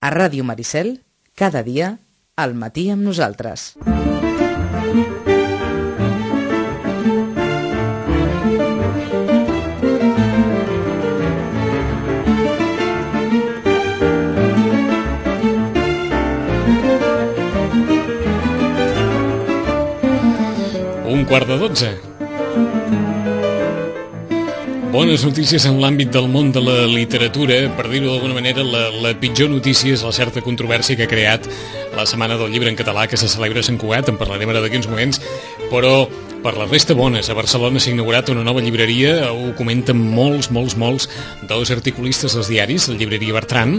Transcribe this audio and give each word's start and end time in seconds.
A 0.00 0.08
Ràdio 0.08 0.40
Maricel, 0.48 1.02
cada 1.36 1.60
dia, 1.60 1.98
al 2.40 2.54
matí 2.56 2.86
amb 2.88 3.04
nosaltres. 3.04 3.76
Un 21.04 21.26
quart 21.28 21.44
de 21.44 21.60
dotze. 21.60 22.09
Bones 24.90 25.22
notícies 25.22 25.62
en 25.68 25.76
l'àmbit 25.78 26.08
del 26.10 26.24
món 26.26 26.48
de 26.50 26.58
la 26.64 26.80
literatura. 26.90 27.60
Per 27.78 27.84
dir-ho 27.92 28.08
d'alguna 28.08 28.34
manera, 28.34 28.64
la, 28.66 28.88
la 29.04 29.12
pitjor 29.14 29.46
notícia 29.52 29.94
és 29.94 30.02
la 30.02 30.10
certa 30.10 30.42
controvèrsia 30.42 30.98
que 30.98 31.06
ha 31.06 31.10
creat 31.10 31.46
la 31.94 32.06
Setmana 32.10 32.34
del 32.40 32.50
Llibre 32.50 32.72
en 32.72 32.78
Català 32.78 33.04
que 33.06 33.20
se 33.20 33.28
celebra 33.30 33.62
a 33.62 33.68
Sant 33.68 33.78
Cugat, 33.78 34.10
en 34.10 34.18
parlarem 34.18 34.50
ara 34.50 34.64
d'aquí 34.64 34.80
uns 34.80 34.90
moments, 34.90 35.22
però 35.70 36.08
per 36.42 36.56
la 36.56 36.66
resta 36.66 36.94
bones, 36.94 37.28
a 37.28 37.34
Barcelona 37.36 37.80
s'ha 37.80 37.92
inaugurat 37.92 38.30
una 38.32 38.42
nova 38.44 38.62
llibreria, 38.64 39.30
ho 39.32 39.52
comenten 39.58 39.98
molts, 40.00 40.48
molts, 40.54 40.76
molts 40.80 41.08
dels 41.48 41.72
articulistes 41.74 42.34
dels 42.36 42.48
diaris, 42.48 42.88
la 42.88 42.96
llibreria 42.96 43.36
Bertran. 43.36 43.76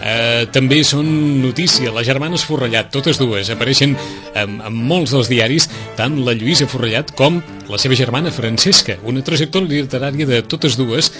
Eh, 0.00 0.46
també 0.54 0.80
són 0.86 1.08
notícia, 1.42 1.92
les 1.92 2.08
germanes 2.08 2.46
Forrellat, 2.48 2.90
totes 2.94 3.20
dues, 3.20 3.52
apareixen 3.52 3.96
en, 4.34 4.58
en 4.64 4.80
molts 4.88 5.12
dels 5.16 5.28
diaris, 5.28 5.68
tant 6.00 6.16
la 6.24 6.36
Lluïsa 6.36 6.68
Forrellat 6.70 7.12
com 7.18 7.42
la 7.68 7.80
seva 7.80 7.98
germana 7.98 8.32
Francesca, 8.32 8.96
una 9.04 9.24
trajectòria 9.24 9.84
literària 9.84 10.28
de 10.28 10.40
totes 10.48 10.78
dues, 10.80 11.12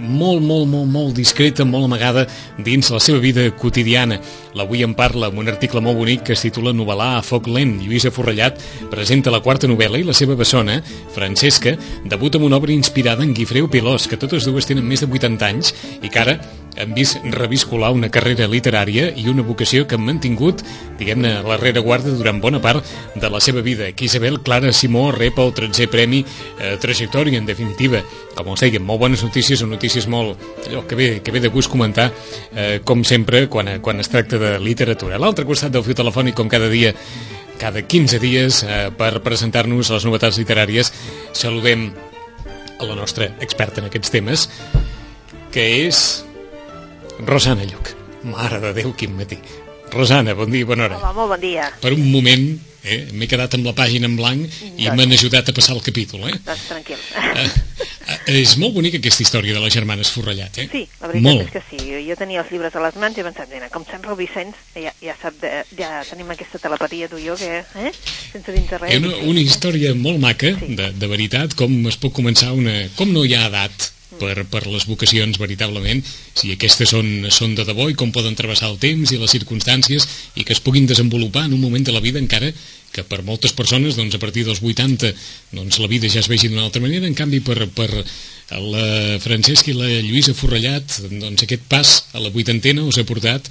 molt, 0.00 0.42
molt, 0.42 0.66
molt, 0.70 0.88
molt 0.90 1.16
discreta, 1.16 1.64
molt 1.68 1.86
amagada 1.86 2.26
dins 2.58 2.90
la 2.90 3.00
seva 3.02 3.20
vida 3.22 3.46
quotidiana. 3.56 4.20
L'avui 4.58 4.82
en 4.86 4.94
parla 4.98 5.28
amb 5.30 5.42
un 5.42 5.50
article 5.52 5.82
molt 5.84 5.98
bonic 6.00 6.24
que 6.26 6.34
es 6.36 6.44
titula 6.44 6.74
Novel·là 6.76 7.12
a 7.18 7.24
foc 7.26 7.48
lent. 7.50 7.76
Lluïsa 7.84 8.12
Forrellat 8.14 8.60
presenta 8.90 9.32
la 9.34 9.42
quarta 9.44 9.70
novel·la 9.70 10.00
i 10.00 10.06
la 10.08 10.16
seva 10.16 10.38
bessona, 10.38 10.80
Francesca, 11.14 11.76
debuta 12.04 12.40
amb 12.40 12.48
una 12.48 12.58
obra 12.58 12.74
inspirada 12.74 13.26
en 13.26 13.34
Guifreu 13.36 13.70
Pilós, 13.70 14.08
que 14.08 14.18
totes 14.20 14.48
dues 14.48 14.66
tenen 14.66 14.88
més 14.88 15.04
de 15.04 15.10
80 15.10 15.52
anys 15.52 15.74
i 16.02 16.08
que 16.08 16.24
ara 16.24 16.40
han 16.76 16.94
vist 16.94 17.18
reviscolar 17.34 17.90
una 17.94 18.10
carrera 18.12 18.46
literària 18.48 19.10
i 19.16 19.26
una 19.30 19.42
vocació 19.46 19.86
que 19.86 19.96
han 19.98 20.04
mantingut, 20.06 20.62
diguem-ne, 20.98 21.40
la 21.46 21.58
rereguarda 21.60 22.12
durant 22.16 22.40
bona 22.40 22.60
part 22.62 22.86
de 23.14 23.30
la 23.30 23.40
seva 23.40 23.62
vida. 23.62 23.90
Que 23.92 24.06
Isabel 24.06 24.40
Clara 24.46 24.72
Simó 24.72 25.10
rep 25.12 25.38
el 25.42 25.52
13è 25.56 25.88
Premi 25.90 26.22
eh, 26.22 26.76
Trajectòria, 26.80 27.38
en 27.38 27.48
definitiva. 27.48 28.02
Com 28.36 28.52
us 28.54 28.62
deia, 28.64 28.80
molt 28.80 29.02
bones 29.02 29.24
notícies 29.26 29.62
o 29.62 29.68
notícies 29.68 30.06
molt... 30.08 30.38
allò 30.68 30.84
que 30.86 30.96
ve, 30.96 31.08
que 31.24 31.34
ve 31.34 31.42
de 31.42 31.50
gust 31.52 31.70
comentar, 31.70 32.10
eh, 32.54 32.80
com 32.84 33.04
sempre, 33.04 33.46
quan, 33.48 33.78
quan 33.82 34.00
es 34.00 34.08
tracta 34.08 34.38
de 34.40 34.54
literatura. 34.62 35.16
A 35.16 35.22
l'altre 35.22 35.44
costat 35.48 35.74
del 35.74 35.84
fiu 35.84 35.98
telefònic, 35.98 36.36
com 36.38 36.48
cada 36.48 36.70
dia, 36.70 36.94
cada 37.60 37.82
15 37.82 38.22
dies, 38.22 38.62
eh, 38.64 38.88
per 38.96 39.18
presentar-nos 39.24 39.90
les 39.92 40.08
novetats 40.08 40.40
literàries, 40.40 40.94
saludem 41.36 41.90
a 42.80 42.88
la 42.88 42.96
nostra 42.96 43.28
experta 43.44 43.82
en 43.82 43.90
aquests 43.90 44.14
temes, 44.14 44.48
que 45.52 45.66
és 45.84 46.24
Rosana 47.26 47.64
Lluc. 47.64 47.94
Mare 48.24 48.60
de 48.60 48.72
Déu, 48.76 48.92
quin 48.96 49.14
matí. 49.16 49.38
Rosana, 49.90 50.34
bon 50.38 50.50
dia, 50.52 50.66
bona 50.68 50.84
hora. 50.86 50.98
Hola, 51.00 51.12
molt 51.16 51.32
bon 51.34 51.40
dia. 51.42 51.66
Per 51.82 51.90
un 51.96 52.04
moment 52.12 52.44
eh, 52.84 53.08
m'he 53.12 53.26
quedat 53.28 53.56
amb 53.56 53.66
la 53.66 53.72
pàgina 53.74 54.06
en 54.06 54.14
blanc 54.16 54.44
i 54.46 54.84
Doncs. 54.86 54.94
m'han 54.96 55.14
ajudat 55.16 55.48
a 55.50 55.54
passar 55.56 55.74
el 55.74 55.82
capítol. 55.82 56.28
Eh? 56.30 56.36
Doncs 56.46 56.68
tranquil. 56.68 57.00
Eh, 57.40 57.48
eh, 58.06 58.38
és 58.40 58.54
molt 58.60 58.76
bonica 58.76 59.00
aquesta 59.00 59.24
història 59.24 59.56
de 59.56 59.60
les 59.64 59.74
germanes 59.74 60.12
Forrellat, 60.14 60.60
eh? 60.62 60.68
Sí, 60.70 60.84
la 61.00 61.10
veritat 61.10 61.26
molt. 61.26 61.42
és 61.48 61.52
que 61.56 61.62
sí. 61.72 61.82
Jo 62.06 62.16
tenia 62.20 62.44
els 62.44 62.52
llibres 62.54 62.76
a 62.78 62.84
les 62.86 62.96
mans 63.02 63.18
i 63.18 63.24
he 63.24 63.26
pensat, 63.26 63.50
mira, 63.52 63.68
com 63.74 63.84
sempre 63.90 64.14
el 64.14 64.18
Vicenç 64.20 64.54
ja, 64.78 64.94
ja 65.02 65.16
sap, 65.20 65.36
de, 65.42 65.52
ja 65.78 65.90
tenim 66.08 66.30
aquesta 66.30 66.62
telepatia 66.62 67.08
tu 67.10 67.18
i 67.18 67.26
jo, 67.26 67.36
que, 67.40 67.64
eh? 67.64 67.92
sense 68.32 68.54
dir 68.54 68.64
res. 68.78 68.96
Una, 69.02 69.16
una 69.34 69.42
història 69.42 69.94
molt 69.98 70.22
maca, 70.22 70.54
Sí. 70.60 70.74
de, 70.78 70.92
de 70.94 71.10
veritat, 71.10 71.54
com 71.58 71.80
es 71.90 71.98
pot 71.98 72.14
començar 72.14 72.52
una... 72.54 72.84
Com 72.96 73.10
no 73.14 73.24
hi 73.26 73.34
ha 73.34 73.48
edat 73.50 73.90
per, 74.20 74.44
per 74.52 74.66
les 74.68 74.84
vocacions, 74.88 75.38
veritablement, 75.40 76.02
si 76.36 76.52
aquestes 76.54 76.92
són, 76.92 77.08
són 77.32 77.56
de 77.58 77.64
debò 77.68 77.88
i 77.90 77.96
com 77.98 78.12
poden 78.14 78.36
travessar 78.38 78.70
el 78.70 78.78
temps 78.82 79.10
i 79.10 79.18
les 79.20 79.32
circumstàncies 79.32 80.06
i 80.36 80.44
que 80.44 80.54
es 80.56 80.62
puguin 80.64 80.86
desenvolupar 80.90 81.46
en 81.48 81.56
un 81.56 81.64
moment 81.64 81.86
de 81.86 81.96
la 81.96 82.04
vida 82.04 82.20
encara 82.20 82.52
que 82.90 83.04
per 83.06 83.22
moltes 83.22 83.54
persones, 83.54 83.96
doncs, 83.96 84.16
a 84.16 84.22
partir 84.22 84.44
dels 84.46 84.62
80, 84.62 85.12
doncs, 85.54 85.78
la 85.78 85.90
vida 85.90 86.10
ja 86.10 86.20
es 86.20 86.28
vegi 86.30 86.50
d'una 86.50 86.66
altra 86.66 86.82
manera, 86.82 87.06
en 87.06 87.14
canvi, 87.14 87.38
per, 87.46 87.68
per 87.70 87.90
la 88.50 89.18
Francesca 89.22 89.70
i 89.70 89.76
la 89.78 89.90
Lluïsa 90.02 90.34
Forrellat, 90.34 90.98
doncs, 91.20 91.44
aquest 91.46 91.68
pas 91.70 91.92
a 92.12 92.22
la 92.22 92.32
vuitantena 92.34 92.86
us 92.86 92.98
ha 92.98 93.06
portat 93.06 93.46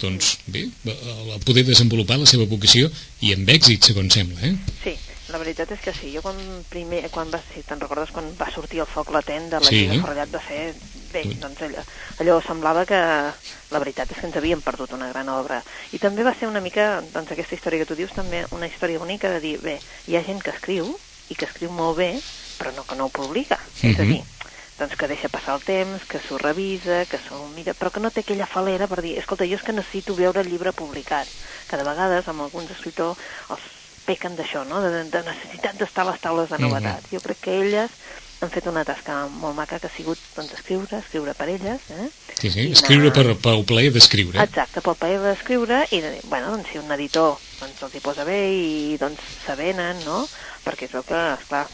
doncs 0.00 0.38
bé, 0.48 0.64
a 0.88 1.38
poder 1.44 1.66
desenvolupar 1.68 2.16
la 2.18 2.28
seva 2.28 2.48
vocació 2.48 2.88
i 3.20 3.34
amb 3.36 3.50
èxit, 3.52 3.90
segons 3.92 4.16
sembla, 4.16 4.40
eh? 4.48 4.54
Sí, 4.82 4.94
la 5.30 5.38
veritat 5.38 5.70
és 5.72 5.80
que 5.80 5.94
sí. 6.00 6.12
Jo 6.14 6.22
quan 6.22 6.64
primer, 6.68 7.08
quan 7.10 7.30
va, 7.32 7.40
si 7.54 7.62
te'n 7.62 7.80
recordes, 7.80 8.10
quan 8.14 8.32
va 8.38 8.50
sortir 8.54 8.80
el 8.80 8.86
foc 8.90 9.10
latent 9.14 9.48
de 9.50 9.60
la 9.60 9.70
Sí. 9.70 9.88
sí. 9.90 10.00
Forrellat 10.00 10.34
va 10.34 10.42
ser... 10.48 10.74
Bé, 11.10 11.24
doncs 11.42 11.60
allò, 11.66 11.82
allò 12.22 12.40
semblava 12.46 12.84
que 12.86 12.94
la 13.70 13.78
veritat 13.82 14.10
és 14.12 14.18
que 14.20 14.26
ens 14.28 14.36
havíem 14.36 14.60
perdut 14.62 14.92
una 14.94 15.08
gran 15.10 15.28
obra. 15.28 15.62
I 15.90 15.98
també 15.98 16.22
va 16.22 16.34
ser 16.38 16.46
una 16.46 16.60
mica, 16.60 17.00
doncs 17.12 17.32
aquesta 17.32 17.56
història 17.56 17.80
que 17.82 17.86
tu 17.86 17.96
dius, 17.98 18.12
també 18.14 18.44
una 18.54 18.68
història 18.70 18.98
bonica 18.98 19.28
de 19.30 19.40
dir, 19.40 19.56
bé, 19.60 19.80
hi 20.06 20.16
ha 20.16 20.22
gent 20.22 20.42
que 20.42 20.50
escriu, 20.54 20.94
i 21.28 21.34
que 21.34 21.46
escriu 21.46 21.70
molt 21.70 21.98
bé, 21.98 22.20
però 22.58 22.70
no 22.76 22.84
que 22.84 22.94
no 22.94 23.06
ho 23.06 23.10
publica. 23.10 23.58
És 23.82 23.98
a 23.98 24.02
Mhm. 24.02 24.12
dir, 24.12 24.22
doncs 24.78 24.96
que 24.96 25.08
deixa 25.08 25.28
passar 25.28 25.54
el 25.54 25.62
temps, 25.62 26.04
que 26.06 26.20
s'ho 26.20 26.38
revisa, 26.38 27.04
que 27.06 27.18
s'ho 27.26 27.46
mira, 27.48 27.74
però 27.74 27.90
que 27.90 28.00
no 28.00 28.10
té 28.10 28.20
aquella 28.20 28.46
falera 28.46 28.86
per 28.86 29.02
dir, 29.02 29.18
escolta, 29.18 29.44
jo 29.44 29.54
és 29.56 29.62
que 29.62 29.72
necessito 29.72 30.14
veure 30.14 30.40
el 30.40 30.48
llibre 30.48 30.72
publicat. 30.72 31.26
Que 31.68 31.76
de 31.76 31.84
vegades, 31.84 32.26
amb 32.28 32.40
alguns 32.42 32.70
escriptors, 32.70 33.18
els 33.50 33.60
pequen 34.10 34.34
d'això, 34.38 34.66
no?, 34.68 34.82
de, 34.82 35.04
de 35.14 35.22
necessitat 35.30 35.78
d'estar 35.78 36.04
a 36.08 36.10
les 36.12 36.20
taules 36.26 36.50
de 36.50 36.58
novetat. 36.66 37.06
Jo 37.14 37.22
crec 37.22 37.40
que 37.46 37.60
elles 37.62 37.94
han 38.40 38.48
fet 38.48 38.64
una 38.70 38.82
tasca 38.88 39.26
molt 39.28 39.52
maca 39.52 39.76
que 39.78 39.84
ha 39.90 39.92
sigut 39.92 40.18
doncs, 40.32 40.54
escriure, 40.56 40.96
escriure 41.02 41.34
per 41.36 41.46
elles, 41.52 41.82
eh? 41.92 42.06
Sí, 42.40 42.48
sí, 42.48 42.62
I 42.70 42.72
escriure 42.72 43.10
anar- 43.10 43.16
per, 43.18 43.34
pel 43.44 43.66
plaer 43.68 43.90
d'escriure. 43.92 44.40
Exacte, 44.40 44.80
pel 44.80 44.96
paper 44.96 45.18
d'escriure 45.26 45.82
i, 45.92 46.00
bueno, 46.24 46.54
doncs, 46.54 46.70
si 46.72 46.80
un 46.80 46.88
editor 46.96 47.36
doncs, 47.60 47.82
els 47.84 47.98
hi 47.98 48.00
posa 48.00 48.24
bé 48.24 48.38
i 48.56 48.96
doncs 49.00 49.20
s'avenen, 49.44 50.00
no? 50.06 50.22
Perquè 50.64 50.88
es 50.88 50.94
veu 50.96 51.04
que, 51.04 51.20
esclar, 51.36 51.66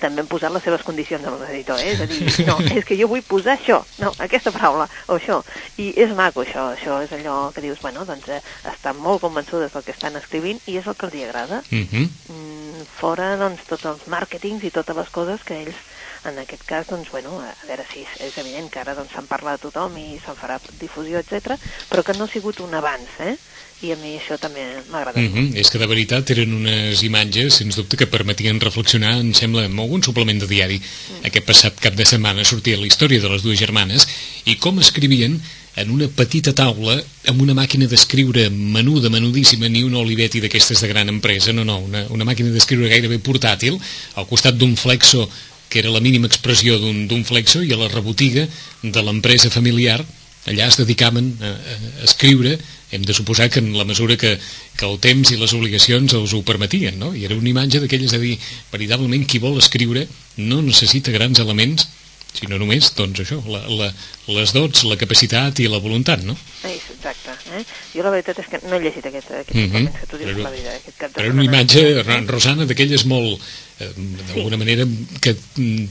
també 0.00 0.24
han 0.24 0.30
posat 0.30 0.52
les 0.54 0.64
seves 0.66 0.84
condicions 0.86 1.26
amb 1.28 1.42
l'editor, 1.42 1.80
eh? 1.80 1.94
És 1.94 2.00
a 2.04 2.08
dir, 2.10 2.20
no, 2.48 2.56
és 2.72 2.86
que 2.88 2.98
jo 2.98 3.08
vull 3.10 3.24
posar 3.26 3.56
això, 3.58 3.80
no, 4.02 4.12
aquesta 4.26 4.52
paraula, 4.54 4.88
o 5.08 5.18
això. 5.18 5.40
I 5.80 5.92
és 6.04 6.14
maco, 6.16 6.44
això, 6.44 6.70
això 6.74 7.00
és 7.04 7.14
allò 7.16 7.38
que 7.54 7.64
dius, 7.64 7.80
bueno, 7.84 8.04
doncs 8.08 8.28
eh, 8.32 8.40
estan 8.72 9.00
molt 9.00 9.22
convençudes 9.24 9.72
del 9.74 9.86
que 9.86 9.94
estan 9.96 10.18
escrivint 10.20 10.60
i 10.66 10.78
és 10.80 10.88
el 10.90 10.96
que 10.96 11.08
els 11.08 11.16
hi 11.16 11.24
agrada. 11.28 11.62
Uh 11.70 11.84
-huh. 11.84 12.08
Mm, 12.28 12.84
fora, 13.00 13.36
doncs, 13.36 13.64
tots 13.68 13.84
els 13.84 14.06
màrquetings 14.06 14.64
i 14.64 14.70
totes 14.70 14.96
les 14.96 15.10
coses 15.10 15.44
que 15.44 15.62
ells 15.62 15.76
en 16.24 16.38
aquest 16.38 16.64
cas, 16.64 16.86
doncs, 16.86 17.10
bueno, 17.10 17.40
a 17.40 17.54
veure 17.66 17.84
si 17.92 18.02
és, 18.04 18.08
és 18.20 18.38
evident 18.42 18.68
que 18.70 18.80
ara 18.80 18.94
doncs, 18.94 19.12
se'n 19.12 19.28
parla 19.30 19.56
de 19.56 19.62
tothom 19.64 19.96
i 19.96 20.20
se'n 20.24 20.36
farà 20.36 20.58
difusió, 20.80 21.18
etc, 21.18 21.56
però 21.88 22.04
que 22.04 22.14
no 22.14 22.24
ha 22.24 22.32
sigut 22.32 22.60
un 22.60 22.74
avanç, 22.74 23.08
eh? 23.20 23.36
I 23.80 23.94
a 23.94 23.96
mi 23.96 24.12
això 24.18 24.36
també 24.36 24.60
m'agrada. 24.90 25.20
Uh 25.20 25.30
-huh. 25.32 25.54
És 25.56 25.70
que 25.70 25.78
de 25.78 25.86
veritat 25.86 26.30
eren 26.30 26.52
unes 26.52 27.02
imatges, 27.02 27.54
sens 27.54 27.76
dubte, 27.76 27.96
que 27.96 28.06
permetien 28.06 28.60
reflexionar, 28.60 29.18
em 29.20 29.32
sembla, 29.32 29.64
amb 29.64 29.80
algun 29.80 30.02
suplement 30.02 30.38
de 30.40 30.46
diari. 30.46 30.78
Mm. 30.78 31.24
Aquest 31.26 31.46
passat 31.46 31.80
cap 31.80 31.94
de 31.94 32.04
setmana 32.04 32.44
sortia 32.44 32.76
la 32.76 32.86
història 32.86 33.20
de 33.20 33.28
les 33.28 33.42
dues 33.42 33.58
germanes 33.58 34.06
i 34.44 34.56
com 34.56 34.78
escrivien 34.78 35.40
en 35.76 35.90
una 35.90 36.08
petita 36.08 36.52
taula 36.52 37.02
amb 37.26 37.40
una 37.40 37.54
màquina 37.54 37.86
d'escriure 37.86 38.50
menuda, 38.50 39.08
menudíssima, 39.08 39.68
ni 39.68 39.82
una 39.82 39.98
Olivetti 39.98 40.40
d'aquestes 40.40 40.80
de 40.80 40.88
gran 40.88 41.08
empresa, 41.08 41.52
no, 41.52 41.64
no, 41.64 41.78
una, 41.78 42.04
una 42.10 42.24
màquina 42.24 42.50
d'escriure 42.50 42.88
gairebé 42.88 43.18
portàtil, 43.18 43.78
al 44.14 44.26
costat 44.26 44.56
d'un 44.56 44.76
flexo 44.76 45.28
que 45.70 45.78
era 45.78 45.90
la 45.90 46.00
mínima 46.00 46.26
expressió 46.26 46.78
d'un 46.82 47.06
d'un 47.06 47.24
flexo 47.24 47.62
i 47.62 47.72
a 47.72 47.78
la 47.78 47.88
rebotiga 47.88 48.46
de 48.82 49.02
l'empresa 49.02 49.50
familiar 49.54 50.04
allà 50.50 50.66
es 50.66 50.76
dedicaven 50.80 51.36
a, 51.40 51.52
a 51.54 52.04
escriure 52.04 52.58
hem 52.90 53.04
de 53.06 53.14
suposar 53.14 53.50
que 53.50 53.60
en 53.62 53.72
la 53.76 53.84
mesura 53.84 54.16
que, 54.16 54.36
que 54.76 54.86
el 54.86 54.98
temps 54.98 55.30
i 55.30 55.38
les 55.38 55.54
obligacions 55.54 56.14
els 56.18 56.34
ho 56.34 56.42
permetien 56.42 56.98
no? 56.98 57.14
i 57.14 57.24
era 57.28 57.38
una 57.38 57.52
imatge 57.52 57.80
d'aquelles 57.82 58.16
de 58.16 58.20
dir 58.22 58.36
veritablement 58.72 59.26
qui 59.26 59.42
vol 59.42 59.58
escriure 59.62 60.06
no 60.36 60.60
necessita 60.62 61.14
grans 61.14 61.38
elements 61.42 61.88
sinó 62.32 62.58
només, 62.58 62.92
doncs 62.96 63.20
això, 63.24 63.40
la, 63.50 63.60
la, 63.68 63.88
les 64.30 64.52
dots, 64.54 64.84
la 64.86 64.96
capacitat 64.96 65.58
i 65.60 65.66
la 65.68 65.78
voluntat, 65.82 66.22
no? 66.22 66.36
És, 66.64 66.84
exacte. 66.94 67.34
Eh? 67.56 67.64
Jo 67.94 68.04
la 68.06 68.10
veritat 68.14 68.38
és 68.38 68.46
que 68.46 68.60
no 68.68 68.76
he 68.76 68.80
llegit 68.84 69.06
aquest, 69.06 69.30
aquest 69.30 69.54
Mhm. 69.54 69.64
suplements 69.66 69.98
que 70.00 70.06
tu 70.06 70.16
dius, 70.18 70.30
Però- 70.30 70.42
la 70.44 70.50
veritat, 70.50 70.74
aquest 70.80 70.96
cap 70.98 71.10
de 71.10 71.16
Però 71.20 71.24
era 71.24 71.34
una 71.34 71.44
imatge, 71.44 72.02
Ro- 72.02 72.20
Rosana, 72.28 72.66
d'aquelles 72.66 73.04
molt, 73.06 73.40
eh, 73.80 73.88
d'alguna 74.28 74.56
manera, 74.56 74.86
que, 75.20 75.34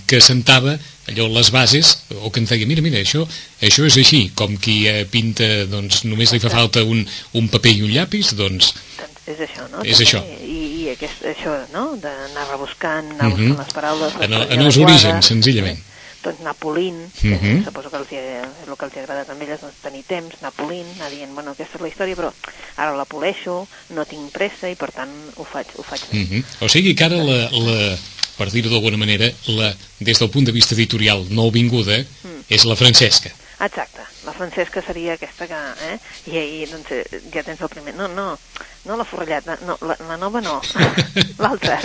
que 0.08 0.22
sentava 0.22 0.78
allò 1.08 1.28
les 1.28 1.52
bases, 1.52 2.04
o 2.22 2.32
que 2.32 2.40
ens 2.40 2.50
deia, 2.50 2.66
mira, 2.66 2.82
mira, 2.82 2.98
això, 3.00 3.28
això 3.62 3.86
és 3.86 3.98
així, 3.98 4.30
com 4.34 4.56
qui 4.58 4.88
eh, 4.88 5.06
pinta, 5.12 5.66
doncs 5.66 6.04
només 6.06 6.32
li 6.32 6.40
fa 6.40 6.50
falta 6.50 6.84
un, 6.84 7.06
un 7.34 7.50
paper 7.50 7.76
i 7.76 7.82
un 7.84 7.92
llapis, 7.92 8.34
doncs 8.36 8.74
Doncs 9.00 9.28
és 9.28 9.40
això, 9.50 9.68
no? 9.70 9.84
És 9.84 10.00
això. 10.00 10.24
I, 10.42 10.86
i 10.86 10.90
aquest, 10.90 11.22
això, 11.26 11.58
no? 11.74 11.98
D'anar 11.98 12.48
rebuscant, 12.50 13.12
anar 13.20 13.30
Mhm. 13.30 13.38
buscant 13.50 13.58
les 13.66 13.74
paraules, 13.74 14.14
les 14.16 14.24
en, 14.26 14.34
el- 14.34 14.40
frases 14.48 14.56
en 14.58 14.66
els 14.66 14.78
orígens, 14.78 15.26
senzillament. 15.26 15.80
Doncs 16.24 16.42
Napolín, 16.42 17.12
Mhm. 17.24 17.60
que 17.60 17.64
suposo 17.66 17.90
que 17.90 17.98
els, 17.98 18.12
és 18.12 18.68
el 18.68 18.78
que 18.78 18.86
els 18.86 18.98
agrada 18.98 19.26
també 19.26 19.46
elles, 19.46 19.62
doncs, 19.62 19.76
tenir 19.82 20.04
temps, 20.04 20.42
Napolín, 20.42 20.86
anar 20.96 21.10
dient, 21.12 21.34
bueno, 21.34 21.52
aquesta 21.52 21.78
és 21.78 21.82
la 21.82 21.88
història, 21.88 22.16
però 22.16 22.34
ara 22.78 22.96
la 22.96 23.06
poleixo, 23.06 23.68
no 23.90 24.06
tinc 24.06 24.32
pressa 24.32 24.70
i 24.70 24.76
per 24.76 24.92
tant 24.92 25.10
ho 25.36 25.44
faig, 25.44 25.68
ho 25.78 25.84
faig 25.84 26.02
bé. 26.12 26.18
Mm 26.20 26.28
-hmm. 26.30 26.44
O 26.62 26.70
sigui 26.70 26.96
que 26.96 27.04
ara 27.04 27.18
la, 27.18 27.50
la 27.52 27.98
per 28.38 28.50
dir-ho 28.52 28.70
d'alguna 28.70 28.98
manera, 28.98 29.30
la, 29.48 29.76
des 30.00 30.20
del 30.20 30.30
punt 30.30 30.46
de 30.46 30.52
vista 30.52 30.74
editorial 30.74 31.26
nouvinguda 31.30 31.98
Mm. 32.24 32.44
és 32.50 32.64
la 32.66 32.76
Francesca. 32.76 33.30
Exacte, 33.60 34.00
la 34.26 34.32
Francesca 34.32 34.82
seria 34.82 35.14
aquesta 35.14 35.46
que, 35.46 35.54
eh? 35.54 36.00
I 36.28 36.38
ahir, 36.38 36.70
doncs, 36.70 36.92
eh, 36.92 37.22
ja 37.34 37.44
tens 37.44 37.60
el 37.60 37.68
primer... 37.68 37.94
No, 37.96 38.08
no, 38.08 38.40
no 38.86 38.96
la 38.98 39.06
forrellada, 39.06 39.58
no, 39.68 39.78
la, 39.82 39.96
la 40.08 40.18
nova 40.18 40.42
no, 40.42 40.62
l'altra, 41.44 41.80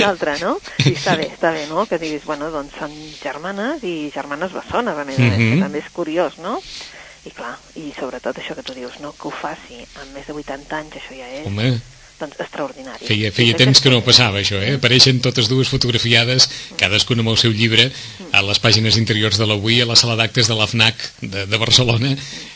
l'altra, 0.00 0.36
no? 0.40 0.58
I 0.84 0.92
està 0.94 1.16
bé, 1.18 1.28
està 1.32 1.50
bé, 1.54 1.64
no? 1.70 1.86
Que 1.90 1.98
diguis, 1.98 2.24
bueno, 2.28 2.50
doncs 2.54 2.76
són 2.78 2.92
germanes 3.22 3.82
i 3.86 4.10
germanes 4.14 4.52
bessones, 4.52 4.96
a 4.96 5.04
més 5.04 5.18
a 5.18 5.22
més, 5.22 5.38
Mhm. 5.38 5.54
que 5.54 5.62
també 5.62 5.78
és 5.80 5.90
curiós, 5.92 6.38
no? 6.38 6.60
I 7.24 7.30
clar, 7.32 7.54
i 7.80 7.92
sobretot 7.98 8.36
això 8.36 8.54
que 8.54 8.62
tu 8.62 8.74
dius, 8.76 8.98
no? 9.00 9.14
Que 9.16 9.28
ho 9.28 9.32
faci 9.32 9.80
amb 10.02 10.12
més 10.12 10.26
de 10.28 10.34
80 10.36 10.76
anys, 10.76 10.96
això 11.00 11.16
ja 11.16 11.28
és, 11.40 11.46
Home, 11.48 11.80
doncs, 12.20 12.38
extraordinari. 12.40 13.06
feia, 13.06 13.30
feia 13.34 13.56
temps 13.58 13.80
que 13.82 13.92
no 13.92 14.02
passava 14.06 14.40
això, 14.40 14.60
eh? 14.62 14.76
Apareixen 14.78 15.20
totes 15.24 15.48
dues 15.50 15.70
fotografiades, 15.72 16.48
cadascuna 16.80 17.24
amb 17.24 17.32
el 17.34 17.40
seu 17.40 17.54
llibre, 17.54 17.88
a 18.32 18.42
les 18.46 18.60
pàgines 18.62 18.98
interiors 19.00 19.38
de 19.40 19.48
l'Avui, 19.48 19.80
a 19.82 19.88
la 19.88 19.98
sala 19.98 20.16
d'actes 20.20 20.50
de 20.50 20.58
l'AFNAC 20.58 21.08
de, 21.22 21.46
de 21.50 21.60
Barcelona. 21.60 22.14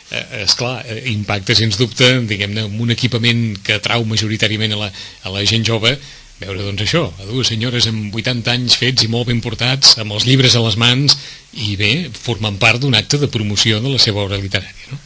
Eh, 0.08 0.22
esclar, 0.44 0.84
eh, 0.86 1.02
impacte, 1.12 1.56
sens 1.58 1.76
dubte, 1.80 2.06
diguem-ne, 2.28 2.68
amb 2.68 2.80
un 2.80 2.94
equipament 2.94 3.58
que 3.64 3.76
atrau 3.76 4.06
majoritàriament 4.08 4.72
a 4.72 4.80
la, 4.86 4.92
a 5.24 5.34
la 5.34 5.44
gent 5.48 5.66
jove, 5.68 5.96
veure 6.38 6.62
doncs 6.62 6.84
això, 6.84 7.02
a 7.18 7.26
dues 7.26 7.50
senyores 7.50 7.88
amb 7.90 8.14
80 8.14 8.54
anys 8.54 8.78
fets 8.78 9.04
i 9.04 9.10
molt 9.10 9.28
ben 9.28 9.42
portats, 9.44 9.96
amb 9.98 10.14
els 10.14 10.24
llibres 10.28 10.54
a 10.54 10.62
les 10.64 10.78
mans, 10.80 11.18
i 11.58 11.74
bé, 11.80 11.92
formant 12.14 12.56
part 12.62 12.80
d'un 12.80 12.94
acte 12.94 13.18
de 13.18 13.28
promoció 13.32 13.82
de 13.82 13.92
la 13.92 14.00
seva 14.02 14.22
obra 14.22 14.38
literària, 14.40 14.92
no? 14.92 15.02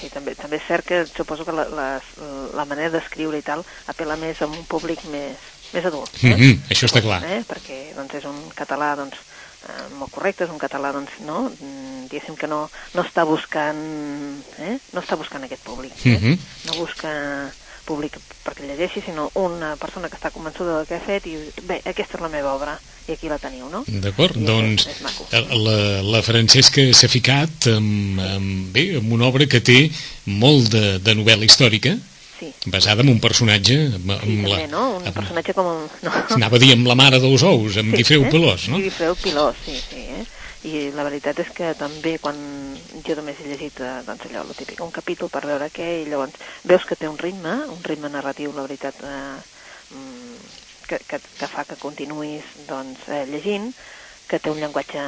Sí, 0.00 0.10
també, 0.12 0.34
també 0.34 0.58
és 0.58 0.66
cert 0.68 0.86
que 0.86 1.04
suposo 1.14 1.46
que 1.46 1.54
la, 1.54 1.68
la, 1.70 1.88
la 2.54 2.64
manera 2.68 2.90
d'escriure 2.90 3.38
i 3.38 3.46
tal 3.46 3.64
apela 3.90 4.16
més 4.20 4.40
a 4.42 4.48
un 4.50 4.64
públic 4.68 5.04
més, 5.12 5.38
més 5.72 5.86
adult. 5.86 6.10
Eh? 6.22 6.34
Mhm, 6.34 6.66
això 6.74 6.90
està 6.90 7.02
clar. 7.04 7.22
Eh? 7.24 7.42
Perquè 7.48 7.94
doncs, 7.96 8.18
és 8.18 8.26
un 8.28 8.40
català 8.58 8.94
doncs, 8.98 9.20
eh, 9.68 9.86
molt 9.98 10.12
correcte, 10.12 10.44
és 10.44 10.52
un 10.52 10.60
català 10.60 10.92
doncs, 10.92 11.20
no? 11.24 11.46
Mm, 11.54 11.94
diguéssim 12.14 12.36
que 12.38 12.48
no, 12.50 12.68
no 12.94 13.04
està 13.04 13.24
buscant 13.28 13.82
eh? 14.62 14.78
no 14.92 15.02
està 15.02 15.18
buscant 15.20 15.44
aquest 15.44 15.64
públic 15.66 15.94
eh? 16.04 16.16
Mhm. 16.18 16.38
no 16.68 16.78
busca 16.78 17.12
públic 17.84 18.16
perquè 18.44 18.64
llegeixi, 18.68 19.02
sinó 19.04 19.30
una 19.40 19.74
persona 19.76 20.08
que 20.08 20.16
està 20.16 20.32
convençuda 20.32 20.78
del 20.78 20.88
que 20.88 20.98
ha 20.98 21.04
fet 21.04 21.26
i 21.28 21.36
bé, 21.68 21.80
aquesta 21.84 22.18
és 22.18 22.24
la 22.24 22.32
meva 22.32 22.54
obra 22.54 22.78
i 23.08 23.12
aquí 23.12 23.28
la 23.28 23.38
teniu, 23.38 23.68
no? 23.68 23.82
D'acord, 23.86 24.38
doncs 24.40 24.86
és, 24.86 24.96
és 24.96 25.02
maco. 25.04 25.26
la, 25.60 25.76
la 26.14 26.22
Francesca 26.24 26.86
s'ha 26.96 27.10
ficat 27.12 27.68
amb, 27.74 28.20
amb, 28.24 28.72
bé, 28.72 28.86
amb 29.00 29.12
una 29.12 29.28
obra 29.28 29.46
que 29.50 29.60
té 29.60 29.90
molt 30.40 30.70
de, 30.72 30.98
de 31.04 31.14
novel·la 31.18 31.44
històrica, 31.48 31.96
Sí, 32.34 32.48
basada 32.66 33.04
en 33.04 33.12
un 33.12 33.20
personatge... 33.22 33.76
Amb, 33.94 34.08
sí 34.10 34.32
amb 34.32 34.48
també, 34.48 34.64
no? 34.72 34.84
Un 34.98 35.04
amb- 35.06 35.14
personatge 35.20 35.54
com... 35.54 35.68
No. 36.02 36.14
Anava 36.34 36.58
a 36.58 36.62
dir 36.64 36.72
amb 36.74 36.88
la 36.90 36.96
mare 36.98 37.20
dels 37.22 37.44
ous, 37.46 37.76
amb 37.78 37.94
Guifreu 37.94 38.24
eh? 38.26 38.30
Pelós, 38.32 38.64
no? 38.72 38.80
Sí, 38.80 38.88
Guifreu 38.88 39.14
Pilós, 39.22 39.60
sí, 39.64 39.76
sí. 39.78 40.02
Eh? 40.16 40.24
I 40.64 40.82
la 40.96 41.04
veritat 41.06 41.38
és 41.44 41.50
que 41.54 41.70
també 41.78 42.16
quan 42.18 42.34
jo 43.06 43.14
només 43.20 43.38
he 43.38 43.46
llegit 43.52 43.78
eh, 43.84 43.92
doncs 44.06 44.26
allò, 44.30 44.42
el 44.48 44.56
típic, 44.56 44.80
un 44.82 44.90
capítol 44.90 45.30
per 45.30 45.44
veure 45.46 45.68
què, 45.70 45.90
i 46.02 46.08
llavors 46.08 46.34
veus 46.64 46.86
que 46.88 46.96
té 46.98 47.06
un 47.06 47.20
ritme, 47.20 47.54
un 47.70 47.82
ritme 47.84 48.10
narratiu, 48.10 48.50
la 48.56 48.64
veritat, 48.66 48.98
eh, 49.04 49.94
mm, 49.94 50.63
que, 50.90 51.00
que, 51.08 51.20
que 51.38 51.50
fa 51.52 51.64
que 51.68 51.80
continuïs 51.82 52.44
doncs, 52.68 53.00
eh, 53.08 53.24
llegint, 53.30 53.72
que 54.28 54.40
té 54.40 54.50
un 54.50 54.60
llenguatge 54.62 55.04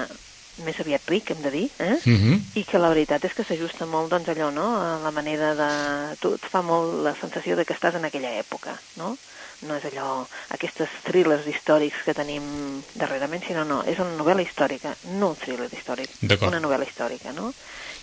més 0.65 0.79
aviat 0.81 1.11
ric, 1.11 1.31
hem 1.31 1.43
de 1.45 1.51
dir, 1.53 1.65
eh? 1.79 1.97
Mhm. 2.07 2.53
i 2.57 2.65
que 2.65 2.79
la 2.79 2.89
veritat 2.89 3.25
és 3.25 3.35
que 3.37 3.45
s'ajusta 3.45 3.85
molt 3.85 4.09
doncs 4.11 4.29
allò, 4.33 4.51
no?, 4.51 4.65
a 4.81 4.99
la 5.03 5.11
manera 5.11 5.55
de... 5.55 6.17
Tu 6.21 6.33
et 6.33 6.47
fa 6.51 6.63
molt 6.63 7.03
la 7.05 7.15
sensació 7.21 7.57
de 7.57 7.67
que 7.69 7.75
estàs 7.75 7.95
en 7.99 8.05
aquella 8.09 8.33
època, 8.41 8.79
no? 8.97 9.19
No 9.61 9.77
és 9.77 9.85
allò, 9.85 10.27
aquestes 10.53 10.89
thrillers 11.05 11.47
històrics 11.47 12.03
que 12.05 12.15
tenim 12.17 12.83
darrerament, 12.95 13.45
sinó 13.45 13.65
no, 13.65 13.83
és 13.85 13.99
una 13.99 14.17
novel·la 14.17 14.45
històrica, 14.45 14.97
no 15.05 15.31
un 15.35 15.37
thriller 15.37 15.69
històric, 15.73 16.17
una 16.49 16.61
novel·la 16.61 16.89
històrica, 16.89 17.33
no? 17.33 17.53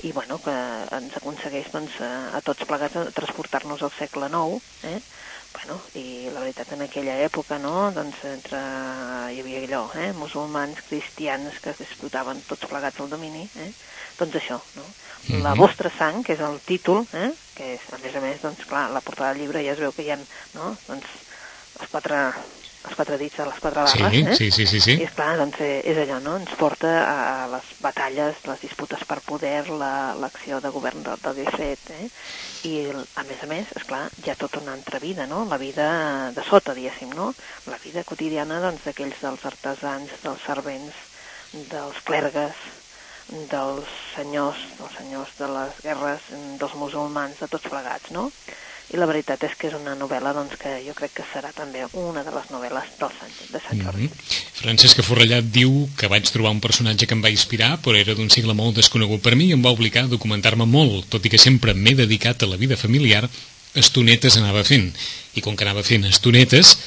I 0.03 0.11
bueno, 0.11 0.39
que 0.45 0.53
ens 0.97 1.17
aconsegueix 1.17 1.71
doncs, 1.73 1.97
a, 2.01 2.29
a 2.37 2.41
tots 2.45 2.65
plegats 2.69 3.13
transportar-nos 3.17 3.81
al 3.81 3.93
segle 3.97 4.29
IX, 4.29 4.61
eh? 4.83 4.99
Bueno, 5.53 5.75
i 5.93 6.29
la 6.33 6.41
veritat 6.41 6.71
en 6.73 6.81
aquella 6.81 7.13
època, 7.27 7.59
no?, 7.61 7.91
doncs 7.95 8.17
entre, 8.25 8.59
hi 9.35 9.39
havia 9.41 9.59
allò, 9.67 9.83
eh?, 10.01 10.09
musulmans, 10.17 10.79
cristians 10.89 11.59
que 11.63 11.75
disputaven 11.79 12.41
tots 12.49 12.65
plegats 12.71 12.99
el 13.03 13.11
domini, 13.11 13.43
eh? 13.61 13.69
Doncs 14.19 14.35
això, 14.41 14.57
no? 14.79 14.87
La 15.29 15.53
Mhm. 15.53 15.59
vostra 15.61 15.91
sang, 15.99 16.23
que 16.25 16.33
és 16.33 16.39
el 16.41 16.59
títol, 16.65 17.05
eh? 17.13 17.31
que 17.55 17.73
és, 17.75 17.81
a 17.93 17.97
més 18.01 18.15
a 18.15 18.19
més, 18.21 18.41
doncs 18.41 18.65
clar, 18.65 18.89
la 18.91 19.01
portada 19.01 19.33
del 19.33 19.43
llibre 19.43 19.63
ja 19.63 19.73
es 19.73 19.79
veu 19.79 19.93
que 19.93 20.01
hi 20.03 20.11
ha, 20.11 20.17
no?, 20.53 20.77
doncs 20.87 21.05
els 21.79 21.89
quatre, 21.89 22.33
els 22.83 22.95
quatre 22.99 23.17
dits 23.17 23.37
de 23.39 23.45
les 23.47 23.59
quatre 23.63 23.83
Sí, 23.87 24.01
barres, 24.03 24.27
eh? 24.27 24.35
sí, 24.35 24.49
sí, 24.51 24.65
sí, 24.67 24.79
sí. 24.83 24.95
I 24.99 25.05
esclar, 25.07 25.37
doncs 25.39 25.59
eh, 25.63 25.81
és 25.87 25.97
allò, 26.03 26.17
no? 26.23 26.35
Ens 26.41 26.51
porta 26.59 26.91
a, 27.07 27.47
les 27.53 27.69
batalles, 27.79 28.41
les 28.49 28.59
disputes 28.61 29.05
per 29.07 29.21
poder, 29.23 29.69
la- 29.69 30.13
l'acció 30.19 30.59
de 30.61 30.69
govern 30.75 31.03
del, 31.05 31.21
del 31.23 31.37
Guifret, 31.41 31.93
eh? 31.95 32.09
I, 32.67 32.73
a 32.91 33.23
més 33.27 33.41
a 33.43 33.47
més, 33.47 33.71
esclar, 33.79 34.09
hi 34.23 34.29
ha 34.31 34.35
tota 34.39 34.59
una 34.59 34.73
altra 34.75 34.99
vida, 34.99 35.25
no? 35.27 35.45
La 35.49 35.57
vida 35.57 36.31
de 36.35 36.43
sota, 36.49 36.75
diguéssim, 36.75 37.09
no? 37.15 37.33
La 37.71 37.79
vida 37.83 38.03
quotidiana, 38.03 38.59
doncs, 38.63 38.83
d'aquells 38.85 39.19
dels 39.23 39.45
artesans, 39.45 40.11
dels 40.23 40.43
servents, 40.47 40.95
dels 41.53 41.99
clergues, 42.07 42.55
dels 43.51 43.87
senyors, 44.17 44.59
dels 44.77 44.95
senyors 44.99 45.31
de 45.39 45.47
les 45.47 45.77
guerres, 45.83 46.25
dels 46.59 46.73
musulmans, 46.75 47.39
de 47.39 47.47
tots 47.47 47.69
plegats, 47.71 48.11
no? 48.11 48.29
I 48.93 48.99
la 49.01 49.07
veritat 49.09 49.41
és 49.47 49.55
que 49.57 49.71
és 49.71 49.73
una 49.73 49.95
novel·la 49.97 50.35
doncs, 50.37 50.53
que 50.61 50.75
jo 50.85 50.93
crec 50.93 51.15
que 51.17 51.23
serà 51.31 51.49
també 51.55 51.81
una 51.97 52.21
de 52.21 52.33
les 52.35 52.51
novel·les 52.53 52.91
del 52.99 53.13
Sant, 53.17 53.31
de 53.49 53.61
Sant 53.67 53.81
Jordi. 53.81 54.05
Mhm. 54.05 54.33
Francesca 54.59 55.05
Forrellat 55.05 55.49
diu 55.55 55.89
que 55.97 56.09
vaig 56.11 56.29
trobar 56.29 56.51
un 56.53 56.61
personatge 56.61 57.07
que 57.07 57.17
em 57.17 57.23
va 57.23 57.33
inspirar, 57.33 57.79
però 57.81 57.97
era 57.97 58.13
d'un 58.13 58.29
segle 58.29 58.53
molt 58.53 58.77
desconegut 58.77 59.23
per 59.25 59.33
mi 59.35 59.49
i 59.49 59.55
em 59.57 59.65
va 59.65 59.73
obligar 59.73 60.05
a 60.05 60.13
documentar-me 60.13 60.65
molt, 60.69 61.09
tot 61.09 61.25
i 61.25 61.29
que 61.33 61.41
sempre 61.41 61.73
m'he 61.73 61.95
dedicat 61.95 62.43
a 62.43 62.51
la 62.51 62.59
vida 62.61 62.77
familiar, 62.77 63.27
estonetes 63.73 64.37
anava 64.37 64.63
fent. 64.63 64.93
I 65.33 65.41
com 65.41 65.57
que 65.57 65.65
anava 65.65 65.81
fent 65.81 66.05
estonetes, 66.05 66.77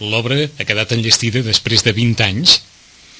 l'obra 0.00 0.42
ha 0.58 0.66
quedat 0.66 0.92
enllestida 0.92 1.42
després 1.46 1.86
de 1.86 1.92
20 1.94 2.26
anys, 2.26 2.58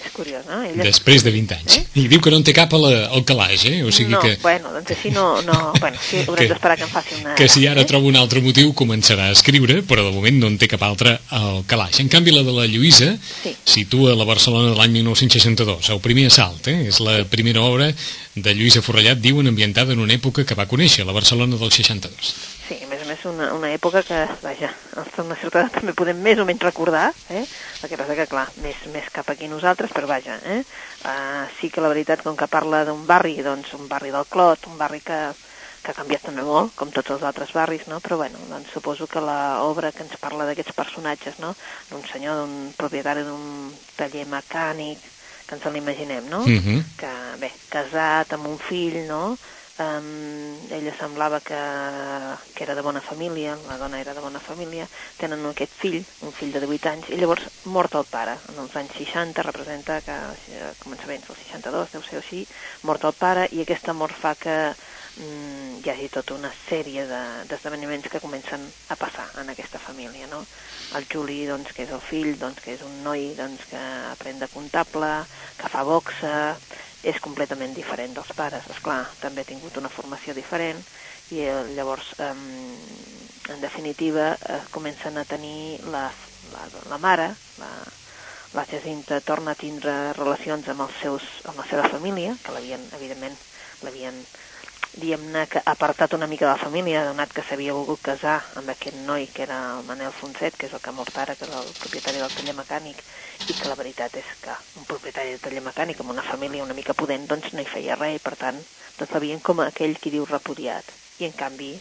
És 0.04 0.10
curiós, 0.12 0.44
no? 0.48 0.62
Ella... 0.66 0.82
després 0.82 1.22
de 1.22 1.30
20 1.30 1.54
anys. 1.56 1.76
Eh? 1.78 1.82
I 2.02 2.06
diu 2.10 2.20
que 2.20 2.30
no 2.32 2.38
en 2.40 2.44
té 2.46 2.52
cap 2.56 2.72
a 2.74 2.78
la, 2.82 2.90
al 3.14 3.22
calaix, 3.28 3.64
eh? 3.70 3.82
O 3.86 3.92
sigui 3.94 4.10
no, 4.16 4.20
que... 4.24 4.34
bueno, 4.42 4.72
doncs 4.74 4.90
així 4.96 5.12
no... 5.14 5.26
no 5.46 5.58
bueno, 5.78 5.98
sí, 6.02 6.22
haurem 6.26 6.42
Que- 6.42 6.48
d'esperar 6.54 6.76
que 6.80 6.86
em 6.88 6.92
faci 6.92 7.18
una... 7.20 7.34
que 7.38 7.48
si 7.48 7.66
ara 7.70 7.84
eh? 7.84 7.88
troba 7.88 8.08
un 8.10 8.18
altre 8.18 8.42
motiu 8.44 8.72
començarà 8.74 9.28
a 9.30 9.36
escriure, 9.36 9.80
però 9.86 10.04
de 10.08 10.14
moment 10.14 10.40
no 10.42 10.50
en 10.50 10.58
té 10.58 10.66
cap 10.72 10.82
altre 10.86 11.14
al 11.30 11.62
calaix. 11.70 12.00
En 12.02 12.10
canvi, 12.12 12.34
la 12.34 12.42
de 12.46 12.54
la 12.56 12.66
Lluïsa 12.66 13.12
Sí. 13.42 13.54
situa 13.64 14.16
la 14.18 14.24
Barcelona 14.28 14.72
de 14.72 14.76
l'any 14.78 14.92
1962, 15.00 15.90
el 15.94 16.00
primer 16.04 16.26
assalt, 16.30 16.66
eh? 16.72 16.88
és 16.90 16.98
la 17.04 17.20
primera 17.30 17.62
obra 17.62 17.90
de 18.34 18.54
Lluïsa 18.56 18.82
Forrellat, 18.82 19.20
diuen, 19.22 19.46
ambientada 19.50 19.92
en 19.92 20.00
una 20.00 20.14
època 20.16 20.44
que 20.48 20.54
va 20.58 20.66
conèixer, 20.70 21.04
la 21.06 21.12
Barcelona 21.16 21.56
del 21.60 21.70
62. 21.72 22.34
Sí, 22.68 22.78
més 23.12 23.24
una, 23.28 23.50
una 23.54 23.70
època 23.74 24.02
que, 24.08 24.18
vaja, 24.42 24.70
els 24.96 25.12
certa 25.12 25.60
edat 25.60 25.74
també 25.78 25.94
podem 25.96 26.18
més 26.24 26.40
o 26.40 26.46
menys 26.48 26.64
recordar, 26.64 27.10
eh? 27.28 27.44
El 27.82 27.90
que 27.90 27.98
passa 28.00 28.16
que, 28.18 28.28
clar, 28.30 28.48
més, 28.64 28.78
més 28.94 29.08
cap 29.12 29.28
aquí 29.32 29.48
nosaltres, 29.50 29.92
però 29.92 30.08
vaja, 30.10 30.38
eh? 30.48 30.62
Uh, 31.04 31.46
sí 31.58 31.70
que 31.70 31.84
la 31.84 31.92
veritat, 31.92 32.24
com 32.24 32.36
que 32.38 32.50
parla 32.50 32.84
d'un 32.88 33.04
barri, 33.08 33.36
doncs 33.44 33.74
un 33.78 33.88
barri 33.90 34.12
del 34.14 34.28
Clot, 34.32 34.68
un 34.70 34.78
barri 34.80 35.02
que, 35.04 35.20
que 35.82 35.92
ha 35.92 35.98
canviat 35.98 36.28
també 36.28 36.44
molt, 36.46 36.74
com 36.78 36.92
tots 36.94 37.14
els 37.14 37.24
altres 37.28 37.52
barris, 37.56 37.86
no? 37.90 38.00
Però, 38.04 38.20
bueno, 38.22 38.40
doncs 38.50 38.72
suposo 38.74 39.08
que 39.10 39.22
l'obra 39.22 39.92
que 39.92 40.06
ens 40.06 40.18
parla 40.22 40.48
d'aquests 40.48 40.76
personatges, 40.78 41.40
no? 41.42 41.54
D'un 41.90 42.04
senyor, 42.08 42.42
d'un 42.42 42.70
propietari 42.78 43.26
d'un 43.28 43.72
taller 43.98 44.28
mecànic, 44.30 45.10
que 45.46 45.58
ens 45.58 45.72
l'imaginem, 45.74 46.30
no? 46.30 46.46
Mhm. 46.46 46.84
que, 46.96 47.10
bé, 47.42 47.50
casat 47.68 48.32
amb 48.32 48.48
un 48.48 48.56
fill, 48.62 49.02
no? 49.08 49.36
Um, 49.80 50.68
ella 50.68 50.92
semblava 50.98 51.40
que, 51.40 51.58
que 52.54 52.64
era 52.64 52.74
de 52.74 52.82
bona 52.84 53.00
família, 53.00 53.54
la 53.56 53.78
dona 53.80 54.00
era 54.02 54.12
de 54.12 54.20
bona 54.20 54.40
família, 54.44 54.84
tenen 55.16 55.46
aquest 55.48 55.72
fill, 55.80 56.02
un 56.20 56.34
fill 56.36 56.52
de 56.52 56.60
18 56.60 56.90
anys, 56.90 57.08
i 57.08 57.16
llavors 57.16 57.46
mort 57.64 57.96
el 57.96 58.04
pare. 58.12 58.34
En 58.52 58.60
els 58.60 58.76
anys 58.76 58.92
60 59.00 59.46
representa 59.48 60.02
que 60.04 60.12
a 60.12 60.74
començaments 60.82 61.24
del 61.30 61.40
62, 61.40 61.88
deu 61.94 62.04
ser 62.04 62.20
així, 62.20 62.44
mort 62.84 63.08
el 63.08 63.16
pare, 63.16 63.48
i 63.48 63.64
aquesta 63.64 63.96
mort 63.96 64.18
fa 64.20 64.34
que 64.36 64.58
mm, 65.16 65.80
hi 65.84 65.90
hagi 65.90 66.08
tota 66.14 66.34
una 66.34 66.52
sèrie 66.68 67.04
de- 67.06 67.44
d'esdeveniments 67.50 68.08
que 68.08 68.20
comencen 68.20 68.72
a 68.88 68.96
passar 68.96 69.28
en 69.40 69.50
aquesta 69.50 69.78
família, 69.78 70.26
no? 70.26 70.46
El 70.94 71.06
Juli, 71.12 71.44
doncs, 71.46 71.72
que 71.72 71.84
és 71.84 71.90
el 71.90 72.00
fill, 72.08 72.38
doncs, 72.38 72.60
que 72.62 72.74
és 72.74 72.82
un 72.82 73.02
noi 73.02 73.34
doncs, 73.38 73.64
que 73.70 73.82
aprèn 74.12 74.38
de 74.38 74.48
comptable, 74.48 75.10
que 75.56 75.68
fa 75.72 75.82
boxa, 75.84 76.58
és 77.02 77.18
completament 77.20 77.74
diferent 77.74 78.14
dels 78.14 78.30
pares, 78.38 78.66
és 78.70 78.78
clar, 78.84 79.00
també 79.20 79.42
ha 79.42 79.48
tingut 79.48 79.76
una 79.76 79.90
formació 79.90 80.34
diferent 80.34 80.84
i 81.34 81.42
eh, 81.42 81.56
llavors, 81.74 82.12
eh, 82.18 82.30
en 83.52 83.60
definitiva, 83.60 84.36
eh, 84.38 84.60
comencen 84.70 85.18
a 85.18 85.24
tenir 85.24 85.80
la, 85.82 86.06
la, 86.52 86.68
la 86.88 86.98
mare, 86.98 87.34
la, 87.58 87.72
la 88.52 88.64
Jacinta 88.70 89.20
torna 89.26 89.52
a 89.56 89.58
tindre 89.58 90.12
relacions 90.12 90.68
amb, 90.68 90.86
els 90.86 91.02
seus, 91.02 91.26
amb 91.48 91.58
la 91.58 91.66
seva 91.70 91.88
família, 91.90 92.36
que 92.44 92.54
l'havien, 92.54 92.86
evidentment, 92.94 93.38
l'havien 93.82 94.22
diguem-ne, 94.92 95.46
que 95.48 95.62
apartat 95.64 96.12
una 96.14 96.26
mica 96.28 96.46
de 96.46 96.52
la 96.52 96.62
família, 96.62 97.04
donat 97.06 97.32
que 97.32 97.44
s'havia 97.48 97.72
volgut 97.76 98.02
casar 98.08 98.36
amb 98.60 98.72
aquest 98.74 98.96
noi 99.08 99.26
que 99.32 99.44
era 99.46 99.58
el 99.78 99.84
Manel 99.88 100.12
Fonset, 100.20 100.56
que 100.56 100.68
és 100.68 100.74
el 100.76 100.82
que 100.84 100.92
ha 100.92 100.96
mort 100.96 101.16
ara, 101.24 101.36
que 101.36 101.48
és 101.48 101.54
el 101.60 101.72
propietari 101.80 102.20
del 102.20 102.34
taller 102.36 102.56
mecànic, 102.60 103.04
i 103.48 103.56
que 103.56 103.72
la 103.72 103.78
veritat 103.80 104.16
és 104.20 104.32
que 104.44 104.56
un 104.76 104.88
propietari 104.88 105.36
de 105.36 105.42
taller 105.44 105.64
mecànic 105.64 106.00
amb 106.00 106.12
una 106.16 106.26
família 106.28 106.64
una 106.64 106.76
mica 106.76 106.94
pudent 106.94 107.26
doncs 107.26 107.52
no 107.52 107.64
hi 107.64 107.70
feia 107.72 107.96
res 108.00 108.18
i 108.18 108.24
per 108.24 108.36
tant 108.44 108.64
doncs 108.98 109.16
l'havien 109.16 109.40
com 109.40 109.64
aquell 109.64 109.96
qui 109.98 110.12
diu 110.12 110.28
repudiat. 110.28 111.01
I 111.22 111.28
en 111.30 111.36
canvi 111.38 111.72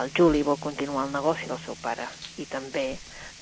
el 0.00 0.12
Juli 0.16 0.42
vol 0.44 0.60
continuar 0.60 1.06
el 1.06 1.16
negoci 1.16 1.48
del 1.48 1.60
seu 1.64 1.76
pare 1.80 2.04
i 2.42 2.46
també 2.48 2.86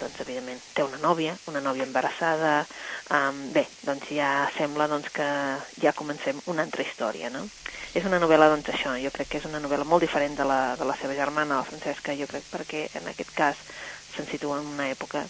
doncs 0.00 0.20
evidentment 0.22 0.60
té 0.74 0.84
una 0.86 0.98
nòvia, 1.02 1.34
una 1.50 1.60
nòvia 1.60 1.84
embarassada, 1.84 2.52
um, 3.12 3.40
bé, 3.54 3.66
doncs 3.84 4.08
ja 4.16 4.30
sembla 4.56 4.86
doncs, 4.88 5.10
que 5.12 5.26
ja 5.82 5.92
comencem 5.96 6.40
una 6.52 6.64
altra 6.64 6.86
història, 6.86 7.28
no? 7.34 7.44
És 7.92 8.06
una 8.06 8.20
novel·la, 8.22 8.48
doncs 8.54 8.70
això, 8.72 8.94
jo 9.02 9.10
crec 9.12 9.28
que 9.32 9.42
és 9.42 9.48
una 9.50 9.60
novel·la 9.60 9.84
molt 9.84 10.06
diferent 10.06 10.38
de 10.38 10.46
la, 10.46 10.60
de 10.80 10.88
la 10.88 10.96
seva 10.96 11.18
germana, 11.18 11.60
la 11.60 11.68
Francesca, 11.68 12.16
jo 12.16 12.30
crec 12.30 12.48
perquè 12.52 12.86
en 13.00 13.10
aquest 13.12 13.34
cas 13.36 13.60
se'n 14.14 14.30
situa 14.30 14.60
en 14.60 14.72
una 14.72 14.88
època 14.94 15.26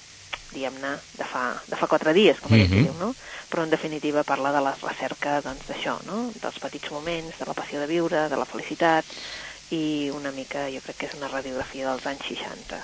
diguem-ne, 0.50 0.96
de, 1.14 1.26
fa, 1.26 1.44
de 1.70 1.76
fa 1.78 1.86
quatre 1.86 2.12
dies, 2.12 2.40
com 2.42 2.52
mm 2.52 2.64
-hmm. 2.66 2.84
diu, 2.84 2.94
no? 2.98 3.14
Però 3.50 3.62
en 3.62 3.70
definitiva 3.70 4.24
parla 4.24 4.52
de 4.52 4.60
la 4.60 4.74
recerca 4.82 5.40
doncs, 5.40 5.66
d'això, 5.68 5.98
no? 6.06 6.32
Dels 6.42 6.58
petits 6.58 6.90
moments, 6.90 7.38
de 7.38 7.46
la 7.46 7.54
passió 7.54 7.80
de 7.80 7.86
viure, 7.86 8.28
de 8.28 8.36
la 8.36 8.44
felicitat, 8.44 9.04
i 9.70 10.10
una 10.10 10.32
mica, 10.34 10.66
jo 10.72 10.80
crec 10.82 10.96
que 10.98 11.08
és 11.08 11.16
una 11.18 11.28
radiografia 11.30 11.86
dels 11.86 12.06
anys 12.10 12.26
60. 12.26 12.78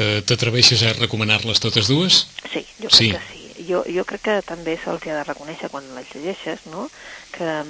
Eh, 0.00 0.20
T'atreveixes 0.28 0.84
a 0.88 0.94
recomanar-les 0.96 1.60
totes 1.60 1.90
dues? 1.92 2.22
Sí, 2.48 2.64
jo 2.78 2.88
crec 2.88 2.98
sí. 2.98 3.10
que 3.12 3.20
sí. 3.28 3.66
Jo, 3.68 3.82
jo 3.84 4.04
crec 4.08 4.24
que 4.24 4.38
també 4.46 4.78
se'ls 4.80 5.04
ha 5.06 5.18
de 5.18 5.26
reconèixer 5.28 5.68
quan 5.70 5.84
les 5.94 6.08
llegeixes, 6.14 6.64
no? 6.72 6.88
Que, 7.36 7.60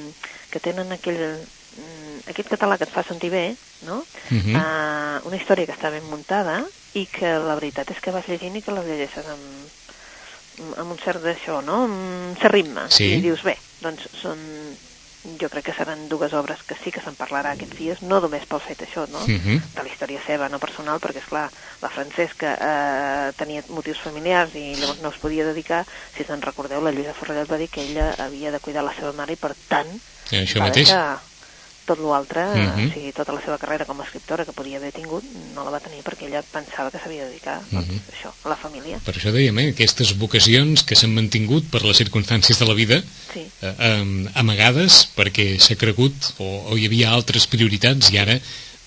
que 0.53 0.63
tenen 0.63 0.95
aquell, 0.95 1.21
mm, 1.43 2.23
aquest 2.31 2.53
català 2.55 2.79
que 2.79 2.87
et 2.87 2.95
fa 2.95 3.03
sentir 3.05 3.33
bé, 3.35 3.57
no? 3.89 3.99
Uh 4.31 4.39
-huh. 4.39 4.55
uh, 4.57 5.27
una 5.27 5.37
història 5.37 5.67
que 5.67 5.75
està 5.75 5.91
ben 5.91 6.07
muntada 6.09 6.63
i 6.95 7.07
que 7.07 7.35
la 7.39 7.59
veritat 7.59 7.91
és 7.91 8.01
que 8.01 8.13
vas 8.15 8.29
llegint 8.29 8.57
i 8.57 8.63
que 8.63 8.73
la 8.73 8.85
llegeixes 8.85 9.27
amb, 9.27 10.79
amb 10.79 10.91
un 10.93 10.99
cert 10.99 11.21
d'això, 11.23 11.63
no? 11.65 11.85
Un 11.85 12.37
cert 12.41 12.55
ritme. 12.55 12.87
Sí. 12.89 13.15
I 13.15 13.21
dius, 13.21 13.43
bé, 13.43 13.59
doncs 13.81 14.09
són 14.23 14.39
jo 15.25 15.49
crec 15.49 15.65
que 15.67 15.75
seran 15.75 16.09
dues 16.09 16.33
obres 16.35 16.63
que 16.67 16.75
sí 16.83 16.91
que 16.91 17.01
se'n 17.05 17.15
parlarà 17.19 17.55
aquests 17.55 17.79
dies, 17.79 18.03
no 18.03 18.19
només 18.21 18.47
pel 18.51 18.63
fet 18.67 18.83
això, 18.83 19.07
no? 19.09 19.23
Uh 19.23 19.39
-huh. 19.39 19.59
de 19.75 19.83
la 19.83 19.89
història 19.89 20.21
seva, 20.27 20.49
no 20.49 20.59
personal, 20.59 20.99
perquè, 20.99 21.19
és 21.19 21.31
clar 21.31 21.51
la 21.81 21.91
Francesca 21.91 22.55
eh, 22.61 23.33
tenia 23.37 23.63
motius 23.69 24.01
familiars 24.01 24.55
i 24.55 24.77
llavors 24.77 25.01
no 25.01 25.11
es 25.11 25.19
podia 25.19 25.45
dedicar, 25.45 25.87
si 26.17 26.25
se'n 26.25 26.43
recordeu, 26.43 26.81
la 26.81 26.91
Lluïsa 26.91 27.15
Forrellat 27.15 27.51
va 27.51 27.59
dir 27.59 27.69
que 27.69 27.83
ella 27.83 28.15
havia 28.19 28.51
de 28.51 28.61
cuidar 28.61 28.83
la 28.83 28.95
seva 28.95 29.13
mare 29.13 29.33
i, 29.33 29.37
per 29.37 29.55
tant, 29.69 30.01
I 30.31 30.37
això 30.37 30.59
mateix. 30.59 30.89
Tot 31.85 31.99
l'altre, 31.99 32.43
uh 32.45 32.57
Mhm. 32.57 32.69
-huh. 32.79 32.91
o 32.91 32.93
sigui, 32.95 33.13
tota 33.13 33.33
la 33.33 33.41
seva 33.41 33.59
carrera 33.59 33.85
com 33.85 34.01
a 34.01 34.05
escriptora 34.05 34.45
que 34.45 34.53
podia 34.53 34.77
haver 34.79 34.93
tingut, 34.93 35.25
no 35.55 35.65
la 35.65 35.71
va 35.71 35.81
tenir 35.81 36.03
perquè 36.03 36.27
ella 36.27 36.43
pensava 36.43 36.91
que 36.91 36.99
s'havia 36.99 37.25
de 37.25 37.31
dedicar 37.31 37.61
doncs, 37.71 37.89
Mhm. 37.89 38.01
això, 38.13 38.31
a 38.45 38.49
la 38.49 38.57
família. 38.57 38.99
Per 39.05 39.15
això 39.15 39.33
dèiem, 39.33 39.59
eh, 39.59 39.71
aquestes 39.71 40.17
vocacions 40.19 40.83
que 40.85 40.95
s'han 40.95 41.15
mantingut 41.15 41.65
per 41.71 41.83
les 41.85 41.97
circumstàncies 41.97 42.59
de 42.59 42.65
la 42.67 42.75
vida, 42.75 43.03
Sí. 43.33 43.41
eh, 43.63 43.75
eh, 43.79 44.31
amagades 44.35 45.09
perquè 45.17 45.59
s'ha 45.59 45.77
cregut 45.77 46.15
o, 46.39 46.69
o 46.71 46.77
hi 46.77 46.87
havia 46.87 47.11
altres 47.11 47.47
prioritats 47.47 48.11
i 48.13 48.19
ara, 48.19 48.39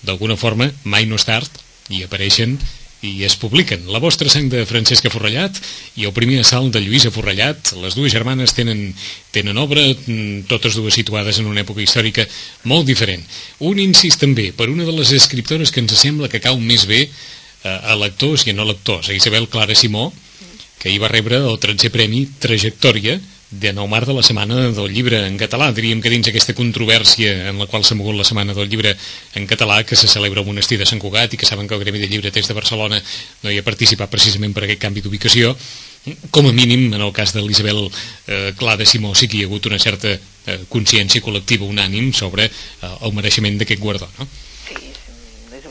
d'alguna 0.02 0.36
forma, 0.36 0.70
mai 0.84 1.06
no 1.06 1.16
és 1.16 1.24
tard 1.24 1.50
i 1.88 2.02
apareixen 2.02 2.58
i 3.06 3.24
es 3.26 3.36
publiquen. 3.38 3.86
La 3.92 4.00
vostra 4.02 4.30
sang 4.32 4.48
de 4.50 4.64
Francesca 4.66 5.10
Forrellat 5.12 5.60
i 6.00 6.06
el 6.08 6.14
primer 6.16 6.40
assalt 6.42 6.74
de 6.74 6.82
Lluïsa 6.82 7.12
Forrellat. 7.14 7.72
Les 7.82 7.94
dues 7.94 8.12
germanes 8.12 8.54
tenen, 8.56 8.90
tenen 9.34 9.60
obra, 9.62 9.84
mm, 9.86 10.46
totes 10.50 10.74
dues 10.74 10.98
situades 10.98 11.38
en 11.38 11.46
una 11.46 11.62
època 11.62 11.84
històrica 11.84 12.26
molt 12.64 12.86
diferent. 12.86 13.22
Un 13.60 13.78
incís 13.78 14.18
també 14.18 14.50
per 14.52 14.68
una 14.72 14.84
de 14.84 14.92
les 14.92 15.12
escriptores 15.12 15.70
que 15.70 15.80
ens 15.80 15.94
sembla 16.00 16.28
que 16.28 16.42
cau 16.42 16.58
més 16.58 16.86
bé 16.86 17.06
eh, 17.06 17.10
a 17.68 17.94
lectors 17.94 18.46
i 18.46 18.50
a 18.50 18.54
no 18.58 18.64
lectors, 18.64 19.08
a 19.08 19.14
Isabel 19.14 19.48
Clara 19.48 19.74
Simó, 19.74 20.12
que 20.78 20.90
hi 20.90 20.98
va 20.98 21.08
rebre 21.08 21.36
el 21.36 21.56
13è 21.58 21.90
Premi 21.90 22.26
Trajectòria 22.38 23.20
de 23.50 23.72
nou 23.72 23.86
març 23.86 24.08
de 24.08 24.14
la 24.16 24.24
Setmana 24.26 24.70
del 24.74 24.90
Llibre 24.90 25.20
en 25.26 25.36
català. 25.38 25.70
Diríem 25.74 26.00
que 26.02 26.10
dins 26.10 26.26
aquesta 26.26 26.54
controvèrsia 26.58 27.50
en 27.50 27.60
la 27.62 27.68
qual 27.70 27.84
s'ha 27.86 27.94
mogut 27.94 28.16
la 28.18 28.26
Setmana 28.26 28.54
del 28.54 28.68
Llibre 28.68 28.96
en 29.38 29.46
català, 29.46 29.82
que 29.86 29.96
se 29.96 30.08
celebra 30.10 30.42
al 30.42 30.48
monestir 30.48 30.78
de 30.78 30.86
Sant 30.86 31.02
Cugat 31.02 31.34
i 31.34 31.38
que 31.38 31.46
saben 31.46 31.68
que 31.68 31.74
el 31.74 31.84
Gremi 31.84 32.02
de 32.02 32.08
Llibreters 32.10 32.48
de 32.48 32.58
Barcelona 32.58 33.02
no 33.42 33.52
hi 33.52 33.58
ha 33.58 33.66
participat 33.66 34.10
precisament 34.10 34.54
per 34.54 34.64
aquest 34.66 34.82
canvi 34.82 35.04
d'ubicació, 35.04 35.54
com 36.30 36.46
a 36.46 36.52
mínim, 36.52 36.92
en 36.94 37.00
el 37.00 37.12
cas 37.12 37.32
de 37.34 37.42
l'Isabel 37.42 37.88
eh, 38.26 38.52
Clara 38.58 38.86
Simó, 38.86 39.14
sí 39.14 39.26
que 39.26 39.38
hi 39.38 39.44
ha 39.44 39.48
hagut 39.50 39.66
una 39.66 39.78
certa 39.82 40.12
eh, 40.14 40.58
consciència 40.70 41.22
col·lectiva 41.22 41.66
unànim 41.66 42.12
sobre 42.14 42.46
eh, 42.46 42.92
el 43.02 43.14
mereixement 43.14 43.58
d'aquest 43.58 43.82
guardó, 43.82 44.10
no? 44.18 44.28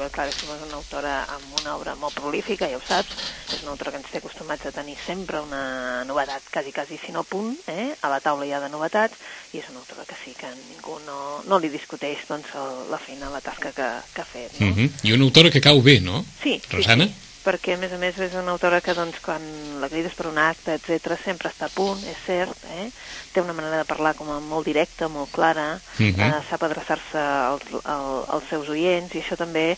Sí, 0.05 0.11
l'Isabel 0.11 0.11
Clara 0.11 0.31
és 0.31 0.65
una 0.67 0.77
autora 0.77 1.13
amb 1.33 1.55
una 1.59 1.75
obra 1.75 1.95
molt 1.95 2.13
prolífica, 2.13 2.67
ja 2.69 2.77
ho 2.77 2.81
saps, 2.85 3.11
és 3.55 3.61
una 3.63 3.71
autora 3.73 3.91
que 3.91 3.99
ens 4.01 4.11
té 4.11 4.19
acostumats 4.19 4.65
a 4.65 4.71
tenir 4.71 4.95
sempre 5.05 5.39
una 5.41 6.03
novetat, 6.05 6.43
quasi, 6.51 6.71
quasi, 6.71 6.99
si 7.01 7.11
no 7.11 7.23
punt, 7.23 7.55
eh? 7.67 7.95
a 8.01 8.09
la 8.09 8.19
taula 8.21 8.45
hi 8.45 8.53
ha 8.53 8.61
de 8.61 8.69
novetats, 8.69 9.17
i 9.53 9.59
és 9.59 9.69
una 9.71 9.81
autora 9.81 10.05
que 10.05 10.17
sí 10.23 10.35
que 10.37 10.51
ningú 10.69 10.99
no, 11.05 11.41
no 11.45 11.59
li 11.59 11.71
discuteix 11.73 12.25
doncs, 12.29 12.53
la 12.91 12.99
feina, 13.01 13.31
la 13.33 13.41
tasca 13.41 13.71
que, 13.73 13.89
que 14.13 14.21
ha 14.21 14.25
fet. 14.25 14.59
No? 14.59 14.67
Uh 14.67 14.77
-huh. 14.77 14.89
I 15.03 15.13
una 15.13 15.23
autora 15.25 15.49
que 15.49 15.61
cau 15.61 15.81
bé, 15.81 15.99
no? 16.01 16.25
Sí, 16.43 16.61
sí, 16.61 16.75
Rosana? 16.75 17.05
sí, 17.05 17.13
perquè 17.45 17.75
a 17.75 17.77
més 17.77 17.93
a 17.93 17.97
més 18.01 18.17
és 18.17 18.33
una 18.33 18.55
autora 18.55 18.81
que 18.81 18.95
doncs, 18.97 19.19
quan 19.23 19.43
la 19.81 19.89
crides 19.91 20.15
per 20.17 20.25
un 20.31 20.39
acte, 20.41 20.73
etc 20.79 21.13
sempre 21.23 21.51
està 21.51 21.69
a 21.69 21.73
punt, 21.75 22.01
és 22.09 22.17
cert, 22.25 22.57
eh? 22.73 22.89
té 23.33 23.41
una 23.43 23.53
manera 23.53 23.83
de 23.83 23.85
parlar 23.89 24.15
com 24.17 24.31
a 24.33 24.39
molt 24.41 24.65
directa, 24.65 25.07
molt 25.07 25.31
clara, 25.31 25.79
Mhm. 25.99 26.19
eh, 26.19 26.41
sap 26.49 26.63
adreçar-se 26.63 27.17
als, 27.19 27.63
als, 27.83 28.29
als 28.29 28.49
seus 28.49 28.69
oients 28.69 29.13
i 29.15 29.21
això 29.21 29.37
també 29.37 29.77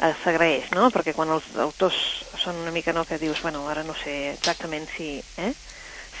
eh, 0.00 0.14
s'agraeix, 0.22 0.70
no? 0.76 0.90
Perquè 0.94 1.14
quan 1.14 1.30
els 1.34 1.44
autors 1.56 1.96
són 2.44 2.56
una 2.62 2.70
mica 2.70 2.92
no 2.92 3.04
que 3.04 3.18
dius, 3.18 3.40
bueno, 3.42 3.66
ara 3.68 3.82
no 3.82 3.94
sé 4.04 4.34
exactament 4.34 4.86
si, 4.96 5.22
eh? 5.38 5.52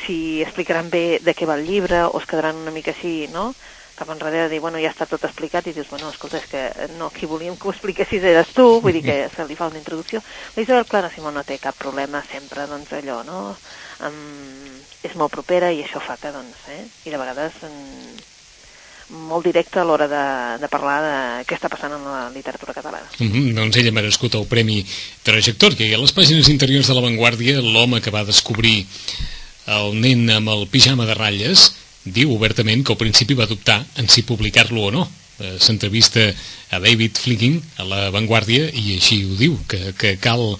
si 0.06 0.42
explicaran 0.42 0.90
bé 0.90 1.18
de 1.22 1.34
què 1.34 1.46
va 1.46 1.54
el 1.58 1.66
llibre 1.66 2.04
o 2.04 2.18
es 2.18 2.26
quedaran 2.26 2.56
una 2.56 2.70
mica 2.70 2.90
així, 2.92 3.28
no? 3.32 3.54
Cap 3.98 4.12
enrere 4.14 4.44
de 4.44 4.52
dir, 4.54 4.60
bueno, 4.62 4.78
ja 4.78 4.92
està 4.92 5.08
tot 5.10 5.24
explicat 5.26 5.66
i 5.66 5.74
dius, 5.74 5.88
bueno, 5.90 6.12
escolta, 6.12 6.38
és 6.38 6.46
que 6.46 6.88
no, 6.98 7.10
qui 7.10 7.26
volíem 7.26 7.56
que 7.58 7.68
ho 7.68 7.74
expliquessis 7.74 8.22
eres 8.22 8.54
tu, 8.54 8.66
vull 8.84 8.94
dir 8.94 9.02
que 9.02 9.18
se 9.34 9.46
li 9.48 9.58
fa 9.58 9.66
una 9.72 9.80
introducció. 9.80 10.22
La 10.54 10.62
Isabel 10.62 10.86
Clara 10.86 11.10
Simó 11.10 11.34
no 11.34 11.42
té 11.44 11.58
cap 11.58 11.76
problema 11.78 12.22
sempre, 12.30 12.68
doncs 12.70 12.94
allò, 12.94 13.24
no? 13.26 13.42
Um, 14.06 14.78
és 15.02 15.14
molt 15.18 15.34
propera 15.34 15.72
i 15.74 15.82
això 15.82 16.02
fa 16.04 16.14
que, 16.20 16.30
doncs, 16.34 16.68
eh? 16.70 16.84
I 17.10 17.14
de 17.14 17.18
vegades 17.18 17.58
um, 17.66 19.24
molt 19.28 19.48
directa 19.48 19.82
a 19.82 19.86
l'hora 19.88 20.06
de, 20.10 20.22
de 20.62 20.70
parlar 20.70 20.98
de 21.02 21.16
què 21.48 21.56
està 21.56 21.70
passant 21.72 21.96
en 21.96 22.04
la 22.04 22.28
literatura 22.34 22.76
catalana. 22.76 23.08
Uh 23.18 23.26
-huh, 23.26 23.54
doncs 23.56 23.76
ell 23.76 23.88
ha 23.88 23.96
merescut 23.98 24.34
el 24.34 24.46
Premi 24.46 24.84
Trajectòria 25.22 25.86
i 25.86 25.94
a 25.94 25.98
les 25.98 26.14
pàgines 26.14 26.48
interiors 26.48 26.86
de 26.86 26.94
l'avantguàrdia 26.94 27.60
l'home 27.60 28.00
que 28.00 28.14
va 28.14 28.24
descobrir 28.24 28.86
el 29.66 30.00
nen 30.00 30.30
amb 30.30 30.48
el 30.48 30.66
pijama 30.68 31.06
de 31.06 31.14
ratlles 31.14 31.72
diu 32.14 32.34
obertament 32.34 32.84
que 32.84 32.94
al 32.94 33.00
principi 33.00 33.36
va 33.38 33.48
dubtar 33.50 33.80
en 33.96 34.08
si 34.08 34.24
publicar-lo 34.28 34.88
o 34.88 34.92
no. 34.94 35.08
Eh, 35.38 35.56
s'entrevista 35.62 36.24
a 36.74 36.80
David 36.82 37.16
Flicking 37.16 37.60
a 37.78 37.84
la 37.86 38.00
Vanguardia 38.10 38.66
i 38.74 38.96
així 38.96 39.22
ho 39.24 39.36
diu 39.38 39.54
que, 39.70 39.92
que 39.98 40.16
cal 40.18 40.56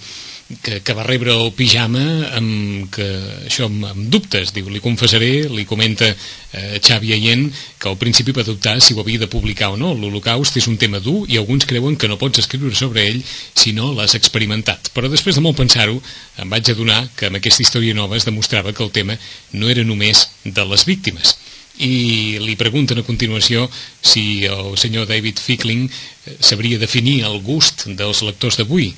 que, 0.63 0.81
que 0.81 0.95
va 0.97 1.05
rebre 1.05 1.35
el 1.35 1.51
pijama 1.53 2.03
amb, 2.39 2.89
que, 2.93 3.07
això, 3.47 3.67
amb, 3.69 3.85
amb 3.91 4.07
dubtes, 4.13 4.55
diu, 4.57 4.71
li 4.73 4.81
confessaré, 4.81 5.49
li 5.53 5.67
comenta 5.69 6.09
eh, 6.09 6.79
Xavi 6.81 7.13
Aient, 7.17 7.45
que 7.79 7.91
al 7.91 7.99
principi 8.01 8.33
va 8.37 8.47
dubtar 8.47 8.79
si 8.81 8.97
ho 8.97 9.03
havia 9.03 9.21
de 9.21 9.29
publicar 9.29 9.71
o 9.75 9.77
no. 9.81 9.93
L'Holocaust 9.93 10.57
és 10.57 10.69
un 10.71 10.79
tema 10.81 11.03
dur 11.05 11.27
i 11.29 11.37
alguns 11.37 11.69
creuen 11.69 11.99
que 12.01 12.09
no 12.09 12.21
pots 12.21 12.41
escriure 12.45 12.75
sobre 12.75 13.05
ell 13.11 13.21
si 13.29 13.75
no 13.77 13.93
l'has 13.93 14.17
experimentat. 14.17 14.91
Però 14.97 15.13
després 15.13 15.37
de 15.37 15.45
molt 15.45 15.61
pensar-ho, 15.61 16.01
em 16.41 16.49
vaig 16.49 16.73
adonar 16.73 17.03
que 17.19 17.29
amb 17.29 17.43
aquesta 17.43 17.65
història 17.67 17.97
nova 17.97 18.17
es 18.17 18.29
demostrava 18.29 18.73
que 18.73 18.85
el 18.85 18.95
tema 18.95 19.19
no 19.53 19.69
era 19.69 19.85
només 19.85 20.29
de 20.45 20.65
les 20.65 20.89
víctimes 20.89 21.37
i 21.79 22.39
li 22.43 22.57
pregunten 22.59 22.99
a 22.99 23.07
continuació 23.07 23.69
si 24.03 24.45
el 24.47 24.77
senyor 24.79 25.07
David 25.07 25.39
Fickling 25.39 25.87
eh, 25.87 26.37
sabria 26.41 26.79
definir 26.79 27.23
el 27.29 27.41
gust 27.47 27.87
dels 27.99 28.23
lectors 28.27 28.59
d'avui 28.59 28.89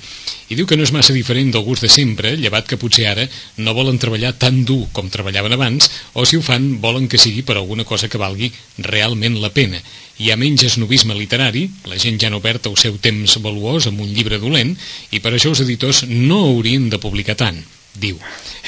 i 0.51 0.57
diu 0.59 0.67
que 0.67 0.79
no 0.79 0.83
és 0.87 0.93
massa 0.95 1.15
diferent 1.15 1.53
del 1.55 1.65
gust 1.67 1.85
de 1.85 1.91
sempre, 1.93 2.33
llevat 2.41 2.67
que 2.67 2.79
potser 2.81 3.07
ara 3.11 3.27
no 3.63 3.75
volen 3.77 4.01
treballar 4.03 4.33
tan 4.35 4.65
dur 4.67 4.89
com 4.97 5.11
treballaven 5.13 5.55
abans 5.55 5.91
o 6.15 6.25
si 6.25 6.39
ho 6.39 6.45
fan 6.45 6.81
volen 6.83 7.09
que 7.09 7.21
sigui 7.23 7.45
per 7.47 7.59
alguna 7.61 7.85
cosa 7.85 8.09
que 8.09 8.19
valgui 8.19 8.51
realment 8.79 9.39
la 9.41 9.53
pena. 9.55 9.81
Hi 10.21 10.33
ha 10.33 10.37
menys 10.41 10.67
esnovisme 10.67 11.15
literari, 11.17 11.69
la 11.89 11.99
gent 12.01 12.19
ja 12.21 12.33
no 12.33 12.43
perd 12.45 12.67
el 12.69 12.77
seu 12.81 12.99
temps 13.01 13.39
valuós 13.45 13.87
amb 13.89 14.01
un 14.01 14.11
llibre 14.13 14.41
dolent 14.43 14.75
i 15.13 15.21
per 15.21 15.35
això 15.35 15.55
els 15.55 15.63
editors 15.65 16.05
no 16.09 16.47
haurien 16.49 16.91
de 16.91 17.01
publicar 17.01 17.39
tant 17.41 17.61
diu. 17.95 18.19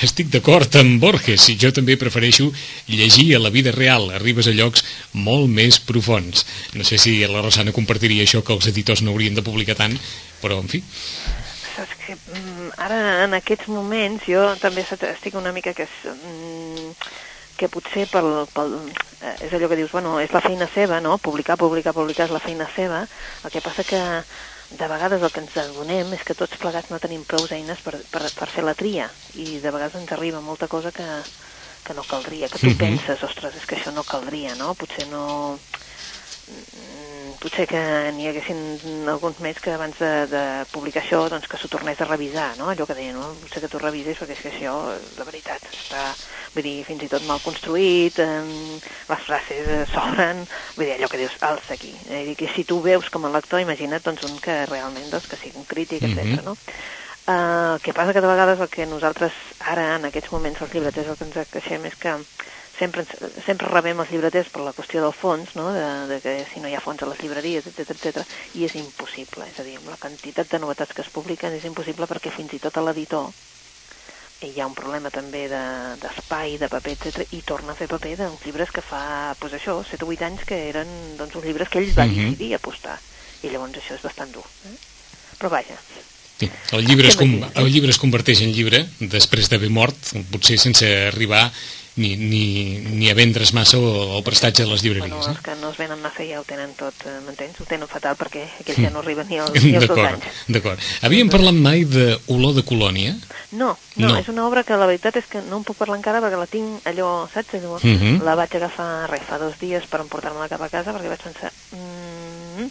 Estic 0.02 0.30
d'acord 0.32 0.74
amb 0.80 1.00
Borges 1.02 1.48
i 1.52 1.56
jo 1.60 1.70
també 1.74 1.96
prefereixo 2.00 2.50
llegir 2.88 3.34
a 3.36 3.42
la 3.42 3.52
vida 3.54 3.72
real, 3.74 4.10
arribes 4.10 4.48
a 4.48 4.56
llocs 4.56 4.84
molt 5.12 5.48
més 5.48 5.78
profons. 5.78 6.46
No 6.74 6.84
sé 6.84 6.98
si 6.98 7.18
la 7.26 7.42
Rosana 7.42 7.74
compartiria 7.76 8.26
això 8.26 8.42
que 8.42 8.54
els 8.56 8.66
editors 8.72 9.02
no 9.02 9.12
haurien 9.12 9.34
de 9.38 9.46
publicar 9.46 9.78
tant, 9.78 9.98
però 10.42 10.58
en 10.60 10.68
fi. 10.68 10.82
saps 11.72 11.94
que 12.04 12.14
mm, 12.14 12.72
ara 12.84 13.24
en 13.24 13.32
aquests 13.32 13.68
moments 13.72 14.26
jo 14.28 14.42
també 14.60 14.84
estic 14.84 15.34
una 15.34 15.52
mica 15.56 15.72
que, 15.72 15.86
mm, 15.86 16.90
que 17.56 17.68
potser 17.72 18.04
pel, 18.12 18.44
pel, 18.52 18.74
eh, 19.22 19.36
és 19.46 19.52
allò 19.52 19.70
que 19.70 19.78
dius, 19.80 19.92
bueno, 19.92 20.18
és 20.20 20.32
la 20.34 20.42
feina 20.44 20.68
seva, 20.74 21.00
no? 21.00 21.16
Publicar, 21.16 21.56
publicar, 21.56 21.94
publicar 21.96 22.26
és 22.26 22.34
la 22.34 22.42
feina 22.44 22.68
seva. 22.76 23.06
El 23.44 23.54
que 23.54 23.64
passa 23.64 23.86
que 23.88 24.00
de 24.78 24.88
vegades 24.88 25.22
el 25.22 25.30
que 25.32 25.42
ens 25.44 25.56
adonem 25.60 26.14
és 26.16 26.22
que 26.26 26.36
tots 26.38 26.58
plegats 26.60 26.90
no 26.90 27.00
tenim 27.02 27.24
prou 27.28 27.44
eines 27.50 27.80
per, 27.84 28.02
per, 28.10 28.30
per 28.36 28.48
fer 28.54 28.64
la 28.64 28.76
tria 28.78 29.10
i 29.34 29.58
de 29.60 29.70
vegades 29.70 29.98
ens 30.00 30.12
arriba 30.14 30.40
molta 30.40 30.68
cosa 30.68 30.92
que, 30.96 31.08
que 31.84 31.94
no 31.94 32.04
caldria, 32.08 32.48
que 32.48 32.58
tu 32.58 32.66
mhm. 32.66 32.72
-huh. 32.72 32.78
penses, 32.78 33.22
ostres, 33.22 33.56
és 33.56 33.66
que 33.66 33.76
això 33.76 33.92
no 33.92 34.04
caldria, 34.04 34.54
no? 34.54 34.74
Potser 34.74 35.06
no 35.06 35.60
potser 37.42 37.66
que 37.66 37.80
n'hi 38.14 38.28
haguessin 38.30 39.08
alguns 39.10 39.40
més 39.42 39.58
que 39.62 39.72
abans 39.74 39.98
de, 39.98 40.10
de 40.30 40.42
publicar 40.70 41.02
això 41.02 41.24
doncs 41.32 41.48
que 41.50 41.58
s'ho 41.58 41.70
tornés 41.72 42.00
a 42.00 42.06
revisar, 42.06 42.52
no? 42.58 42.68
Allò 42.70 42.86
que 42.86 42.96
deia, 42.98 43.14
no? 43.16 43.32
Potser 43.42 43.64
que 43.64 43.70
t'ho 43.72 43.80
revises 43.82 44.20
perquè 44.20 44.36
és 44.36 44.44
que 44.44 44.52
això, 44.52 44.76
de 45.16 45.26
veritat, 45.26 45.66
està, 45.72 46.04
vull 46.54 46.66
dir, 46.68 46.76
fins 46.86 47.02
i 47.02 47.10
tot 47.10 47.26
mal 47.26 47.42
construït, 47.42 48.22
eh, 48.22 48.78
les 49.10 49.26
frases 49.26 49.72
eh, 49.74 49.82
sobren, 49.90 50.44
vull 50.76 50.86
dir, 50.86 50.96
allò 50.96 51.10
que 51.10 51.22
dius, 51.24 51.36
alça 51.42 51.74
aquí. 51.74 51.92
Eh, 52.08 52.24
dir, 52.30 52.38
que 52.38 52.50
si 52.54 52.66
tu 52.68 52.78
veus 52.84 53.10
com 53.10 53.26
a 53.26 53.34
lector, 53.34 53.62
imagina't 53.64 54.06
doncs, 54.06 54.26
un 54.28 54.38
que 54.42 54.62
realment 54.70 55.10
doncs, 55.10 55.26
que 55.30 55.40
sigui 55.40 55.58
un 55.58 55.68
crític, 55.68 56.02
etc. 56.02 56.22
Mm 56.22 56.36
-hmm. 56.38 56.44
no? 56.52 56.56
Uh, 57.22 57.74
el 57.74 57.80
que 57.80 57.92
passa 57.94 58.12
que 58.12 58.20
de 58.20 58.26
vegades 58.26 58.58
el 58.58 58.68
que 58.68 58.84
nosaltres 58.84 59.32
ara, 59.60 59.94
en 59.94 60.04
aquests 60.04 60.32
moments, 60.32 60.60
els 60.60 60.72
llibreters, 60.74 61.06
el 61.06 61.16
que 61.16 61.24
ens 61.24 61.52
queixem 61.52 61.84
és 61.86 61.94
que 61.94 62.16
sempre, 62.82 63.04
sempre 63.46 63.70
rebem 63.70 64.00
els 64.02 64.10
llibreters 64.10 64.50
per 64.50 64.64
la 64.66 64.74
qüestió 64.74 65.02
del 65.04 65.14
fons, 65.14 65.54
no? 65.58 65.68
de, 65.76 65.86
de 66.10 66.18
que 66.24 66.34
si 66.50 66.62
no 66.62 66.70
hi 66.70 66.74
ha 66.74 66.82
fons 66.82 67.04
a 67.04 67.08
les 67.10 67.22
llibreries, 67.22 67.68
etc 67.70 67.94
etc 67.94 68.22
i 68.58 68.66
és 68.66 68.74
impossible, 68.80 69.46
és 69.46 69.60
a 69.62 69.66
dir, 69.66 69.78
amb 69.78 69.92
la 69.92 70.00
quantitat 70.02 70.50
de 70.50 70.60
novetats 70.62 70.96
que 70.96 71.04
es 71.04 71.12
publiquen 71.14 71.54
és 71.54 71.66
impossible 71.68 72.10
perquè 72.10 72.34
fins 72.34 72.56
i 72.56 72.62
tot 72.62 72.78
a 72.78 72.84
l'editor 72.86 73.30
hi 74.42 74.58
ha 74.58 74.66
un 74.66 74.74
problema 74.74 75.12
també 75.14 75.44
d'espai, 75.46 76.56
de, 76.56 76.64
de 76.64 76.70
paper, 76.72 76.96
etc 76.96 77.36
i 77.36 77.44
torna 77.46 77.76
a 77.76 77.78
fer 77.78 77.86
paper 77.90 78.16
d'uns 78.18 78.42
llibres 78.46 78.72
que 78.74 78.82
fa, 78.82 79.02
doncs 79.38 79.54
això, 79.60 79.76
7 79.86 80.02
o 80.02 80.10
8 80.10 80.26
anys 80.26 80.46
que 80.48 80.58
eren 80.72 80.90
doncs, 81.20 81.36
uns 81.38 81.46
llibres 81.46 81.70
que 81.70 81.78
ells 81.78 81.94
van 81.94 82.10
mm 82.10 82.16
-hmm. 82.16 82.32
decidir 82.32 82.54
apostar, 82.58 82.98
i 83.42 83.50
llavors 83.50 83.78
això 83.78 83.94
és 83.94 84.02
bastant 84.02 84.32
dur. 84.34 84.46
Eh? 84.66 84.76
Però 85.38 85.50
vaja, 85.50 85.78
Sí. 86.42 86.50
El, 86.72 86.84
llibre 86.84 87.06
es, 87.06 87.16
el 87.20 87.68
llibre 87.70 87.90
es 87.90 87.98
converteix 87.98 88.40
en 88.42 88.50
llibre 88.50 88.88
després 88.98 89.48
d'haver 89.48 89.70
mort, 89.70 89.94
potser 90.32 90.58
sense 90.58 90.86
arribar 91.06 91.52
ni, 91.96 92.16
ni, 92.16 92.78
ni 92.80 93.10
a 93.10 93.14
vendre's 93.14 93.52
massa 93.52 93.78
o, 93.78 94.16
o 94.16 94.22
prestatge 94.24 94.64
a 94.64 94.68
les 94.70 94.82
llibreries. 94.84 95.12
Bueno, 95.12 95.20
els 95.20 95.38
eh? 95.38 95.42
que 95.44 95.56
no 95.60 95.72
es 95.72 95.78
venen 95.80 96.00
massa 96.00 96.24
ja 96.24 96.40
ho 96.40 96.44
tenen 96.48 96.72
tot, 96.78 96.96
eh, 97.04 97.18
m'entens? 97.26 97.58
Ho 97.60 97.66
tenen 97.68 97.90
fatal 97.90 98.16
perquè 98.16 98.46
aquells 98.62 98.80
ja 98.80 98.92
no 98.94 99.02
arriben 99.02 99.28
ni, 99.28 99.40
al, 99.42 99.52
ni 99.52 99.74
als 99.76 99.90
dos 99.90 100.00
anys. 100.00 100.40
D'acord. 100.48 100.80
Havíem 101.04 101.32
parlat 101.32 101.58
mai 101.58 101.84
d'Olor 101.84 102.56
de 102.56 102.64
Colònia? 102.68 103.12
No, 103.52 103.74
no, 103.96 104.08
no, 104.08 104.14
és 104.16 104.30
una 104.32 104.46
obra 104.48 104.64
que 104.64 104.78
la 104.80 104.88
veritat 104.88 105.20
és 105.20 105.28
que 105.28 105.44
no 105.50 105.60
en 105.60 105.66
puc 105.68 105.76
parlar 105.76 105.98
encara 106.00 106.22
perquè 106.24 106.40
la 106.40 106.48
tinc 106.48 106.88
allò, 106.88 107.10
saps? 107.32 107.58
Allò, 107.60 107.76
uh 107.76 107.84
mhm. 107.84 108.00
-huh. 108.00 108.24
La 108.24 108.38
vaig 108.40 108.56
agafar, 108.56 109.10
res, 109.10 109.28
fa 109.28 109.38
dos 109.38 109.58
dies 109.60 109.84
per 109.86 110.00
emportar-me-la 110.00 110.48
cap 110.48 110.62
a 110.62 110.68
casa 110.68 110.92
perquè 110.92 111.12
vaig 111.12 111.22
pensar... 111.22 111.52
Mm, 111.76 112.70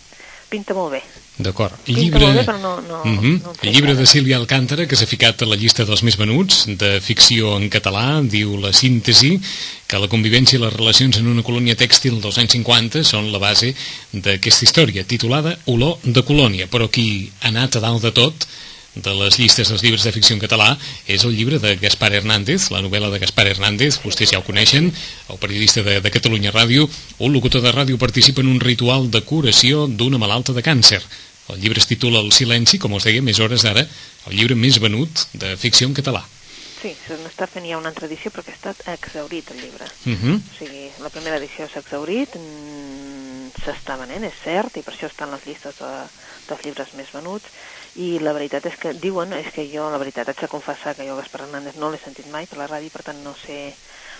pinta 0.51 0.75
molt 0.75 0.91
bé. 0.98 1.01
D'acord. 1.41 1.74
Llibre... 1.88 2.25
Molt 2.27 2.39
bé, 2.41 2.43
però 2.46 2.60
no, 2.60 2.74
no, 2.86 3.00
uh 3.01 3.17
-huh. 3.17 3.36
no 3.41 3.53
El 3.63 3.74
llibre 3.74 3.96
de 3.96 4.05
Sílvia 4.05 4.38
Alcántara, 4.38 4.86
que 4.86 4.96
s'ha 4.96 5.08
ficat 5.08 5.41
a 5.41 5.48
la 5.48 5.55
llista 5.55 5.86
dels 5.86 6.03
més 6.03 6.17
venuts, 6.17 6.65
de 6.67 7.00
ficció 7.01 7.55
en 7.58 7.70
català, 7.70 8.22
diu 8.22 8.58
La 8.58 8.74
síntesi, 8.74 9.39
que 9.88 10.00
la 10.00 10.12
convivència 10.12 10.58
i 10.58 10.62
les 10.62 10.74
relacions 10.74 11.17
en 11.17 11.27
una 11.27 11.41
colònia 11.41 11.75
tèxtil 11.75 12.20
dels 12.22 12.38
anys 12.38 12.51
50 12.51 13.03
són 13.03 13.31
la 13.31 13.39
base 13.39 13.74
d'aquesta 14.12 14.65
història, 14.65 15.03
titulada 15.03 15.58
Olor 15.65 15.98
de 16.03 16.22
colònia, 16.22 16.67
però 16.67 16.89
qui 16.89 17.31
ha 17.41 17.48
anat 17.48 17.75
a 17.75 17.79
dalt 17.79 18.03
de 18.03 18.12
tot 18.12 18.48
de 18.95 19.13
les 19.15 19.38
llistes 19.39 19.69
dels 19.71 19.83
llibres 19.83 20.03
de 20.03 20.12
ficció 20.12 20.36
en 20.36 20.41
català 20.41 20.74
és 21.07 21.24
el 21.24 21.36
llibre 21.36 21.60
de 21.63 21.77
Gaspar 21.79 22.12
Hernández, 22.13 22.69
la 22.71 22.81
novel·la 22.83 23.12
de 23.13 23.21
Gaspar 23.24 23.48
Hernández, 23.48 24.01
vostès 24.03 24.33
ja 24.33 24.41
ho 24.41 24.43
coneixen, 24.43 24.91
el 25.31 25.39
periodista 25.39 25.83
de, 25.83 26.01
de 26.03 26.12
Catalunya 26.12 26.51
Ràdio, 26.51 26.89
un 27.19 27.31
locutor 27.31 27.63
de 27.63 27.71
ràdio 27.71 27.98
participa 28.01 28.43
en 28.43 28.51
un 28.51 28.60
ritual 28.60 29.10
de 29.12 29.24
curació 29.24 29.88
d'una 29.88 30.19
malalta 30.19 30.53
de 30.53 30.63
càncer. 30.65 31.01
El 31.51 31.60
llibre 31.63 31.79
es 31.79 31.88
titula 31.88 32.19
El 32.19 32.31
silenci, 32.36 32.79
com 32.79 32.93
us 32.93 33.07
deia, 33.07 33.24
més 33.24 33.39
hores 33.39 33.63
d'ara, 33.63 33.88
el 34.27 34.38
llibre 34.38 34.55
més 34.55 34.79
venut 34.83 35.25
de 35.33 35.55
ficció 35.57 35.88
en 35.88 35.95
català. 35.95 36.24
Sí, 36.81 36.96
se 36.98 37.13
n'està 37.22 37.46
fent 37.46 37.68
ja 37.70 37.77
una 37.77 37.92
altra 37.92 38.07
edició 38.07 38.31
perquè 38.33 38.55
ha 38.55 38.57
estat 38.57 38.79
exaurit 38.96 39.51
el 39.53 39.59
llibre. 39.61 39.85
Uh 40.05 40.18
-huh. 40.18 40.35
O 40.35 40.57
sigui, 40.57 40.89
la 41.00 41.09
primera 41.09 41.37
edició 41.37 41.68
s'ha 41.70 41.79
exaurit, 41.79 42.35
mm, 42.35 43.51
s'està 43.63 43.98
venent, 44.00 44.24
és 44.24 44.33
cert, 44.44 44.77
i 44.77 44.81
per 44.81 44.94
això 44.94 45.05
estan 45.05 45.29
les 45.31 45.46
llistes 45.46 45.75
de, 45.77 45.92
dels 46.48 46.63
llibres 46.65 46.94
més 46.98 47.11
venuts, 47.13 47.46
i 47.99 48.19
la 48.23 48.31
veritat 48.31 48.65
és 48.69 48.77
que 48.79 48.93
diuen, 48.93 49.33
és 49.35 49.49
que 49.51 49.65
jo 49.67 49.89
la 49.91 49.99
veritat 49.99 50.29
haig 50.31 50.39
de 50.39 50.47
confessar 50.51 50.95
que 50.95 51.07
jo 51.07 51.17
Gaspar 51.17 51.43
Hernández 51.43 51.75
no 51.75 51.89
l'he 51.91 51.99
sentit 51.99 52.29
mai 52.31 52.47
per 52.47 52.61
la 52.61 52.69
ràdio, 52.69 52.91
per 52.93 53.03
tant 53.03 53.19
no 53.23 53.33
sé, 53.35 53.73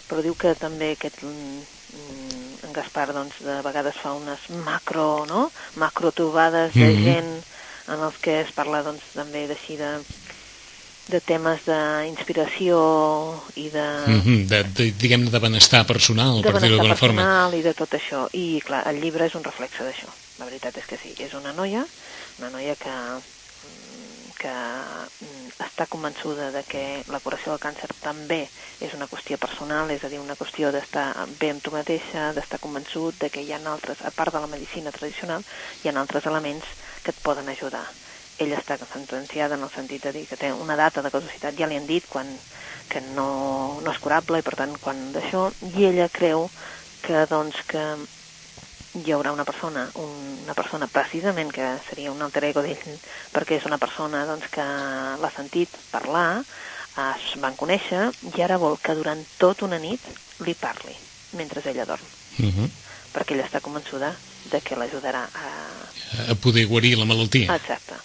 però 0.10 0.24
diu 0.26 0.36
que 0.36 0.52
també 0.60 0.92
aquest 0.92 1.24
mm, 1.24 2.66
en 2.68 2.76
Gaspar 2.76 3.14
doncs 3.16 3.40
de 3.46 3.62
vegades 3.64 3.96
fa 3.96 4.12
unes 4.18 4.50
macro, 4.66 5.26
no? 5.30 5.50
macro 5.76 6.12
trobades 6.12 6.76
mm 6.76 6.82
-hmm. 6.82 6.88
de 6.88 7.04
gent 7.04 7.32
en 7.88 8.00
els 8.04 8.18
que 8.22 8.42
es 8.42 8.52
parla 8.52 8.84
doncs 8.84 9.04
també 9.16 9.48
d'així 9.48 9.78
de 9.78 10.00
de 11.12 11.20
temes 11.20 11.66
d'inspiració 11.66 12.78
i 13.56 13.70
de... 13.70 13.88
Mm 14.08 14.22
-hmm, 14.22 14.46
de, 14.48 14.64
de 14.64 14.92
diguem 14.92 15.30
de 15.30 15.40
benestar 15.40 15.86
personal, 15.86 16.42
de 16.42 16.52
per 16.52 16.62
dir-ho 16.62 16.78
d'alguna 16.78 16.96
forma. 16.96 17.22
De 17.22 17.28
benestar 17.28 17.50
personal 17.50 17.60
i 17.60 17.62
de 17.62 17.74
tot 17.74 17.92
això. 18.00 18.30
I, 18.32 18.62
clar, 18.64 18.88
el 18.88 19.02
llibre 19.02 19.26
és 19.26 19.36
un 19.36 19.44
reflexe 19.44 19.84
d'això. 19.84 20.08
La 20.40 20.46
veritat 20.46 20.78
és 20.78 20.86
que 20.86 20.98
sí. 20.98 21.12
És 21.18 21.34
una 21.34 21.52
noia, 21.54 21.86
una 22.40 22.50
noia 22.50 22.76
que 22.76 22.94
que 24.42 24.52
mm, 24.52 25.50
està 25.68 25.86
convençuda 25.92 26.50
de 26.56 26.64
que 26.70 26.84
la 27.14 27.20
curació 27.22 27.54
del 27.54 27.62
càncer 27.62 27.90
també 28.02 28.42
és 28.82 28.94
una 28.98 29.08
qüestió 29.12 29.38
personal, 29.42 29.92
és 29.94 30.04
a 30.04 30.10
dir, 30.10 30.22
una 30.22 30.38
qüestió 30.40 30.72
d'estar 30.74 31.28
bé 31.42 31.52
amb 31.54 31.62
tu 31.62 31.74
mateixa, 31.76 32.32
d'estar 32.38 32.62
convençut 32.64 33.20
de 33.22 33.30
que 33.30 33.44
hi 33.46 33.54
ha 33.54 33.62
altres, 33.74 34.02
a 34.02 34.12
part 34.12 34.34
de 34.34 34.42
la 34.42 34.50
medicina 34.50 34.94
tradicional, 34.96 35.46
hi 35.84 35.92
ha 35.92 35.96
altres 36.02 36.26
elements 36.32 36.66
que 37.04 37.14
et 37.14 37.22
poden 37.22 37.54
ajudar. 37.54 37.86
Ella 38.42 38.58
està 38.58 38.80
sentenciada 38.94 39.54
en 39.60 39.68
el 39.68 39.74
sentit 39.76 40.02
de 40.08 40.14
dir 40.16 40.24
que 40.28 40.40
té 40.42 40.50
una 40.54 40.78
data 40.80 41.04
de 41.06 41.12
caducitat, 41.14 41.54
ja 41.60 41.68
li 41.70 41.78
han 41.78 41.86
dit 41.86 42.08
quan, 42.10 42.40
que 42.90 43.02
no, 43.02 43.82
no 43.84 43.94
és 43.94 44.02
curable 44.02 44.42
i 44.42 44.48
per 44.48 44.56
tant 44.58 44.74
quan 44.82 45.12
d'això, 45.14 45.52
i 45.76 45.86
ella 45.92 46.10
creu 46.10 46.50
que 47.06 47.28
doncs 47.30 47.62
que 47.70 47.84
hi 48.94 49.12
haurà 49.12 49.32
una 49.32 49.46
persona, 49.48 49.86
una 49.96 50.54
persona 50.54 50.88
precisament 50.88 51.52
que 51.56 51.68
seria 51.88 52.12
un 52.12 52.22
alter 52.22 52.44
ego 52.50 52.64
d'ell, 52.66 53.00
perquè 53.32 53.58
és 53.60 53.68
una 53.70 53.80
persona 53.80 54.26
doncs, 54.28 54.50
que 54.52 54.66
l'ha 55.22 55.32
sentit 55.36 55.72
parlar, 55.92 56.44
es 56.92 57.40
van 57.40 57.56
conèixer 57.56 58.10
i 58.36 58.44
ara 58.44 58.60
vol 58.60 58.78
que 58.84 58.96
durant 58.98 59.24
tot 59.40 59.64
una 59.64 59.80
nit 59.80 60.04
li 60.44 60.56
parli 60.60 60.96
mentre 61.40 61.64
ella 61.72 61.86
dorm. 61.86 62.04
Uh 62.38 62.46
mhm. 62.46 62.52
-huh. 62.52 62.70
Perquè 63.14 63.34
ella 63.34 63.48
està 63.48 63.62
convençuda 63.62 64.16
de 64.52 64.62
que 64.62 64.76
l'ajudarà 64.76 65.24
a... 65.24 65.48
A 66.32 66.36
poder 66.36 66.66
guarir 66.66 66.98
la 66.98 67.06
malaltia. 67.06 67.56
Exacte. 67.56 67.96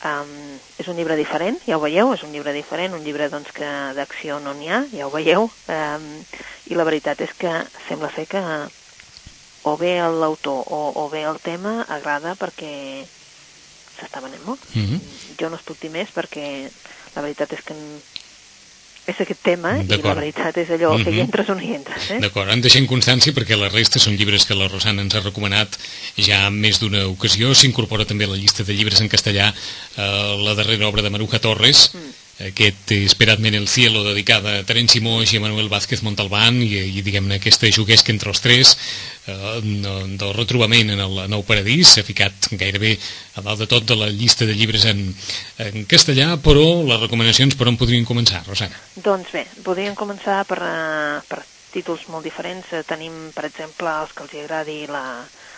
Um, 0.00 0.58
és 0.78 0.88
un 0.88 0.96
llibre 0.96 1.16
diferent, 1.16 1.58
ja 1.66 1.76
ho 1.76 1.80
veieu, 1.80 2.14
és 2.14 2.22
un 2.22 2.32
llibre 2.32 2.52
diferent, 2.52 2.94
un 2.94 3.04
llibre 3.04 3.28
doncs, 3.28 3.52
que 3.52 3.68
d'acció 3.92 4.40
no 4.40 4.54
n'hi 4.54 4.68
ha, 4.68 4.86
ja 4.92 5.06
ho 5.06 5.10
veieu, 5.10 5.50
um, 5.68 6.24
i 6.66 6.74
la 6.74 6.84
veritat 6.84 7.20
és 7.20 7.34
que 7.36 7.52
sembla 7.88 8.08
ser 8.14 8.26
que 8.26 8.40
o 9.62 9.76
bé 9.76 9.98
l'autor 10.00 10.64
o, 10.66 10.80
o 10.96 11.08
bé 11.12 11.24
el 11.28 11.40
tema 11.42 11.82
agrada 11.88 12.36
perquè 12.38 13.04
s'està 13.96 14.22
venent 14.22 14.44
molt. 14.46 14.60
Mm 14.74 14.86
-hmm. 14.86 15.00
Jo 15.40 15.50
no 15.50 15.56
es 15.56 15.62
puc 15.62 15.80
dir 15.80 15.90
més 15.90 16.08
perquè 16.08 16.70
la 17.14 17.22
veritat 17.22 17.52
és 17.52 17.62
que 17.62 17.74
és 19.06 19.20
aquest 19.20 19.42
tema 19.42 19.72
i 19.80 19.86
la 19.88 20.14
veritat 20.14 20.56
és 20.56 20.68
allò 20.68 20.92
mm 20.92 20.96
-hmm. 20.96 21.04
que 21.04 21.10
hi 21.10 21.14
mhm. 21.14 21.26
entres 21.26 21.48
o 21.48 21.54
no 21.54 21.62
hi 21.62 21.74
entres. 21.74 22.10
Eh? 22.10 22.20
D'acord, 22.20 22.50
en 22.50 22.60
deixem 22.60 22.86
constància 22.86 23.32
perquè 23.32 23.56
la 23.56 23.68
resta 23.68 23.98
són 23.98 24.16
llibres 24.16 24.46
que 24.46 24.54
la 24.54 24.68
Rosana 24.68 25.02
ens 25.02 25.14
ha 25.14 25.20
recomanat 25.20 25.78
ja 26.16 26.46
en 26.46 26.54
més 26.60 26.78
d'una 26.78 27.06
ocasió. 27.06 27.54
S'incorpora 27.54 28.04
també 28.04 28.24
a 28.24 28.28
la 28.28 28.36
llista 28.36 28.62
de 28.62 28.72
llibres 28.72 29.00
en 29.00 29.08
castellà 29.08 29.52
eh, 29.96 30.36
la 30.46 30.54
darrera 30.54 30.88
obra 30.88 31.02
de 31.02 31.10
Maruja 31.10 31.38
Torres, 31.38 31.90
mm 31.94 32.19
aquest 32.46 32.92
Esperadme 32.96 33.48
en 33.48 33.54
el 33.54 33.68
cielo 33.68 34.02
dedicada 34.04 34.58
a 34.58 34.64
Terenci 34.66 35.00
Moix 35.04 35.32
i 35.32 35.38
a 35.38 35.44
Manuel 35.44 35.68
Vázquez 35.68 36.02
Montalbán 36.02 36.60
i, 36.64 36.72
i 36.98 37.04
diguem-ne 37.04 37.38
aquesta 37.38 37.70
juguesca 37.72 38.12
entre 38.14 38.32
els 38.32 38.42
tres 38.44 38.72
eh, 39.26 39.60
del 39.62 40.32
retrobament 40.36 40.94
en 40.94 41.02
el 41.04 41.20
nou 41.32 41.44
paradís 41.46 41.94
s'ha 41.94 42.06
ficat 42.06 42.50
gairebé 42.56 42.96
a 43.36 43.44
dalt 43.44 43.62
de 43.64 43.68
tot 43.70 43.86
de 43.86 43.98
la 43.98 44.10
llista 44.10 44.48
de 44.48 44.56
llibres 44.56 44.86
en, 44.90 45.04
en 45.66 45.86
castellà 45.90 46.34
però 46.42 46.66
les 46.88 47.00
recomanacions 47.04 47.56
per 47.58 47.68
on 47.68 47.78
podrien 47.80 48.08
començar, 48.08 48.42
Rosana? 48.48 48.76
Doncs 48.96 49.32
bé, 49.36 49.46
podríem 49.66 49.96
començar 49.98 50.42
per, 50.48 50.60
uh, 50.64 51.20
per 51.28 51.42
títols 51.74 52.08
molt 52.10 52.26
diferents 52.26 52.72
eh, 52.74 52.82
tenim 52.86 53.30
per 53.34 53.46
exemple 53.48 53.92
els 54.02 54.14
que 54.16 54.26
els 54.26 54.34
agradi 54.42 54.80
la, 54.90 55.04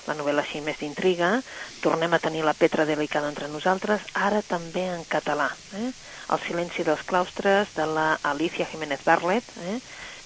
la 0.06 0.16
novel·la 0.18 0.42
així 0.42 0.60
més 0.60 0.78
d'intriga 0.80 1.34
tornem 1.82 2.12
a 2.12 2.22
tenir 2.22 2.42
la 2.44 2.54
Petra 2.54 2.86
delicada 2.88 3.28
entre 3.28 3.48
nosaltres 3.48 4.02
ara 4.14 4.42
també 4.42 4.88
en 4.94 5.04
català 5.08 5.50
eh? 5.78 5.90
El 6.32 6.40
silenci 6.46 6.84
dels 6.86 7.02
claustres, 7.04 7.74
de 7.76 7.84
la 7.84 8.06
Alicia 8.22 8.64
Jiménez 8.70 9.02
Barlet, 9.04 9.44
eh? 9.68 9.78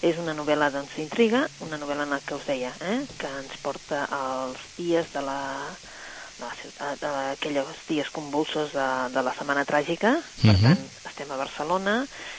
és 0.07 0.19
una 0.23 0.37
novel·la 0.39 0.69
doncs, 0.71 0.93
d'intriga, 0.95 1.41
una 1.67 1.81
novel·la 1.81 2.05
en 2.07 2.15
la 2.15 2.21
que 2.23 2.37
us 2.37 2.47
deia, 2.47 2.71
eh? 2.85 3.01
que 3.19 3.31
ens 3.41 3.57
porta 3.65 4.05
als 4.13 4.61
dies 4.77 5.11
de 5.15 5.25
la 5.27 5.41
la 6.37 6.51
ciutat, 6.53 7.01
aquells 7.33 7.79
dies 7.89 8.11
convulsos 8.13 8.75
de, 8.77 8.87
de 9.15 9.23
la 9.25 9.33
Setmana 9.33 9.65
Tràgica, 9.65 10.11
per 10.43 10.53
uh 10.53 10.59
-huh. 10.59 10.67
tant, 10.67 10.83
estem 11.09 11.31
a 11.33 11.39
Barcelona, 11.41 11.95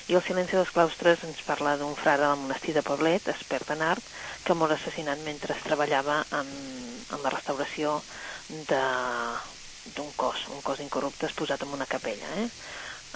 i 0.08 0.14
el 0.14 0.22
silenci 0.22 0.56
dels 0.56 0.70
claustres 0.70 1.24
ens 1.24 1.42
parla 1.42 1.78
d'un 1.78 1.96
frare 1.96 2.22
del 2.22 2.38
monestir 2.38 2.76
de 2.76 2.84
Poblet, 2.84 3.28
expert 3.28 3.72
en 3.72 3.82
art, 3.82 4.04
que 4.44 4.54
mor 4.54 4.72
assassinat 4.72 5.18
mentre 5.26 5.58
treballava 5.64 6.24
en, 6.32 6.48
en 7.14 7.24
la 7.24 7.32
restauració 7.34 8.02
d'un 8.50 10.12
cos, 10.16 10.48
un 10.54 10.62
cos 10.62 10.84
incorrupte 10.84 11.28
exposat 11.28 11.64
en 11.64 11.74
una 11.78 11.88
capella. 11.88 12.28
Eh? 12.44 12.48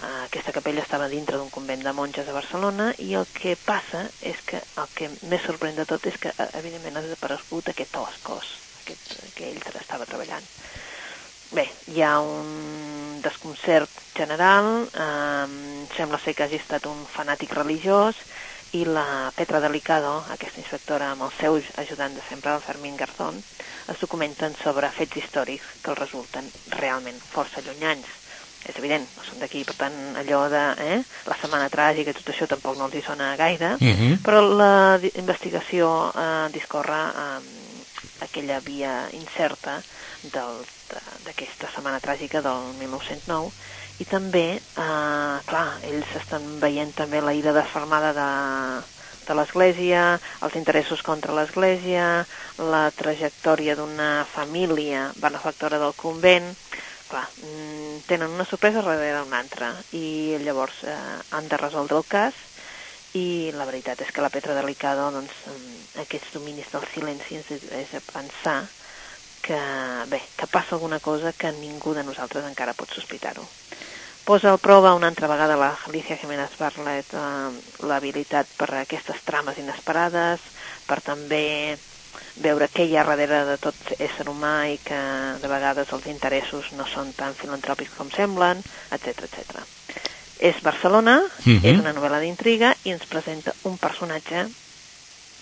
Aquesta 0.08 0.54
capella 0.56 0.82
estava 0.82 1.12
dintre 1.12 1.38
d'un 1.38 1.52
convent 1.54 1.84
de 1.84 1.94
monges 1.94 2.28
a 2.28 2.36
Barcelona 2.36 2.92
i 3.04 3.14
el 3.20 3.28
que 3.36 3.58
passa 3.60 4.06
és 4.22 4.40
que 4.48 4.62
el 4.80 4.92
que 4.96 5.12
més 5.30 5.44
sorprèn 5.46 5.76
de 5.78 5.86
tot 5.86 6.08
és 6.08 6.18
que 6.18 6.32
evidentment 6.58 6.98
ha 6.98 7.06
desaparegut 7.06 7.70
aquest 7.70 8.00
cos 8.24 8.56
aquest, 8.82 9.18
que 9.36 9.52
ell 9.52 9.60
estava 9.80 10.08
treballant. 10.10 10.46
Bé, 11.52 11.66
hi 11.92 12.02
ha 12.02 12.14
un 12.24 13.20
desconcert 13.22 13.92
general, 14.16 14.88
eh, 14.88 15.88
sembla 15.98 16.20
ser 16.24 16.34
que 16.34 16.46
hagi 16.46 16.62
estat 16.62 16.88
un 16.88 17.04
fanàtic 17.12 17.52
religiós 17.58 18.16
i 18.74 18.86
la 18.86 19.32
Petra 19.36 19.60
Delicado, 19.60 20.14
aquesta 20.32 20.62
inspectora 20.62 21.12
amb 21.12 21.26
el 21.28 21.32
seu 21.40 21.58
ajudant 21.82 22.16
de 22.16 22.24
sempre, 22.28 22.54
el 22.56 22.64
Fermín 22.64 22.96
Garzón, 22.96 23.42
es 23.92 24.00
documenten 24.00 24.56
sobre 24.64 24.90
fets 24.96 25.20
històrics 25.20 25.68
que 25.84 25.92
els 25.92 26.00
resulten 26.00 26.48
realment 26.78 27.20
força 27.34 27.64
llunyans. 27.66 28.08
És 28.62 28.78
evident, 28.78 29.08
no 29.18 29.26
són 29.26 29.42
d'aquí, 29.42 29.64
per 29.66 29.76
tant, 29.76 29.98
allò 30.22 30.44
de 30.54 30.62
eh, 30.86 31.00
la 31.28 31.38
setmana 31.42 31.72
tràgica 31.74 32.14
i 32.14 32.18
tot 32.20 32.30
això 32.32 32.48
tampoc 32.48 32.78
no 32.78 32.88
els 32.88 32.96
hi 32.96 33.04
sona 33.04 33.34
gaire, 33.36 33.76
uh 33.76 33.84
mhm. 33.84 34.12
-huh. 34.12 34.22
però 34.24 34.42
la 34.42 35.00
investigació 35.16 36.12
eh, 36.16 36.48
discorre 36.54 37.02
eh, 37.10 37.40
aquella 38.22 38.60
via 38.60 39.10
incerta 39.12 39.82
d'aquesta 40.22 41.68
setmana 41.74 42.00
tràgica 42.00 42.42
del 42.42 42.78
1909 42.80 43.52
i 44.02 44.06
també, 44.10 44.46
eh, 44.58 45.38
clar, 45.50 45.68
ells 45.86 46.16
estan 46.22 46.58
veient 46.62 46.94
també 46.98 47.22
la 47.22 47.36
ira 47.38 47.54
desfermada 47.54 48.14
de, 48.18 48.30
de 49.28 49.36
l'Església, 49.38 50.06
els 50.48 50.56
interessos 50.58 51.04
contra 51.06 51.36
l'Església, 51.38 52.06
la 52.72 52.86
trajectòria 52.98 53.76
d'una 53.78 54.26
família 54.34 55.12
benefactora 55.22 55.80
del 55.84 55.94
convent, 56.00 56.50
clar, 57.12 57.28
mm, 57.44 58.02
tenen 58.08 58.34
una 58.40 58.48
sorpresa 58.50 58.82
darrere 58.82 59.22
una 59.22 59.40
altra. 59.44 59.74
I 59.92 60.38
llavors 60.42 60.82
eh, 60.84 60.98
han 61.30 61.48
de 61.52 61.62
resoldre 61.62 62.02
el 62.02 62.08
cas. 62.08 62.34
I 63.14 63.52
la 63.52 63.66
veritat 63.68 64.00
és 64.02 64.12
que 64.16 64.24
la 64.24 64.32
Petra 64.32 64.56
Delicado, 64.56 65.10
doncs, 65.12 65.34
aquests 66.00 66.32
dominis 66.34 66.70
del 66.72 66.86
silenci 66.94 67.42
és, 67.42 67.50
és 67.84 67.98
a 68.00 68.00
pensar 68.08 68.62
que, 69.42 69.60
bé, 70.08 70.22
que 70.38 70.48
passa 70.48 70.78
alguna 70.78 71.02
cosa 71.04 71.34
que 71.34 71.52
ningú 71.52 71.94
de 71.94 72.06
nosaltres 72.08 72.48
encara 72.48 72.78
pot 72.78 72.96
sospitar-ho. 72.96 73.44
Posa 74.32 74.54
a 74.54 74.58
prova 74.58 74.94
una 74.94 75.08
altra 75.08 75.28
vegada 75.28 75.58
la 75.58 75.78
Alicia 75.88 76.16
Jiménez 76.16 76.54
Barlet 76.56 77.10
eh, 77.12 77.24
l'habilitat 77.84 78.48
per 78.56 78.70
a 78.72 78.78
aquestes 78.86 79.20
trames 79.28 79.58
inesperades, 79.60 80.40
per 80.88 81.02
també 81.04 81.76
veure 82.40 82.70
què 82.72 82.86
hi 82.88 82.96
ha 82.96 83.04
darrere 83.10 83.42
de 83.50 83.58
tot 83.60 83.76
ésser 83.98 84.30
humà 84.32 84.70
i 84.72 84.78
que 84.86 85.02
de 85.44 85.52
vegades 85.52 85.92
els 85.92 86.08
interessos 86.08 86.72
no 86.80 86.88
són 86.88 87.12
tan 87.20 87.36
filantròpics 87.36 87.98
com 87.98 88.08
semblen, 88.16 88.64
etc 88.96 89.28
etc. 89.28 89.66
És 90.40 90.64
Barcelona, 90.64 91.20
uh 91.28 91.50
mhm. 91.50 91.60
-huh. 91.60 91.68
és 91.68 91.84
una 91.84 91.92
novel·la 91.92 92.24
d'intriga 92.24 92.72
i 92.86 92.96
ens 92.96 93.04
presenta 93.12 93.52
un 93.64 93.78
personatge 93.78 94.48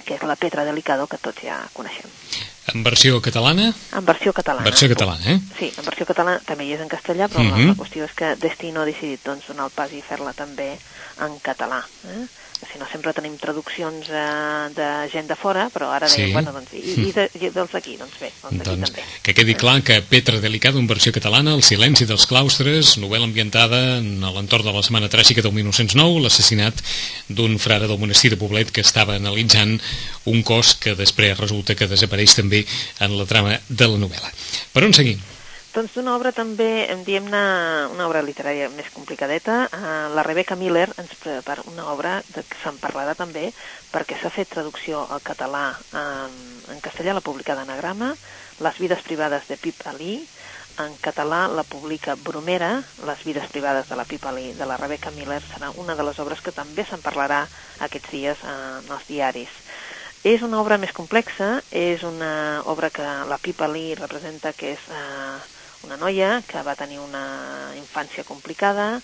que 0.03 0.15
és 0.15 0.23
la 0.23 0.35
Petra 0.35 0.65
Delicado 0.65 1.05
que 1.05 1.21
tots 1.21 1.43
ja 1.45 1.61
coneixem. 1.73 2.09
En 2.73 2.83
versió 2.83 3.21
catalana? 3.21 3.69
En 3.95 4.05
versió 4.05 4.33
catalana. 4.33 4.67
Versió 4.69 4.89
catalana, 4.91 5.35
eh? 5.35 5.39
Sí, 5.59 5.71
en 5.75 5.85
versió 5.85 6.05
catalana 6.09 6.41
també 6.45 6.67
hi 6.67 6.75
és 6.75 6.83
en 6.83 6.91
castellà, 6.91 7.29
però 7.29 7.41
uh 7.41 7.47
-huh. 7.47 7.51
la, 7.51 7.73
mhm. 7.73 7.79
qüestió 7.79 8.03
és 8.05 8.13
que 8.13 8.35
Destino 8.35 8.81
ha 8.81 8.85
decidit 8.85 9.23
doncs, 9.23 9.47
donar 9.47 9.65
el 9.65 9.71
pas 9.71 9.91
i 9.91 10.01
fer-la 10.01 10.33
també 10.33 10.77
en 11.19 11.39
català. 11.41 11.83
Eh? 12.05 12.27
si 12.59 12.77
no 12.77 12.85
sempre 12.91 13.13
tenim 13.15 13.37
traduccions 13.39 14.09
eh, 14.11 14.67
de 14.75 14.87
gent 15.11 15.29
de 15.29 15.35
fora, 15.39 15.69
però 15.71 15.89
ara 15.95 16.09
sí. 16.11 16.27
bueno, 16.33 16.51
doncs, 16.51 16.73
i, 16.75 17.07
i, 17.07 17.11
de, 17.15 17.25
i 17.39 17.51
dels 17.55 17.71
d'aquí, 17.71 17.95
doncs 17.99 18.17
bé, 18.19 18.31
doncs 18.41 18.65
doncs, 18.67 18.89
també. 18.89 19.05
Que 19.23 19.35
quedi 19.37 19.55
clar 19.59 19.77
que 19.85 20.01
Petra 20.03 20.41
Delicada, 20.43 20.81
en 20.81 20.89
versió 20.89 21.13
catalana, 21.15 21.55
El 21.55 21.63
silenci 21.63 22.07
dels 22.09 22.27
claustres, 22.29 22.97
novel·la 22.99 23.29
ambientada 23.29 23.79
en 23.99 24.19
l'entorn 24.25 24.67
de 24.67 24.75
la 24.75 24.83
Setmana 24.83 25.11
Tràgica 25.11 25.43
del 25.45 25.55
1909, 25.55 26.25
l'assassinat 26.25 26.83
d'un 27.29 27.55
frare 27.63 27.87
del 27.87 28.01
monestir 28.01 28.33
de 28.35 28.41
Poblet 28.41 28.73
que 28.75 28.83
estava 28.83 29.15
analitzant 29.15 29.77
un 30.29 30.45
cos 30.45 30.75
que 30.79 30.95
després 30.99 31.37
resulta 31.39 31.75
que 31.75 31.89
desapareix 31.89 32.37
també 32.37 32.63
en 32.99 33.17
la 33.17 33.27
trama 33.29 33.59
de 33.67 33.91
la 33.91 33.99
novel·la. 33.99 34.31
Per 34.73 34.85
on 34.85 34.95
seguim? 34.95 35.19
Doncs 35.69 35.93
d'una 35.93 36.15
obra 36.17 36.31
també, 36.33 36.89
diem-ne 37.05 37.39
una 37.93 38.07
obra 38.07 38.23
literària 38.25 38.71
més 38.73 38.87
complicadeta, 38.89 39.67
eh, 39.69 39.91
la 40.17 40.23
Rebecca 40.25 40.55
Miller 40.57 40.87
ens 40.97 41.13
prepara 41.21 41.61
una 41.69 41.85
obra 41.91 42.15
de 42.33 42.41
que 42.41 42.57
se'n 42.63 42.79
parlarà 42.81 43.13
també 43.13 43.51
perquè 43.91 44.17
s'ha 44.17 44.31
fet 44.33 44.49
traducció 44.49 45.03
al 45.13 45.21
català 45.21 45.67
en, 45.93 46.33
en 46.73 46.81
castellà, 46.81 47.13
la 47.13 47.21
publicada 47.21 47.61
en 47.61 47.69
Anagrama, 47.69 48.15
Les 48.59 48.79
vides 48.81 48.99
privades 49.05 49.45
de 49.47 49.55
Pip 49.55 49.85
Ali, 49.87 50.17
en 50.83 50.97
català 51.05 51.45
la 51.47 51.63
publica 51.63 52.15
Bromera, 52.15 52.81
Les 53.05 53.21
vides 53.23 53.47
privades 53.53 53.87
de 53.87 53.95
la 53.95 54.03
Pip 54.09 54.25
Ali, 54.25 54.51
de 54.57 54.65
la 54.65 54.75
Rebecca 54.75 55.11
Miller, 55.11 55.39
serà 55.53 55.69
una 55.77 55.95
de 55.95 56.03
les 56.03 56.19
obres 56.19 56.41
que 56.41 56.51
també 56.51 56.83
se'n 56.83 57.05
parlarà 57.05 57.45
aquests 57.79 58.11
dies 58.11 58.41
en 58.41 58.89
els 58.89 59.07
diaris. 59.07 59.53
És 60.23 60.41
una 60.41 60.59
obra 60.59 60.77
més 60.77 60.91
complexa, 60.91 61.61
és 61.71 62.03
una 62.03 62.61
obra 62.65 62.89
que 62.89 63.03
la 63.03 63.37
Pip 63.41 63.61
Ali 63.61 63.95
representa 63.95 64.53
que 64.53 64.75
és... 64.75 64.91
Eh, 64.91 65.57
una 65.83 65.97
noia 65.97 66.41
que 66.47 66.61
va 66.63 66.75
tenir 66.75 66.99
una 66.99 67.23
infància 67.79 68.25
complicada, 68.27 68.99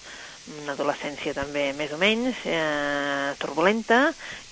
una 0.61 0.75
adolescència 0.75 1.33
també 1.33 1.71
més 1.73 1.93
o 1.95 1.97
menys 1.97 2.43
eh, 2.45 3.33
turbulenta 3.41 4.11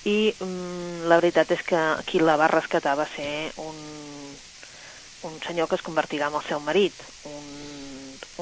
i 0.10 0.32
mm, 0.32 1.04
la 1.10 1.20
veritat 1.20 1.52
és 1.54 1.62
que 1.68 1.82
qui 2.08 2.24
la 2.24 2.38
va 2.40 2.50
rescatar 2.50 2.96
va 2.98 3.06
ser 3.12 3.52
un, 3.62 3.78
un 5.30 5.38
senyor 5.46 5.70
que 5.70 5.78
es 5.78 5.86
convertirà 5.86 6.32
en 6.32 6.40
el 6.40 6.48
seu 6.48 6.64
marit, 6.64 6.96
un, 7.30 7.46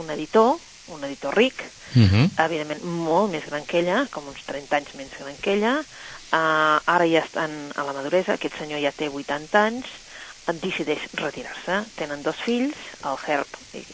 un 0.03 0.13
editor, 0.15 0.55
un 0.95 1.03
editor 1.09 1.35
ric, 1.35 1.59
uh 1.59 1.99
mhm. 1.99 2.07
-huh. 2.07 2.45
evidentment 2.45 2.83
molt 2.83 3.31
més 3.31 3.45
gran 3.45 3.65
que 3.65 3.79
ella, 3.79 4.07
com 4.11 4.27
uns 4.27 4.45
30 4.45 4.75
anys 4.77 4.95
més 4.95 5.11
gran 5.19 5.35
que 5.41 5.53
ella, 5.53 5.83
uh, 6.31 6.77
ara 6.95 7.07
ja 7.09 7.23
estan 7.25 7.53
a 7.75 7.85
la 7.87 7.93
maduresa, 7.97 8.35
aquest 8.35 8.57
senyor 8.57 8.81
ja 8.83 8.93
té 8.95 9.09
80 9.09 9.65
anys, 9.65 9.91
decideix 10.59 11.03
retirar-se. 11.13 11.83
Tenen 11.95 12.23
dos 12.23 12.35
fills, 12.43 12.75
el 13.05 13.17
Herb 13.27 13.47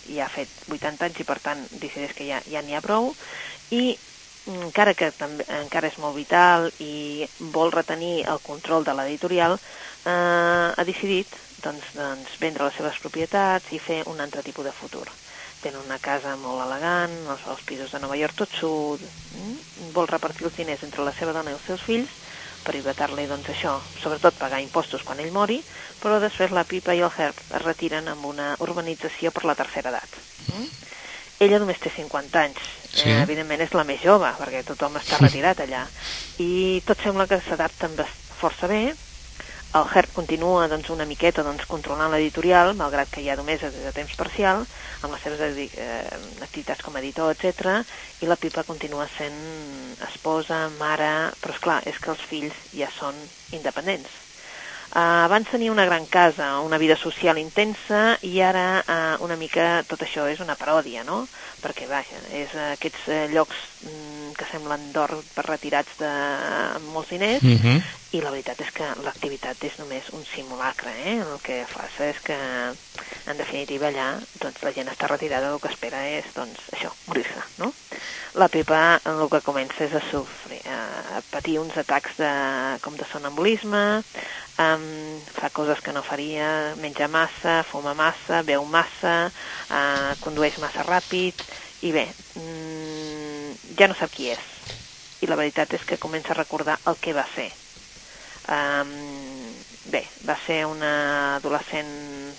ja 0.08 0.26
ha 0.26 0.32
fet 0.32 0.50
80 0.72 1.06
anys 1.06 1.20
i 1.22 1.26
per 1.28 1.40
tant 1.44 1.64
decideix 1.82 2.16
que 2.18 2.28
ja 2.28 2.42
ja 2.50 2.64
n'hi 2.64 2.78
ha 2.78 2.82
prou 2.82 3.12
i 3.76 3.98
encara 4.48 4.94
que 4.96 5.12
també, 5.12 5.44
encara 5.60 5.90
és 5.92 5.98
molt 6.00 6.16
vital 6.16 6.70
i 6.80 7.28
vol 7.52 7.72
retenir 7.74 8.24
el 8.32 8.40
control 8.40 8.86
de 8.88 8.96
l'editorial, 8.96 9.58
eh, 9.58 10.70
ha 10.72 10.84
decidit 10.88 11.28
doncs, 11.64 11.92
doncs, 11.98 12.38
vendre 12.40 12.64
les 12.64 12.78
seves 12.80 13.00
propietats 13.04 13.74
i 13.76 13.80
fer 13.80 14.04
un 14.08 14.22
altre 14.24 14.44
tipus 14.46 14.66
de 14.66 14.72
futur. 14.72 15.04
Tenen 15.62 15.82
una 15.84 16.00
casa 16.00 16.38
molt 16.40 16.64
elegant, 16.64 17.12
els, 17.28 17.44
els 17.50 17.66
pisos 17.68 17.92
de 17.92 18.00
Nova 18.00 18.16
York 18.16 18.38
tot 18.40 18.56
sud, 18.56 19.04
mm? 19.04 19.92
vol 19.92 20.08
repartir 20.08 20.48
els 20.48 20.56
diners 20.56 20.86
entre 20.88 21.04
la 21.04 21.16
seva 21.18 21.34
dona 21.36 21.52
i 21.52 21.58
els 21.58 21.68
seus 21.68 21.84
fills 21.84 22.14
per 22.68 22.76
evitar-li 22.76 23.28
doncs, 23.30 23.48
això, 23.54 23.78
sobretot 24.04 24.36
pagar 24.42 24.60
impostos 24.60 25.06
quan 25.08 25.22
ell 25.24 25.32
mori, 25.32 25.62
però 26.04 26.20
després 26.20 26.52
la 26.52 26.66
Pipa 26.68 26.96
i 26.98 27.04
el 27.06 27.14
Herb 27.16 27.40
es 27.48 27.64
retiren 27.64 28.12
amb 28.12 28.28
una 28.28 28.52
urbanització 28.66 29.32
per 29.32 29.46
la 29.48 29.56
tercera 29.56 29.94
edat. 29.94 30.20
Mm? 30.52 30.68
Ella 31.48 31.60
només 31.62 31.80
té 31.80 31.92
50 31.94 32.40
anys, 32.42 32.62
sí. 32.90 33.08
eh, 33.08 33.20
evidentment 33.22 33.64
és 33.64 33.76
la 33.78 33.86
més 33.88 34.02
jove, 34.04 34.30
perquè 34.40 34.66
tothom 34.68 34.98
està 35.00 35.22
retirat 35.22 35.62
allà, 35.64 35.86
i 36.44 36.82
tot 36.86 37.04
sembla 37.06 37.28
que 37.30 37.40
s'adapta 37.46 37.90
força 38.42 38.68
bé, 38.70 38.82
el 39.78 39.88
Herb 39.94 40.14
continua 40.16 40.68
doncs, 40.72 40.90
una 40.94 41.08
miqueta 41.10 41.44
doncs, 41.46 41.66
controlant 41.70 42.14
l'editorial, 42.14 42.74
malgrat 42.80 43.12
que 43.14 43.24
ja 43.26 43.38
només 43.40 43.64
és 43.64 43.76
de 43.86 43.94
temps 43.96 44.14
parcial, 44.20 44.64
amb 45.02 45.14
les 45.14 45.26
seves 45.26 45.60
eh, 45.66 45.98
activitats 46.46 46.86
com 46.86 46.96
a 46.96 47.04
editor, 47.04 47.34
etc. 47.34 47.82
i 48.22 48.30
la 48.30 48.40
Pipa 48.42 48.66
continua 48.68 49.10
sent 49.18 49.42
esposa, 50.12 50.68
mare, 50.80 51.12
però 51.42 51.56
és 51.56 51.66
clar, 51.68 51.82
és 51.90 52.00
que 52.02 52.14
els 52.14 52.30
fills 52.32 52.64
ja 52.76 52.90
són 53.00 53.20
independents 53.54 54.27
Uh, 54.98 55.30
abans 55.30 55.46
tenia 55.46 55.70
una 55.70 55.86
gran 55.86 56.08
casa, 56.08 56.60
una 56.62 56.80
vida 56.80 56.96
social 56.98 57.38
intensa 57.38 58.18
i 58.26 58.40
ara 58.42 58.82
uh, 58.82 59.22
una 59.22 59.36
mica 59.38 59.84
tot 59.86 60.02
això 60.02 60.24
és 60.26 60.40
una 60.42 60.56
paròdia, 60.58 61.04
no? 61.06 61.20
Perquè, 61.62 61.86
vaja, 61.86 62.18
és 62.34 62.56
uh, 62.56 62.72
aquests 62.72 63.04
uh, 63.06 63.20
llocs 63.30 63.60
mm, 63.86 64.32
que 64.40 64.48
semblen 64.50 64.88
d'or 64.96 65.14
per 65.36 65.46
retirats 65.46 66.00
de 66.02 66.10
amb 66.10 66.90
molts 66.96 67.14
diners 67.14 67.46
uh 67.46 67.54
mhm. 67.54 67.78
-huh. 67.78 67.84
i 68.18 68.22
la 68.26 68.32
veritat 68.34 68.60
és 68.66 68.72
que 68.74 68.90
l'activitat 69.06 69.64
és 69.70 69.78
només 69.78 70.10
un 70.18 70.26
simulacre, 70.26 70.90
eh? 71.06 71.22
El 71.22 71.40
que 71.46 71.66
fa 71.70 71.86
és 72.02 72.18
que, 72.24 72.38
en 73.28 73.38
definitiva, 73.38 73.90
allà 73.90 74.18
doncs, 74.42 74.64
la 74.64 74.74
gent 74.74 74.90
està 74.90 75.06
retirada, 75.06 75.54
el 75.54 75.60
que 75.60 75.70
espera 75.70 76.08
és, 76.10 76.26
doncs, 76.34 76.58
això, 76.74 76.90
morir-se, 77.06 77.42
no? 77.58 77.72
La 78.34 78.48
Pepa 78.48 79.00
el 79.06 79.30
que 79.30 79.42
comença 79.42 79.84
és 79.84 79.94
a 79.94 80.02
sofrir, 80.12 80.62
a 80.70 81.22
patir 81.32 81.60
uns 81.60 81.78
atacs 81.78 82.18
de, 82.18 82.80
com 82.82 82.96
de 82.96 83.06
sonambulisme, 83.12 84.04
um, 84.60 85.22
fa 85.40 85.50
coses 85.56 85.80
que 85.86 85.94
no 85.94 86.04
faria, 86.08 86.76
menja 86.80 87.08
massa, 87.08 87.60
fuma 87.72 87.94
massa, 87.98 88.44
beu 88.48 88.66
massa, 88.66 89.16
uh, 89.70 90.16
condueix 90.24 90.58
massa 90.64 90.86
ràpid, 90.88 91.46
i 91.86 91.94
bé, 91.96 92.08
mm, 92.36 93.76
ja 93.80 93.90
no 93.90 93.98
sap 94.00 94.14
qui 94.16 94.32
és. 94.34 94.44
I 95.22 95.30
la 95.30 95.38
veritat 95.40 95.74
és 95.74 95.86
que 95.90 96.02
comença 96.02 96.34
a 96.34 96.40
recordar 96.40 96.80
el 96.86 97.00
que 97.02 97.14
va 97.18 97.26
ser. 97.36 97.52
Um, 98.48 99.27
bé, 99.92 100.04
va 100.28 100.36
ser 100.46 100.64
una 100.68 100.92
adolescent 101.38 101.90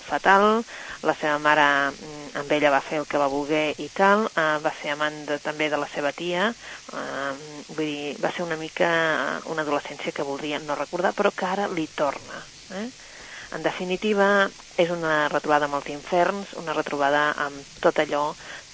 fatal, 0.03 0.63
la 1.05 1.15
seva 1.15 1.37
mare 1.41 1.65
mm, 1.91 2.37
amb 2.41 2.53
ella 2.55 2.71
va 2.73 2.81
fer 2.83 2.99
el 3.01 3.07
que 3.09 3.21
va 3.21 3.29
voler 3.31 3.73
i 3.79 3.89
tal, 3.95 4.25
uh, 4.29 4.57
va 4.63 4.73
ser 4.81 4.93
amant 4.93 5.17
de, 5.27 5.39
també 5.43 5.69
de 5.71 5.79
la 5.79 5.89
seva 5.91 6.11
tia, 6.15 6.49
uh, 6.93 7.33
vull 7.73 7.85
dir, 7.85 8.15
va 8.23 8.31
ser 8.35 8.45
una 8.45 8.59
mica 8.59 8.89
una 9.51 9.63
adolescència 9.65 10.13
que 10.15 10.27
voldria 10.27 10.61
no 10.63 10.77
recordar, 10.79 11.13
però 11.17 11.31
que 11.35 11.47
ara 11.47 11.69
li 11.71 11.87
torna. 11.95 12.43
Eh? 12.77 12.87
En 13.57 13.63
definitiva, 13.65 14.47
és 14.77 14.91
una 14.93 15.27
retrobada 15.31 15.65
amb 15.65 15.79
els 15.79 15.89
inferns, 15.89 16.53
una 16.61 16.75
retrobada 16.77 17.31
amb 17.47 17.77
tot 17.81 17.97
allò 18.03 18.27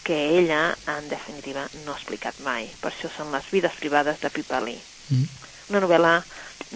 que 0.05 0.17
ella, 0.37 0.75
en 0.91 1.07
definitiva, 1.09 1.63
no 1.85 1.93
ha 1.93 1.97
explicat 1.97 2.41
mai. 2.45 2.67
Per 2.81 2.91
això 2.91 3.09
són 3.09 3.31
les 3.33 3.47
vides 3.53 3.77
privades 3.79 4.19
de 4.21 4.29
Pipa 4.29 4.59
Lee. 4.61 4.81
Mm. 5.09 5.29
Una 5.71 5.81
novel·la 5.81 6.11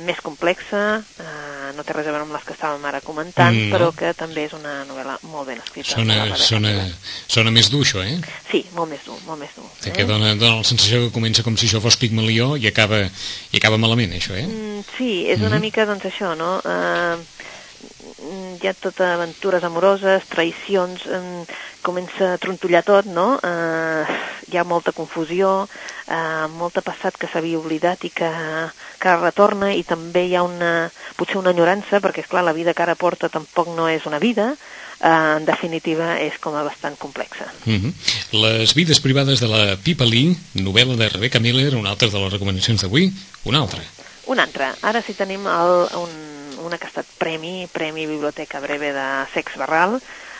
més 0.05 0.19
complexa, 0.23 0.81
eh, 1.19 1.71
no 1.75 1.83
té 1.83 1.93
res 1.95 2.07
a 2.07 2.13
veure 2.13 2.25
amb 2.25 2.35
les 2.35 2.45
que 2.47 2.53
estàvem 2.55 2.85
ara 2.87 3.01
comentant, 3.03 3.55
mm, 3.55 3.67
no. 3.67 3.73
però 3.75 3.89
que 3.95 4.11
també 4.17 4.45
és 4.47 4.53
una 4.55 4.83
novel·la 4.87 5.17
molt 5.31 5.49
ben 5.49 5.59
escrita. 5.59 5.97
Sona, 5.97 6.19
sona, 6.39 6.73
sona 7.27 7.51
més 7.51 7.71
dur, 7.73 7.83
això, 7.85 8.03
eh? 8.05 8.19
Sí, 8.51 8.63
molt 8.77 8.93
més 8.93 9.03
dur, 9.05 9.17
molt 9.27 9.41
més 9.41 9.51
dur. 9.57 9.67
Eh? 9.83 9.93
Que 9.95 10.05
dona, 10.07 10.35
dona 10.39 10.61
la 10.61 10.67
sensació 10.67 11.05
que 11.05 11.15
comença 11.15 11.43
com 11.43 11.57
si 11.57 11.67
això 11.67 11.81
fos 11.83 11.99
Pigmalió 11.99 12.53
i 12.57 12.69
acaba, 12.69 13.01
i 13.51 13.59
acaba 13.59 13.81
malament, 13.81 14.15
això, 14.15 14.37
eh? 14.39 14.47
Mm, 14.47 14.85
sí, 14.95 15.11
és 15.27 15.39
mm. 15.39 15.49
una 15.51 15.59
mica, 15.63 15.87
doncs, 15.89 16.07
això, 16.11 16.35
no? 16.39 16.57
Eh, 16.63 17.39
hi 18.29 18.67
ha 18.67 18.73
tot 18.73 18.99
aventures 19.01 19.63
amoroses, 19.63 20.25
traïcions, 20.29 21.05
eh, 21.07 21.45
comença 21.81 22.33
a 22.33 22.37
trontollar 22.37 22.83
tot, 22.83 23.05
no? 23.05 23.39
Eh, 23.43 24.03
hi 24.51 24.57
ha 24.57 24.65
molta 24.67 24.91
confusió, 24.91 25.67
eh, 26.07 26.47
molta 26.57 26.81
passat 26.81 27.17
que 27.17 27.29
s'havia 27.31 27.59
oblidat 27.59 28.03
i 28.05 28.11
que, 28.13 28.29
que 28.99 29.15
retorna 29.21 29.71
i 29.73 29.83
també 29.87 30.25
hi 30.27 30.35
ha 30.35 30.43
una, 30.43 30.89
potser 31.17 31.39
una 31.39 31.53
enyorança, 31.55 32.01
perquè, 32.03 32.25
és 32.25 32.31
clar 32.31 32.43
la 32.45 32.55
vida 32.57 32.73
que 32.73 32.83
ara 32.83 32.97
porta 32.99 33.29
tampoc 33.29 33.71
no 33.75 33.87
és 33.89 34.05
una 34.09 34.19
vida, 34.19 34.51
eh, 34.99 35.35
en 35.37 35.45
definitiva 35.45 36.17
és 36.19 36.39
com 36.39 36.55
a 36.55 36.63
bastant 36.63 36.97
complexa. 36.97 37.47
Mm 37.65 37.77
-hmm. 37.77 37.93
Les 38.31 38.73
vides 38.73 38.99
privades 38.99 39.39
de 39.39 39.47
la 39.47 39.77
Pipa 39.77 40.05
Lee, 40.05 40.35
novel·la 40.55 40.95
de 40.95 41.09
Rebecca 41.09 41.39
Miller, 41.39 41.75
una 41.75 41.89
altra 41.89 42.09
de 42.09 42.19
les 42.19 42.33
recomanacions 42.33 42.81
d'avui, 42.81 43.13
una 43.45 43.59
altra. 43.59 43.81
Una 44.25 44.43
altra. 44.43 44.75
Ara 44.81 45.01
sí 45.01 45.13
tenim 45.13 45.47
el, 45.47 45.87
un 45.97 46.28
una 46.65 46.77
que 46.77 46.87
ha 46.87 46.91
estat 46.91 47.07
premi, 47.19 47.67
Premi 47.71 48.07
Biblioteca 48.07 48.59
Breve 48.59 48.91
de 48.95 49.07
Sex 49.33 49.57
Barral, 49.59 49.99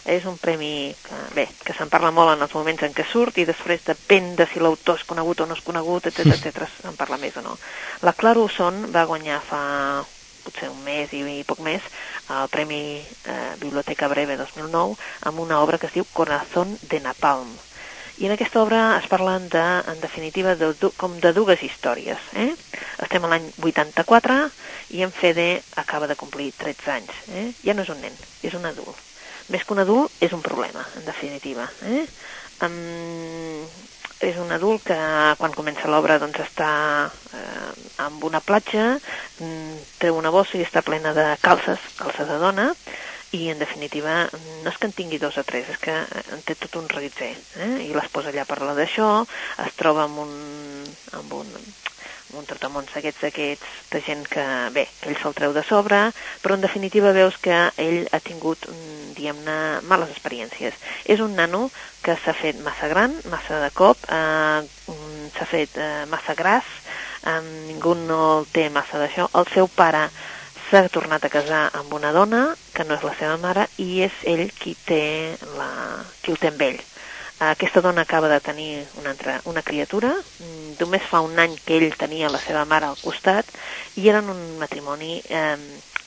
és 0.10 0.26
un 0.26 0.38
premi 0.40 0.96
que, 1.04 1.18
bé, 1.36 1.46
que 1.66 1.76
se'n 1.76 1.92
parla 1.92 2.12
molt 2.16 2.34
en 2.34 2.46
els 2.46 2.54
moments 2.56 2.86
en 2.88 2.96
què 2.96 3.06
surt 3.06 3.38
i 3.38 3.46
després 3.46 3.84
depèn 3.86 4.34
de 4.40 4.48
si 4.50 4.62
l'autor 4.64 4.98
és 4.98 5.06
conegut 5.08 5.44
o 5.44 5.50
no 5.50 5.58
és 5.58 5.66
conegut, 5.66 6.08
etc 6.10 6.34
etc 6.38 6.66
se'n 6.80 6.98
parla 7.00 7.20
més 7.22 7.38
o 7.38 7.46
no. 7.46 7.58
La 8.08 8.16
Clara 8.18 8.42
Usson 8.42 8.88
va 8.96 9.06
guanyar 9.10 9.42
fa 9.46 9.62
potser 10.44 10.70
un 10.72 10.84
mes 10.86 11.12
i, 11.14 11.24
i 11.40 11.48
poc 11.48 11.60
més 11.66 11.84
el 12.32 12.50
Premi 12.50 12.82
eh, 13.00 13.56
Biblioteca 13.60 14.08
Breve 14.08 14.40
2009 14.40 14.96
amb 15.30 15.44
una 15.46 15.60
obra 15.60 15.78
que 15.78 15.92
es 15.92 15.98
diu 15.98 16.08
Corazón 16.14 16.78
de 16.90 17.04
Napalm 17.04 17.52
i 18.20 18.28
en 18.28 18.34
aquesta 18.36 18.62
obra 18.62 19.00
es 19.00 19.08
parlen, 19.08 19.48
de, 19.50 19.66
en 19.88 20.02
definitiva, 20.04 20.56
de, 20.60 20.74
com 21.00 21.16
de 21.24 21.32
dues 21.34 21.64
històries. 21.64 22.20
Eh? 22.36 22.52
Estem 23.00 23.24
a 23.24 23.32
l'any 23.32 23.46
84 23.64 24.40
i 24.98 25.06
en 25.06 25.14
Fede 25.16 25.62
acaba 25.80 26.10
de 26.12 26.18
complir 26.20 26.52
13 26.60 26.92
anys. 26.98 27.22
Eh? 27.32 27.46
Ja 27.64 27.76
no 27.76 27.88
és 27.88 27.94
un 27.94 28.02
nen, 28.04 28.18
és 28.44 28.58
un 28.60 28.68
adult. 28.68 29.00
Més 29.50 29.64
que 29.64 29.74
un 29.74 29.82
adult, 29.86 30.12
és 30.22 30.36
un 30.36 30.44
problema, 30.46 30.84
en 31.00 31.08
definitiva. 31.08 31.70
Eh? 31.88 32.04
Um, 32.68 33.64
és 34.20 34.36
un 34.36 34.52
adult 34.52 34.84
que 34.84 35.00
quan 35.40 35.56
comença 35.56 35.88
l'obra 35.88 36.18
doncs 36.20 36.42
està 36.44 36.72
eh, 37.08 37.70
amb 38.04 38.24
una 38.28 38.42
platja, 38.44 38.98
mm, 39.40 39.78
treu 40.02 40.20
una 40.20 40.32
bossa 40.34 40.60
i 40.60 40.66
està 40.66 40.84
plena 40.84 41.14
de 41.16 41.26
calces, 41.40 41.80
calces 41.96 42.28
de 42.28 42.40
dona, 42.42 42.74
i 43.32 43.50
en 43.50 43.60
definitiva 43.60 44.24
no 44.64 44.72
és 44.72 44.78
que 44.78 44.90
en 44.90 44.96
tingui 44.96 45.20
dos 45.22 45.38
o 45.38 45.44
tres, 45.46 45.70
és 45.70 45.78
que 45.82 45.94
en 45.94 46.42
té 46.46 46.56
tot 46.58 46.80
un 46.82 46.90
reguitzer 46.90 47.36
eh? 47.62 47.76
i 47.86 47.92
l'esposa 47.94 48.32
allà 48.34 48.48
parla 48.50 48.74
d'això 48.78 49.10
es 49.66 49.76
troba 49.78 50.08
amb 50.08 50.24
un, 50.24 50.32
amb 51.20 51.36
un, 51.38 51.52
amb 51.54 52.40
un 52.42 52.48
trotamons 52.50 52.90
d'aquests 52.94 53.22
d'aquests 53.28 53.76
de 53.94 54.02
gent 54.06 54.26
que, 54.34 54.46
bé, 54.74 54.88
que 55.02 55.12
ell 55.12 55.20
se'l 55.22 55.38
treu 55.38 55.54
de 55.54 55.64
sobre 55.68 56.02
però 56.42 56.58
en 56.58 56.66
definitiva 56.66 57.14
veus 57.14 57.38
que 57.38 57.60
ell 57.78 58.10
ha 58.10 58.22
tingut 58.26 58.66
mm, 58.66 59.14
diguem-ne 59.20 59.60
males 59.86 60.10
experiències 60.16 60.74
és 61.06 61.22
un 61.22 61.38
nano 61.38 61.68
que 62.02 62.18
s'ha 62.18 62.34
fet 62.34 62.58
massa 62.66 62.90
gran, 62.90 63.14
massa 63.30 63.62
de 63.62 63.70
cop 63.78 64.10
eh, 64.10 64.66
mm, 64.90 65.30
s'ha 65.38 65.50
fet 65.54 65.78
eh, 65.78 66.06
massa 66.10 66.34
gras 66.34 66.66
eh, 67.30 67.40
ningú 67.70 67.94
no 67.94 68.40
el 68.40 68.50
té 68.58 68.72
massa 68.74 68.98
d'això 68.98 69.30
el 69.38 69.50
seu 69.54 69.70
pare 69.70 70.08
s'ha 70.70 70.86
tornat 70.94 71.24
a 71.26 71.32
casar 71.34 71.64
amb 71.74 71.94
una 71.98 72.12
dona 72.14 72.44
que 72.76 72.84
no 72.86 72.94
és 72.94 73.04
la 73.04 73.16
seva 73.18 73.38
mare 73.42 73.66
i 73.82 74.04
és 74.06 74.14
ell 74.30 74.46
qui 74.54 74.76
té 74.86 75.02
la, 75.58 75.70
qui 76.22 76.34
ho 76.34 76.38
té 76.38 76.52
amb 76.52 76.62
ell. 76.62 76.80
Aquesta 77.40 77.82
dona 77.82 78.04
acaba 78.04 78.28
de 78.30 78.40
tenir 78.44 78.84
una, 79.00 79.14
altra, 79.16 79.40
una 79.50 79.64
criatura, 79.64 80.12
només 80.80 81.06
fa 81.10 81.22
un 81.26 81.40
any 81.40 81.56
que 81.66 81.80
ell 81.80 81.96
tenia 81.98 82.30
la 82.30 82.42
seva 82.44 82.66
mare 82.68 82.90
al 82.90 83.00
costat 83.02 83.48
i 83.96 84.10
eren 84.12 84.30
un 84.30 84.42
matrimoni, 84.60 85.22
eh, 85.30 85.56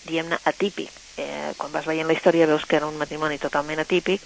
diguem-ne, 0.05 0.39
atípic. 0.45 0.93
Eh, 1.17 1.53
quan 1.57 1.73
vas 1.73 1.89
veient 1.89 2.07
la 2.09 2.15
història 2.15 2.49
veus 2.49 2.65
que 2.65 2.77
era 2.79 2.89
un 2.89 3.01
matrimoni 3.01 3.41
totalment 3.41 3.83
atípic. 3.83 4.23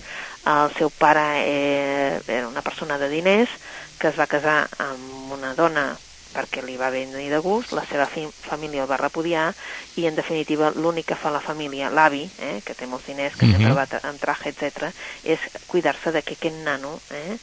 El 0.46 0.74
seu 0.76 0.90
pare 0.90 1.24
eh, 1.46 2.20
era 2.26 2.48
una 2.48 2.62
persona 2.62 2.98
de 2.98 3.08
diners 3.08 3.54
que 3.98 4.10
es 4.10 4.18
va 4.18 4.28
casar 4.28 4.66
amb 4.82 5.32
una 5.38 5.54
dona 5.54 5.94
perquè 6.36 6.62
li 6.64 6.76
va 6.76 6.92
venir 6.92 7.30
de 7.32 7.40
gust, 7.40 7.72
la 7.72 7.84
seva 7.88 8.06
família 8.10 8.84
el 8.84 8.90
va 8.90 9.00
repudiar 9.00 9.48
i 9.96 10.06
en 10.08 10.18
definitiva 10.18 10.72
l'únic 10.76 11.08
que 11.12 11.20
fa 11.20 11.32
la 11.32 11.40
família, 11.40 11.88
l'avi, 11.90 12.26
eh, 12.44 12.60
que 12.64 12.76
té 12.76 12.86
molts 12.86 13.08
diners, 13.08 13.36
que 13.36 13.46
uh 13.46 13.48
-huh. 13.48 13.56
sempre 13.56 13.72
va 13.72 14.10
en 14.10 14.18
traje, 14.18 14.50
etc, 14.50 14.92
és 15.24 15.40
cuidar-se 15.66 16.12
de 16.12 16.22
que 16.22 16.34
aquest 16.34 16.56
nano 16.64 17.00
eh, 17.10 17.38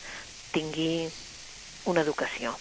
tingui 0.51 1.10
una 1.86 2.01
educació. 2.01 2.56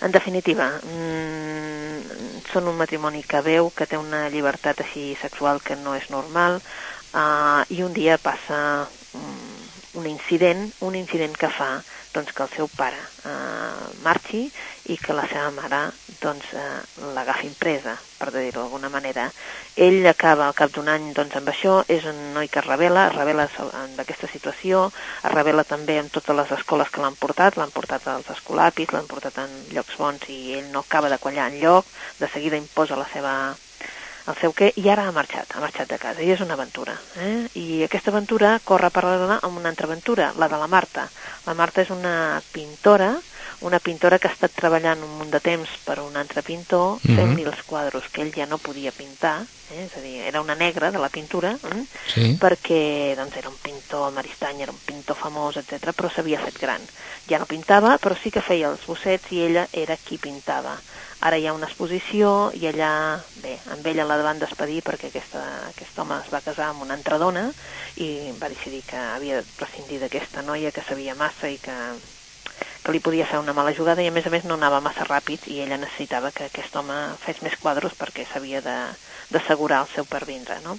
En 0.00 0.10
definitiva, 0.10 0.80
mmm, 0.82 2.42
són 2.52 2.66
un 2.68 2.76
matrimoni 2.76 3.22
que 3.22 3.40
veu, 3.40 3.70
que 3.70 3.86
té 3.86 3.96
una 3.96 4.28
llibertat 4.28 4.80
així 4.80 5.16
sexual 5.20 5.60
que 5.62 5.76
no 5.76 5.94
és 5.94 6.10
normal, 6.10 6.60
uh, 7.14 7.62
i 7.68 7.82
un 7.82 7.92
dia 7.92 8.18
passa 8.18 8.88
um, 9.14 9.62
un 9.94 10.06
incident, 10.06 10.72
un 10.80 10.94
incident 10.94 11.36
que 11.36 11.48
fa 11.48 11.82
doncs, 12.12 12.32
que 12.32 12.42
el 12.42 12.50
seu 12.52 12.68
pare 12.76 12.98
eh, 13.24 13.86
marxi 14.04 14.42
i 14.90 14.96
que 14.98 15.14
la 15.14 15.24
seva 15.30 15.50
mare 15.54 15.82
doncs, 16.20 16.48
eh, 16.58 16.80
l'agafi 17.14 17.46
impresa, 17.46 17.94
per 18.18 18.30
dir-ho 18.34 18.62
d'alguna 18.62 18.90
manera. 18.90 19.28
Ell 19.76 20.06
acaba 20.06 20.46
al 20.46 20.56
cap 20.58 20.72
d'un 20.74 20.88
any 20.90 21.12
doncs, 21.14 21.36
amb 21.38 21.48
això, 21.52 21.76
és 21.88 22.04
un 22.08 22.18
noi 22.34 22.48
que 22.48 22.58
es 22.60 22.66
revela, 22.66 23.08
es 23.08 23.16
revela 23.16 23.48
d'aquesta 23.96 24.30
situació, 24.32 24.84
es 25.22 25.32
revela 25.32 25.64
també 25.64 25.98
en 25.98 26.10
totes 26.10 26.36
les 26.36 26.54
escoles 26.58 26.90
que 26.90 27.02
l'han 27.02 27.18
portat, 27.18 27.56
l'han 27.56 27.74
portat 27.74 28.06
als 28.08 28.30
escolapis, 28.34 28.92
l'han 28.92 29.10
portat 29.10 29.38
en 29.44 29.52
llocs 29.72 29.98
bons 29.98 30.28
i 30.28 30.58
ell 30.58 30.72
no 30.72 30.82
acaba 30.86 31.10
de 31.12 31.18
quallar 31.18 31.50
en 31.52 31.60
lloc, 31.60 31.86
de 32.18 32.28
seguida 32.28 32.58
imposa 32.58 32.98
la 32.98 33.08
seva 33.12 33.34
el 34.30 34.36
seu 34.38 34.52
què, 34.54 34.68
i 34.78 34.86
ara 34.92 35.08
ha 35.08 35.14
marxat, 35.14 35.50
ha 35.50 35.62
marxat 35.62 35.90
de 35.90 35.98
casa, 35.98 36.22
i 36.22 36.30
és 36.30 36.42
una 36.44 36.54
aventura. 36.54 36.94
Eh? 37.18 37.48
I 37.58 37.82
aquesta 37.86 38.12
aventura 38.12 38.54
corre 38.64 38.92
paral·lela 38.94 39.40
amb 39.42 39.58
una 39.58 39.72
altra 39.72 39.88
aventura, 39.90 40.30
la 40.38 40.48
de 40.48 40.60
la 40.60 40.68
Marta. 40.70 41.08
La 41.46 41.56
Marta 41.58 41.82
és 41.82 41.90
una 41.90 42.40
pintora, 42.52 43.16
una 43.62 43.78
pintora 43.78 44.18
que 44.18 44.28
ha 44.28 44.34
estat 44.34 44.54
treballant 44.54 45.02
un 45.02 45.16
munt 45.18 45.30
de 45.32 45.40
temps 45.40 45.70
per 45.86 45.98
un 46.02 46.16
altre 46.16 46.42
pintor, 46.42 46.98
mm 46.98 47.00
-hmm. 47.00 47.16
fent-li 47.16 47.44
els 47.44 47.62
quadros 47.66 48.08
que 48.12 48.22
ell 48.22 48.32
ja 48.34 48.46
no 48.46 48.58
podia 48.58 48.92
pintar, 48.92 49.42
eh? 49.70 49.84
és 49.86 49.96
a 49.96 50.00
dir, 50.00 50.20
era 50.20 50.40
una 50.40 50.54
negra 50.54 50.90
de 50.90 50.98
la 50.98 51.08
pintura, 51.08 51.52
eh? 51.52 51.84
sí. 52.14 52.36
perquè 52.40 53.14
doncs, 53.16 53.36
era 53.36 53.48
un 53.48 53.56
pintor, 53.62 54.12
Maristany 54.12 54.60
era 54.62 54.72
un 54.72 54.82
pintor 54.84 55.16
famós, 55.16 55.56
etc 55.56 55.92
però 55.92 56.10
s'havia 56.10 56.40
fet 56.40 56.58
gran. 56.58 56.80
Ja 57.28 57.38
no 57.38 57.46
pintava, 57.46 57.98
però 57.98 58.14
sí 58.14 58.30
que 58.30 58.42
feia 58.42 58.68
els 58.68 58.86
bossets 58.86 59.30
i 59.30 59.40
ella 59.40 59.68
era 59.72 59.96
qui 59.96 60.18
pintava 60.18 60.76
Ara 61.22 61.36
hi 61.38 61.44
ha 61.46 61.52
una 61.54 61.68
exposició 61.68 62.50
i 62.58 62.64
allà, 62.66 62.90
bé, 63.44 63.52
amb 63.70 63.86
ella 63.86 64.06
la 64.08 64.16
van 64.26 64.40
despedir 64.42 64.80
perquè 64.82 65.06
aquesta, 65.12 65.42
aquest 65.68 66.00
home 66.02 66.16
es 66.18 66.30
va 66.32 66.40
casar 66.42 66.72
amb 66.72 66.82
una 66.82 66.96
altra 66.98 67.18
dona 67.22 67.44
i 68.02 68.32
va 68.40 68.50
decidir 68.50 68.80
que 68.88 68.98
havia 68.98 69.38
de 69.38 69.46
prescindir 69.54 70.00
d'aquesta 70.02 70.42
noia 70.42 70.72
que 70.74 70.82
sabia 70.82 71.14
massa 71.14 71.52
i 71.52 71.60
que, 71.62 71.76
que 72.82 72.92
li 72.94 73.00
podia 73.00 73.26
fer 73.30 73.38
una 73.38 73.54
mala 73.54 73.74
jugada 73.76 74.02
i 74.02 74.08
a 74.10 74.14
més 74.14 74.26
a 74.26 74.32
més 74.34 74.46
no 74.48 74.56
anava 74.58 74.80
massa 74.84 75.06
ràpid 75.06 75.46
i 75.52 75.60
ella 75.62 75.78
necessitava 75.78 76.32
que 76.34 76.48
aquest 76.48 76.74
home 76.76 76.96
fes 77.22 77.42
més 77.46 77.54
quadros 77.62 77.94
perquè 77.98 78.26
s'havia 78.26 78.62
d'assegurar 78.64 79.84
el 79.84 79.92
seu 79.94 80.08
pervindre. 80.08 80.58
No? 80.66 80.78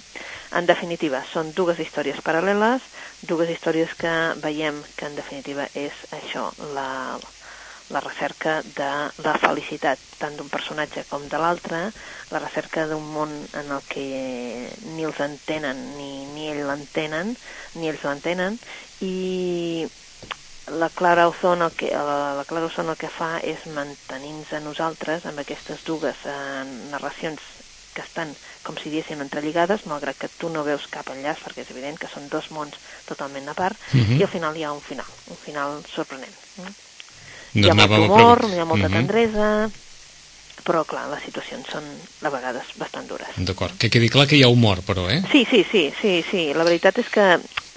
En 0.52 0.68
definitiva, 0.68 1.22
són 1.32 1.54
dues 1.56 1.80
històries 1.80 2.20
paral·leles, 2.26 2.84
dues 3.22 3.48
històries 3.50 3.96
que 3.96 4.12
veiem 4.44 4.82
que 4.98 5.08
en 5.08 5.16
definitiva 5.16 5.68
és 5.72 6.04
això, 6.12 6.50
la, 6.76 7.16
la 7.88 8.00
recerca 8.00 8.60
de 8.76 8.90
la 9.24 9.34
felicitat 9.40 10.00
tant 10.20 10.36
d'un 10.36 10.48
personatge 10.52 11.04
com 11.08 11.24
de 11.28 11.40
l'altre, 11.40 11.80
la 12.32 12.44
recerca 12.44 12.86
d'un 12.90 13.04
món 13.16 13.32
en 13.32 13.74
el 13.76 13.84
que 13.88 14.06
ni 14.92 15.04
els 15.08 15.20
entenen 15.24 15.82
ni, 15.96 16.24
ni 16.36 16.48
ell 16.52 16.64
l'entenen, 16.68 17.34
ni 17.76 17.88
ells 17.88 18.04
l'entenen, 18.04 18.60
i 19.04 19.86
la 20.72 20.88
Clara 20.88 21.28
Ozon 21.28 21.62
el 21.62 21.72
que, 21.72 21.90
la, 21.90 22.34
la 22.34 22.44
Clara 22.44 22.66
Ozon 22.66 22.88
el 22.88 22.96
que 22.96 23.10
fa 23.12 23.38
és 23.44 23.66
mantenir-nos 23.74 24.52
a 24.56 24.62
nosaltres 24.64 25.26
amb 25.28 25.42
aquestes 25.42 25.84
dues 25.84 26.24
eh, 26.24 26.64
narracions 26.90 27.40
que 27.94 28.02
estan, 28.02 28.32
com 28.66 28.74
si 28.76 28.90
diguéssim, 28.90 29.20
entrelligades, 29.22 29.86
malgrat 29.86 30.18
que 30.18 30.30
tu 30.40 30.50
no 30.50 30.64
veus 30.66 30.88
cap 30.90 31.12
enllaç, 31.14 31.44
perquè 31.44 31.62
és 31.62 31.70
evident 31.70 32.00
que 32.00 32.10
són 32.10 32.26
dos 32.32 32.50
mons 32.50 32.74
totalment 33.06 33.46
a 33.48 33.54
part, 33.54 33.78
uh 33.92 34.00
-huh. 34.00 34.18
i 34.18 34.22
al 34.22 34.32
final 34.32 34.56
hi 34.56 34.64
ha 34.64 34.72
un 34.72 34.80
final, 34.80 35.06
un 35.30 35.36
final 35.36 35.80
sorprenent. 35.86 36.34
Mm? 36.56 36.74
hi 37.54 37.70
ha 37.70 37.74
molt 37.74 37.92
humor, 37.92 38.44
hi 38.50 38.58
ha 38.58 38.64
molta 38.64 38.86
uh 38.86 38.90
-huh. 38.90 38.96
tendresa, 38.98 39.70
però 40.64 40.84
clar, 40.84 41.08
les 41.10 41.22
situacions 41.22 41.66
són 41.68 41.84
a 42.22 42.30
vegades 42.30 42.64
bastant 42.76 43.06
dures. 43.06 43.28
D'acord, 43.36 43.76
que 43.78 43.90
quedi 43.90 44.08
clar 44.08 44.26
que 44.26 44.36
hi 44.36 44.42
ha 44.42 44.48
humor, 44.48 44.80
però, 44.82 45.08
eh? 45.10 45.22
Sí, 45.30 45.46
sí, 45.50 45.64
sí, 45.70 45.92
sí, 46.00 46.24
sí. 46.30 46.52
la 46.54 46.64
veritat 46.64 46.98
és 46.98 47.08
que 47.08 47.26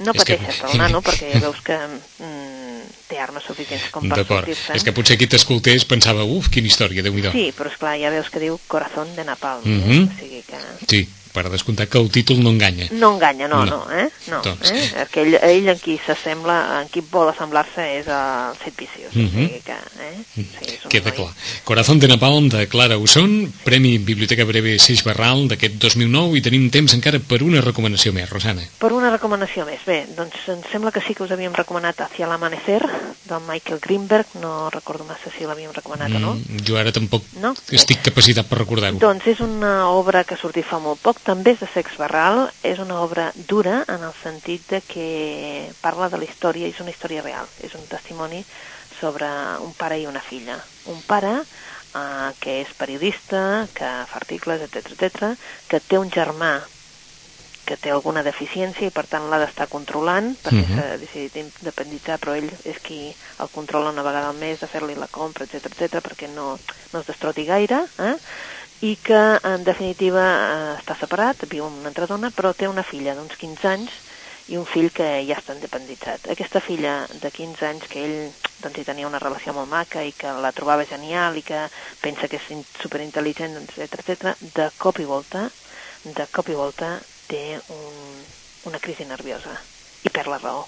no 0.06 0.12
és 0.14 0.18
pateixes 0.18 0.62
que... 0.62 0.72
el 0.72 0.78
nano, 0.78 1.02
perquè 1.02 1.34
ja 1.34 1.40
veus 1.40 1.60
que 1.62 1.78
mm, 1.78 2.67
té 3.08 3.20
armes 3.24 3.46
suficients 3.48 3.90
com 3.94 4.08
per 4.10 4.24
sortir-se. 4.26 4.76
És 4.78 4.86
que 4.86 4.94
potser 4.96 5.18
qui 5.20 5.30
t'escoltés 5.32 5.86
pensava, 5.90 6.26
uf, 6.26 6.50
quina 6.54 6.70
història, 6.70 7.04
déu 7.06 7.16
nhi 7.16 7.32
Sí, 7.32 7.46
però 7.58 7.72
és 7.72 7.78
clar, 7.82 7.96
ja 8.02 8.12
veus 8.14 8.30
que 8.34 8.44
diu 8.44 8.60
Corazón 8.68 9.14
de 9.16 9.24
Napalm, 9.28 9.64
uh 9.64 9.88
-huh. 9.88 10.02
eh? 10.02 10.04
o 10.08 10.20
sigui 10.20 10.44
que... 10.48 10.60
Sí, 10.88 11.08
per 11.38 11.52
descomptat 11.54 11.92
que 11.92 12.00
el 12.02 12.10
títol 12.14 12.42
no 12.42 12.54
enganya. 12.56 12.88
No 12.98 13.14
enganya, 13.16 13.48
no, 13.52 13.64
no, 13.66 13.84
no 13.86 13.94
eh? 13.94 14.08
No, 14.32 14.42
doncs. 14.46 14.72
eh? 14.72 14.86
Perquè 14.96 15.24
ell, 15.24 15.38
ell 15.46 15.70
en 15.74 15.82
qui 15.82 15.98
s'assembla, 16.02 16.58
en 16.82 16.90
qui 16.94 17.04
vol 17.12 17.30
assemblar-se 17.32 17.86
és 18.00 18.10
el 18.10 18.58
Sid 18.64 18.78
Vicious, 18.80 19.14
uh 19.14 19.20
-huh. 19.20 19.28
o 19.28 19.30
mhm. 19.30 19.48
sigui 19.48 19.62
que, 19.68 19.78
eh? 20.08 20.18
Sí, 20.36 20.48
Queda 20.90 21.12
noi... 21.12 21.18
clar. 21.18 21.34
Corazón 21.64 22.00
de 22.00 22.08
Napalm 22.08 22.50
de 22.50 22.68
Clara 22.68 22.98
Usón, 22.98 23.54
Premi 23.64 23.98
Biblioteca 23.98 24.46
Breve 24.46 24.80
Seix 24.80 25.04
Barral 25.04 25.48
d'aquest 25.48 25.76
2009 25.76 26.38
i 26.38 26.42
tenim 26.42 26.70
temps 26.70 26.94
encara 26.94 27.20
per 27.20 27.44
una 27.44 27.62
recomanació 27.62 28.14
més, 28.14 28.30
Rosana. 28.30 28.64
Per 28.80 28.92
una 28.94 29.10
recomanació 29.10 29.66
més, 29.66 29.82
bé, 29.86 30.06
doncs 30.16 30.48
em 30.48 30.62
sembla 30.72 30.92
que 30.92 31.02
sí 31.02 31.14
que 31.14 31.24
us 31.24 31.32
havíem 31.32 31.54
recomanat 31.54 32.02
Hacia 32.02 32.28
l'Amanecer, 32.28 32.82
del 33.28 33.42
Michael 33.48 33.80
Greenberg, 33.80 34.26
no 34.42 34.70
recordo 34.70 35.04
massa 35.04 35.30
si 35.36 35.46
l'havíem 35.46 35.74
recomanat 35.76 36.10
mm, 36.10 36.16
o 36.16 36.20
no. 36.20 36.34
Mm, 36.36 36.64
jo 36.66 36.78
ara 36.80 36.94
tampoc 36.96 37.26
no? 37.44 37.54
estic 37.76 38.02
capacitat 38.08 38.48
per 38.48 38.62
recordar-ho. 38.64 39.00
Doncs 39.02 39.28
és 39.34 39.42
una 39.44 39.90
obra 39.92 40.24
que 40.24 40.38
ha 40.38 40.42
sortit 40.42 40.66
fa 40.66 40.80
molt 40.82 41.02
poc, 41.04 41.22
també 41.28 41.52
és 41.58 41.60
de 41.60 41.68
sex 41.68 41.98
barral, 42.00 42.46
és 42.64 42.80
una 42.80 43.02
obra 43.04 43.28
dura 43.50 43.82
en 43.92 44.04
el 44.08 44.16
sentit 44.22 44.64
de 44.72 44.80
que 44.80 45.08
parla 45.82 46.08
de 46.08 46.22
la 46.22 46.28
història, 46.28 46.70
és 46.72 46.80
una 46.80 46.94
història 46.94 47.26
real, 47.26 47.50
és 47.68 47.76
un 47.76 47.84
testimoni 47.92 48.40
sobre 49.00 49.28
un 49.66 49.76
pare 49.76 50.00
i 50.00 50.08
una 50.08 50.24
filla. 50.24 50.56
Un 50.88 51.04
pare 51.10 51.34
eh, 51.42 52.32
que 52.40 52.62
és 52.64 52.72
periodista, 52.80 53.68
que 53.76 53.92
fa 54.08 54.22
articles, 54.22 54.64
etc 54.70 54.96
etc, 54.96 55.36
que 55.68 55.84
té 55.84 56.00
un 56.00 56.12
germà 56.14 56.56
que 57.68 57.76
té 57.76 57.92
alguna 57.92 58.24
deficiència 58.24 58.88
i 58.88 58.94
per 58.96 59.04
tant 59.12 59.26
l'ha 59.28 59.42
d'estar 59.42 59.68
controlant 59.68 60.32
perquè 60.40 60.64
uh 60.64 60.68
mhm. 60.70 60.78
-huh. 60.78 60.84
s'ha 60.88 60.98
decidit 61.04 61.36
independitzar 61.36 62.18
però 62.20 62.36
ell 62.40 62.50
és 62.64 62.80
qui 62.80 63.14
el 63.44 63.50
controla 63.52 63.92
una 63.92 64.08
vegada 64.08 64.30
al 64.30 64.40
mes 64.40 64.62
de 64.62 64.68
fer-li 64.68 64.96
la 64.96 65.12
compra, 65.12 65.44
etc 65.44 65.66
etc 65.66 66.00
perquè 66.00 66.28
no, 66.32 66.58
no 66.94 67.00
es 67.00 67.08
destroti 67.08 67.44
gaire 67.44 67.84
eh? 68.00 68.16
I 68.82 68.96
que 69.02 69.22
en 69.42 69.64
definitiva 69.66 70.26
eh, 70.26 70.74
està 70.78 70.98
separat, 71.00 71.48
viu 71.50 71.66
amb 71.66 71.80
una 71.82 71.90
altra 71.90 72.06
dona, 72.10 72.30
però 72.34 72.54
té 72.54 72.70
una 72.70 72.86
filla 72.86 73.16
d'uns 73.18 73.38
15 73.40 73.72
anys 73.72 73.96
i 74.48 74.58
un 74.58 74.68
fill 74.70 74.92
que 74.96 75.08
ja 75.28 75.40
està 75.40 75.56
independitzat. 75.58 76.30
Aquesta 76.32 76.62
filla 76.64 77.02
de 77.22 77.32
15 77.34 77.66
anys 77.68 77.88
que 77.92 78.04
ell 78.06 78.20
doncs, 78.62 78.78
hi 78.78 78.86
tenia 78.88 79.10
una 79.10 79.20
relació 79.20 79.54
molt 79.54 79.70
maca 79.72 80.04
i 80.06 80.14
que 80.16 80.32
la 80.44 80.54
trobava 80.56 80.86
genial 80.88 81.36
i 81.38 81.44
que 81.46 81.66
pensa 82.04 82.30
que 82.30 82.40
és 82.40 82.66
superintel·ligent, 82.84 83.58
etc 83.66 84.00
etc, 84.00 84.34
de 84.56 84.70
cop 84.78 85.02
i 85.02 85.10
volta, 85.10 85.48
de 86.06 86.28
cop 86.32 86.50
i 86.50 86.58
volta 86.58 86.96
té 87.28 87.60
un, 87.74 88.26
una 88.70 88.80
crisi 88.80 89.06
nerviosa 89.10 89.58
i 90.06 90.14
perd 90.14 90.32
la 90.32 90.40
raó. 90.40 90.68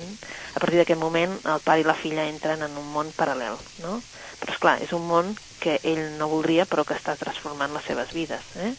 Mm? 0.00 0.16
A 0.56 0.60
partir 0.60 0.80
d'aquest 0.80 1.00
moment 1.00 1.36
el 1.36 1.62
pare 1.64 1.84
i 1.84 1.86
la 1.86 1.96
filla 1.96 2.26
entren 2.26 2.64
en 2.66 2.80
un 2.80 2.88
món 2.92 3.12
paral·lel, 3.16 3.60
no? 3.84 4.00
Però 4.40 4.52
és 4.52 4.60
clar, 4.60 4.76
és 4.84 4.92
un 4.96 5.06
món 5.08 5.30
que 5.60 5.78
ell 5.82 6.18
no 6.18 6.28
voldria 6.32 6.66
però 6.66 6.84
que 6.84 6.96
està 6.96 7.16
transformant 7.16 7.72
les 7.74 7.84
seves 7.84 8.12
vides. 8.16 8.50
Eh? 8.62 8.72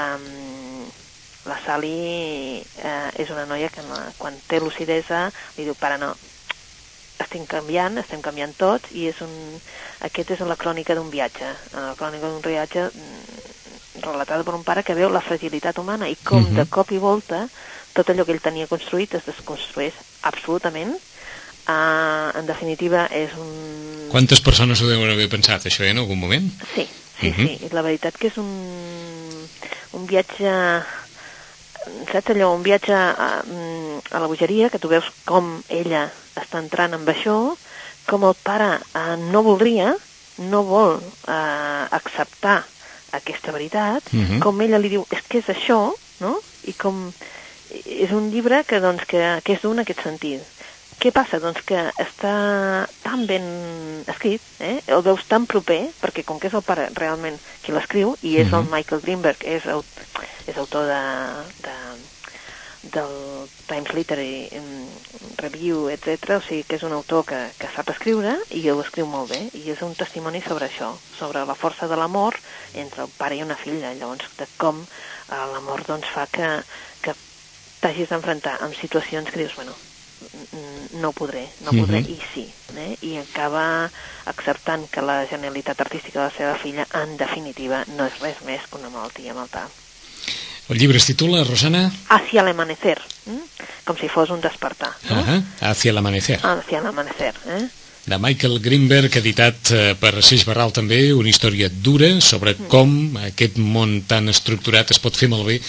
Um, 0.00 0.88
la 1.48 1.56
Sally 1.64 2.60
eh, 2.60 3.10
és 3.22 3.30
una 3.32 3.46
noia 3.48 3.70
que 3.72 3.82
no, 3.86 3.96
quan 4.18 4.36
té 4.46 4.60
lucidesa 4.60 5.30
li 5.56 5.64
diu, 5.64 5.74
pare, 5.78 5.96
no, 6.00 6.12
estem 7.20 7.46
canviant, 7.48 7.98
estem 8.00 8.20
canviant 8.24 8.52
tots 8.58 8.92
i 8.96 9.06
és 9.10 9.20
un, 9.24 9.32
aquest 10.06 10.34
és 10.36 10.44
la 10.46 10.58
crònica 10.60 10.96
d'un 10.96 11.10
viatge. 11.12 11.48
La 11.74 11.94
crònica 11.98 12.28
d'un 12.28 12.44
viatge 12.44 12.86
mm, 12.90 14.04
relatada 14.04 14.44
per 14.44 14.56
un 14.56 14.64
pare 14.64 14.84
que 14.84 14.96
veu 14.96 15.10
la 15.12 15.24
fragilitat 15.24 15.78
humana 15.78 16.08
i 16.08 16.16
com 16.16 16.42
uh 16.42 16.48
-huh. 16.48 16.56
de 16.56 16.64
mhm. 16.64 16.70
cop 16.70 16.90
i 16.92 16.98
volta 16.98 17.48
tot 17.92 18.08
allò 18.08 18.24
que 18.24 18.32
ell 18.32 18.40
tenia 18.40 18.70
construït 18.70 19.14
es 19.14 19.26
desconstrueix 19.26 19.94
absolutament 20.22 20.96
Uh, 21.70 22.38
en 22.38 22.46
definitiva, 22.46 23.04
és 23.14 23.30
un... 23.38 23.50
Quantes 24.10 24.40
persones 24.42 24.80
ho 24.82 24.88
deuen 24.88 25.12
haver 25.12 25.28
pensat, 25.30 25.68
això, 25.68 25.84
eh, 25.84 25.92
en 25.94 26.00
algun 26.02 26.18
moment? 26.18 26.48
Sí, 26.74 26.86
sí, 27.20 27.28
uh 27.28 27.36
-huh. 27.36 27.46
sí. 27.46 27.68
La 27.70 27.82
veritat 27.82 28.16
que 28.16 28.26
és 28.28 28.38
un, 28.38 28.50
un 29.92 30.06
viatge... 30.06 30.50
Saps 32.10 32.30
allò? 32.30 32.54
Un 32.54 32.62
viatge 32.62 32.92
a, 32.92 33.42
a 34.10 34.18
la 34.18 34.26
bogeria, 34.26 34.68
que 34.68 34.78
tu 34.78 34.88
veus 34.88 35.04
com 35.24 35.62
ella 35.68 36.10
està 36.34 36.58
entrant 36.58 36.94
amb 36.94 37.08
això, 37.08 37.56
com 38.06 38.24
el 38.24 38.34
pare 38.42 38.80
uh, 38.94 39.16
no 39.30 39.42
voldria, 39.42 39.94
no 40.38 40.62
vol 40.62 40.98
uh, 40.98 41.84
acceptar 41.90 42.64
aquesta 43.12 43.52
veritat, 43.52 44.02
uh 44.12 44.20
-huh. 44.20 44.38
com 44.38 44.60
ella 44.60 44.78
li 44.78 44.88
diu, 44.88 45.06
és 45.10 45.22
que 45.28 45.38
és 45.38 45.48
això, 45.48 45.94
no? 46.20 46.40
I 46.64 46.72
com... 46.72 47.12
És 47.86 48.10
un 48.10 48.30
llibre 48.30 48.64
que, 48.64 48.80
doncs, 48.80 49.04
que, 49.06 49.40
que 49.44 49.52
és 49.52 49.60
d'un 49.62 49.78
aquest 49.78 50.02
sentit 50.02 50.42
què 51.00 51.12
passa? 51.16 51.40
Doncs 51.40 51.62
que 51.64 51.80
està 52.02 52.34
tan 53.00 53.24
ben 53.28 53.46
escrit, 54.10 54.44
eh? 54.60 54.76
el 54.92 55.02
veus 55.06 55.24
tan 55.30 55.46
proper, 55.48 55.80
perquè 56.00 56.24
com 56.28 56.40
que 56.40 56.50
és 56.50 56.56
el 56.56 56.66
pare 56.66 56.90
realment 56.98 57.38
qui 57.64 57.72
l'escriu, 57.72 58.16
i 58.20 58.36
és 58.36 58.48
mm 58.48 58.50
-hmm. 58.50 58.58
el 58.58 58.64
mhm. 58.64 58.74
Michael 58.74 59.00
Greenberg, 59.00 59.44
és, 59.44 59.64
el, 59.64 59.82
és 60.46 60.56
autor 60.56 60.86
de, 60.86 61.02
de, 61.64 61.76
del 62.82 63.48
Times 63.66 63.92
Literary 63.92 64.48
Review, 65.36 65.88
etc. 65.88 66.36
O 66.36 66.40
sigui 66.40 66.64
que 66.64 66.76
és 66.76 66.82
un 66.82 66.92
autor 66.92 67.24
que, 67.24 67.40
que 67.58 67.68
sap 67.74 67.90
escriure 67.90 68.36
i 68.50 68.70
ho 68.70 68.80
escriu 68.80 69.06
molt 69.06 69.30
bé, 69.30 69.40
i 69.52 69.70
és 69.70 69.82
un 69.82 69.94
testimoni 69.94 70.42
sobre 70.42 70.66
això, 70.66 70.96
sobre 71.18 71.44
la 71.44 71.54
força 71.54 71.88
de 71.88 71.96
l'amor 71.96 72.36
entre 72.74 73.02
el 73.02 73.12
pare 73.16 73.36
i 73.36 73.42
una 73.42 73.56
filla, 73.56 73.94
llavors 73.94 74.28
de 74.38 74.46
com 74.56 74.80
eh, 74.80 75.46
l'amor 75.52 75.84
doncs, 75.86 76.08
fa 76.08 76.26
que, 76.26 76.62
que 77.00 77.14
t'hagis 77.80 78.08
d'enfrontar 78.08 78.58
amb 78.60 78.74
situacions 78.74 79.30
que 79.30 79.38
dius, 79.38 79.56
bueno, 79.56 79.72
no 81.00 81.12
podré, 81.12 81.48
no 81.64 81.70
podré, 81.70 82.00
uh 82.00 82.06
-huh. 82.06 82.10
i 82.10 82.20
sí. 82.34 82.46
Eh? 82.76 82.96
I 83.02 83.16
acaba 83.18 83.90
acceptant 84.24 84.88
que 84.90 85.02
la 85.02 85.26
genialitat 85.26 85.80
artística 85.80 86.20
de 86.20 86.26
la 86.26 86.36
seva 86.36 86.54
filla, 86.54 86.86
en 87.02 87.16
definitiva, 87.16 87.84
no 87.96 88.06
és 88.06 88.18
res 88.20 88.36
més 88.46 88.60
que 88.68 88.78
una 88.78 88.90
malaltia 88.90 89.34
mental. 89.34 89.68
El 90.68 90.78
llibre 90.78 90.98
es 90.98 91.06
titula, 91.06 91.44
Rosana? 91.44 91.90
Hacia 92.08 92.42
l'amanecer, 92.42 92.98
eh? 93.26 93.42
com 93.84 93.96
si 93.96 94.08
fos 94.08 94.30
un 94.30 94.40
despertar. 94.40 94.92
No? 95.08 95.20
Uh 95.20 95.26
-huh. 95.26 95.44
Hacia 95.60 95.92
l'amanecer. 95.92 96.38
Hacia 96.42 96.80
l'amanecer, 96.80 97.34
eh? 97.46 97.68
de 98.06 98.18
Michael 98.18 98.60
Greenberg, 98.60 99.14
editat 99.16 99.70
eh, 99.70 99.94
per 100.00 100.22
Seix 100.24 100.44
Barral 100.48 100.72
també, 100.72 101.12
una 101.14 101.28
història 101.28 101.68
dura 101.70 102.08
sobre 102.24 102.56
com 102.72 103.16
aquest 103.28 103.58
món 103.60 104.00
tan 104.08 104.28
estructurat 104.32 104.90
es 104.90 104.98
pot 104.98 105.16
fer 105.16 105.28
malbé 105.28 105.60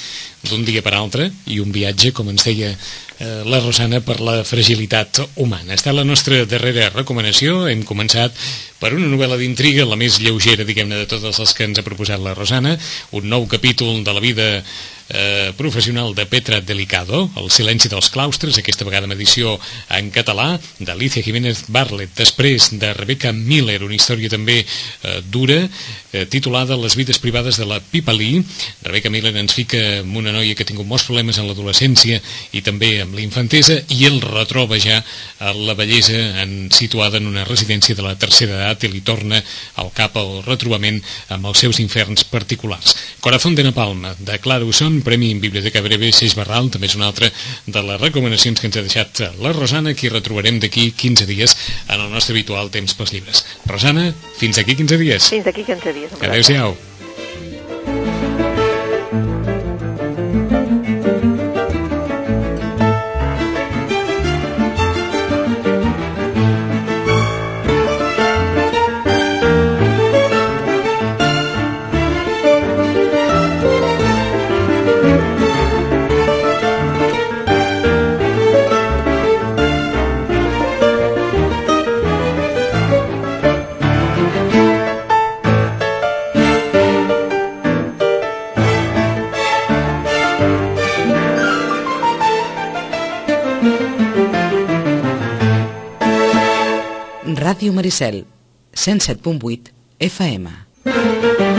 d'un 0.48 0.64
dia 0.66 0.82
per 0.82 0.96
altre 0.98 1.30
i 1.46 1.60
un 1.60 1.72
viatge, 1.76 2.14
com 2.18 2.32
ens 2.32 2.48
deia 2.48 2.72
eh, 2.72 2.78
la 3.22 3.60
Rosana, 3.62 4.00
per 4.02 4.20
la 4.24 4.40
fragilitat 4.48 5.22
humana. 5.44 5.76
Està 5.76 5.94
la 5.94 6.06
nostra 6.08 6.42
darrera 6.50 6.90
recomanació. 6.90 7.68
Hem 7.70 7.84
començat 7.86 8.34
per 8.82 8.96
una 8.98 9.10
novel·la 9.12 9.38
d'intriga, 9.38 9.86
la 9.86 10.00
més 10.00 10.18
lleugera, 10.24 10.66
diguem-ne, 10.66 11.04
de 11.04 11.10
totes 11.10 11.38
les 11.38 11.54
que 11.54 11.68
ens 11.70 11.78
ha 11.78 11.86
proposat 11.86 12.22
la 12.24 12.34
Rosana, 12.34 12.74
un 13.18 13.30
nou 13.30 13.46
capítol 13.52 14.02
de 14.02 14.16
la 14.18 14.24
vida 14.24 14.48
eh, 15.14 15.54
professional 15.58 16.16
de 16.16 16.26
Petra 16.26 16.62
Delicado, 16.62 17.30
El 17.38 17.52
silenci 17.52 17.92
dels 17.92 18.10
claustres, 18.10 18.58
aquesta 18.58 18.88
vegada 18.88 19.06
amb 19.06 19.14
edició 19.14 19.58
en 19.90 20.10
català, 20.10 20.56
d'Alicia 20.80 21.22
Jiménez 21.22 21.66
Barlet, 21.70 22.10
després 22.18 22.72
de 22.82 22.94
Rebecca 22.98 23.32
Miller, 23.36 23.84
una 23.84 23.98
història 23.98 24.32
també 24.32 24.62
eh, 24.64 25.22
dura, 25.30 25.62
eh, 26.12 26.26
titulada 26.26 26.78
Les 26.78 26.96
vides 26.96 27.20
privades 27.20 27.58
de 27.58 27.66
la 27.66 27.80
Pipa 27.80 28.14
Lee. 28.14 28.44
Rebecca 28.84 29.10
Miller 29.10 29.34
ens 29.38 29.54
fica 29.54 29.80
amb 30.02 30.18
una 30.18 30.34
noia 30.36 30.56
que 30.56 30.64
ha 30.64 30.70
tingut 30.70 30.88
molts 30.88 31.06
problemes 31.08 31.40
en 31.40 31.48
l'adolescència 31.48 32.20
i 32.52 32.62
també 32.66 32.94
amb 33.02 33.16
la 33.16 33.24
infantesa 33.24 33.78
i 33.96 34.06
el 34.10 34.22
retroba 34.22 34.80
ja 34.82 35.02
a 35.40 35.54
la 35.56 35.76
bellesa 35.78 36.44
en, 36.44 36.70
situada 36.72 37.22
en 37.22 37.28
una 37.28 37.46
residència 37.48 37.96
de 37.96 38.06
la 38.06 38.16
tercera 38.20 38.58
edat 38.58 38.86
i 38.86 38.92
li 38.92 39.04
torna 39.06 39.42
al 39.82 39.92
cap 39.96 40.18
el 40.20 40.42
retrobament 40.46 41.02
amb 41.30 41.48
els 41.52 41.64
seus 41.64 41.80
inferns 41.84 42.26
particulars. 42.28 42.96
Corazón 43.22 43.56
de 43.56 43.64
Napalm, 43.64 44.06
de 44.20 44.40
Clara 44.40 44.66
Usson, 44.66 45.02
Premi 45.06 45.32
en 45.32 45.42
Biblioteca 45.42 45.82
Breve, 45.82 46.12
Seix 46.12 46.36
Barral, 46.36 46.70
també 46.74 46.90
és 46.90 46.98
una 46.98 47.08
altra 47.12 47.32
de 47.66 47.86
les 47.88 48.02
recomanacions 48.02 48.60
que 48.60 48.68
ens 48.70 48.78
ha 48.78 48.86
deixat 48.86 49.24
la 49.42 49.54
Rosana, 49.54 49.94
que 49.94 50.10
retrobarem 50.10 50.60
d'aquí 50.60 50.92
15 50.92 51.28
dies 51.30 51.56
en 51.88 52.00
el 52.00 52.10
nostre 52.12 52.36
habitual 52.36 52.72
temps 52.74 52.96
pels 52.98 53.14
llibres. 53.14 53.46
Rosana, 53.70 54.10
fins 54.40 54.58
aquí 54.62 54.76
15 54.76 54.98
dies. 55.02 55.30
Fins 55.32 55.48
aquí 55.48 55.64
15 55.68 55.94
dies. 55.94 56.01
Adéu-siau. 56.22 56.68
Ràdio 56.68 56.91
Maricel, 97.92 98.26
107.8 98.74 99.74
FM. 100.00 101.51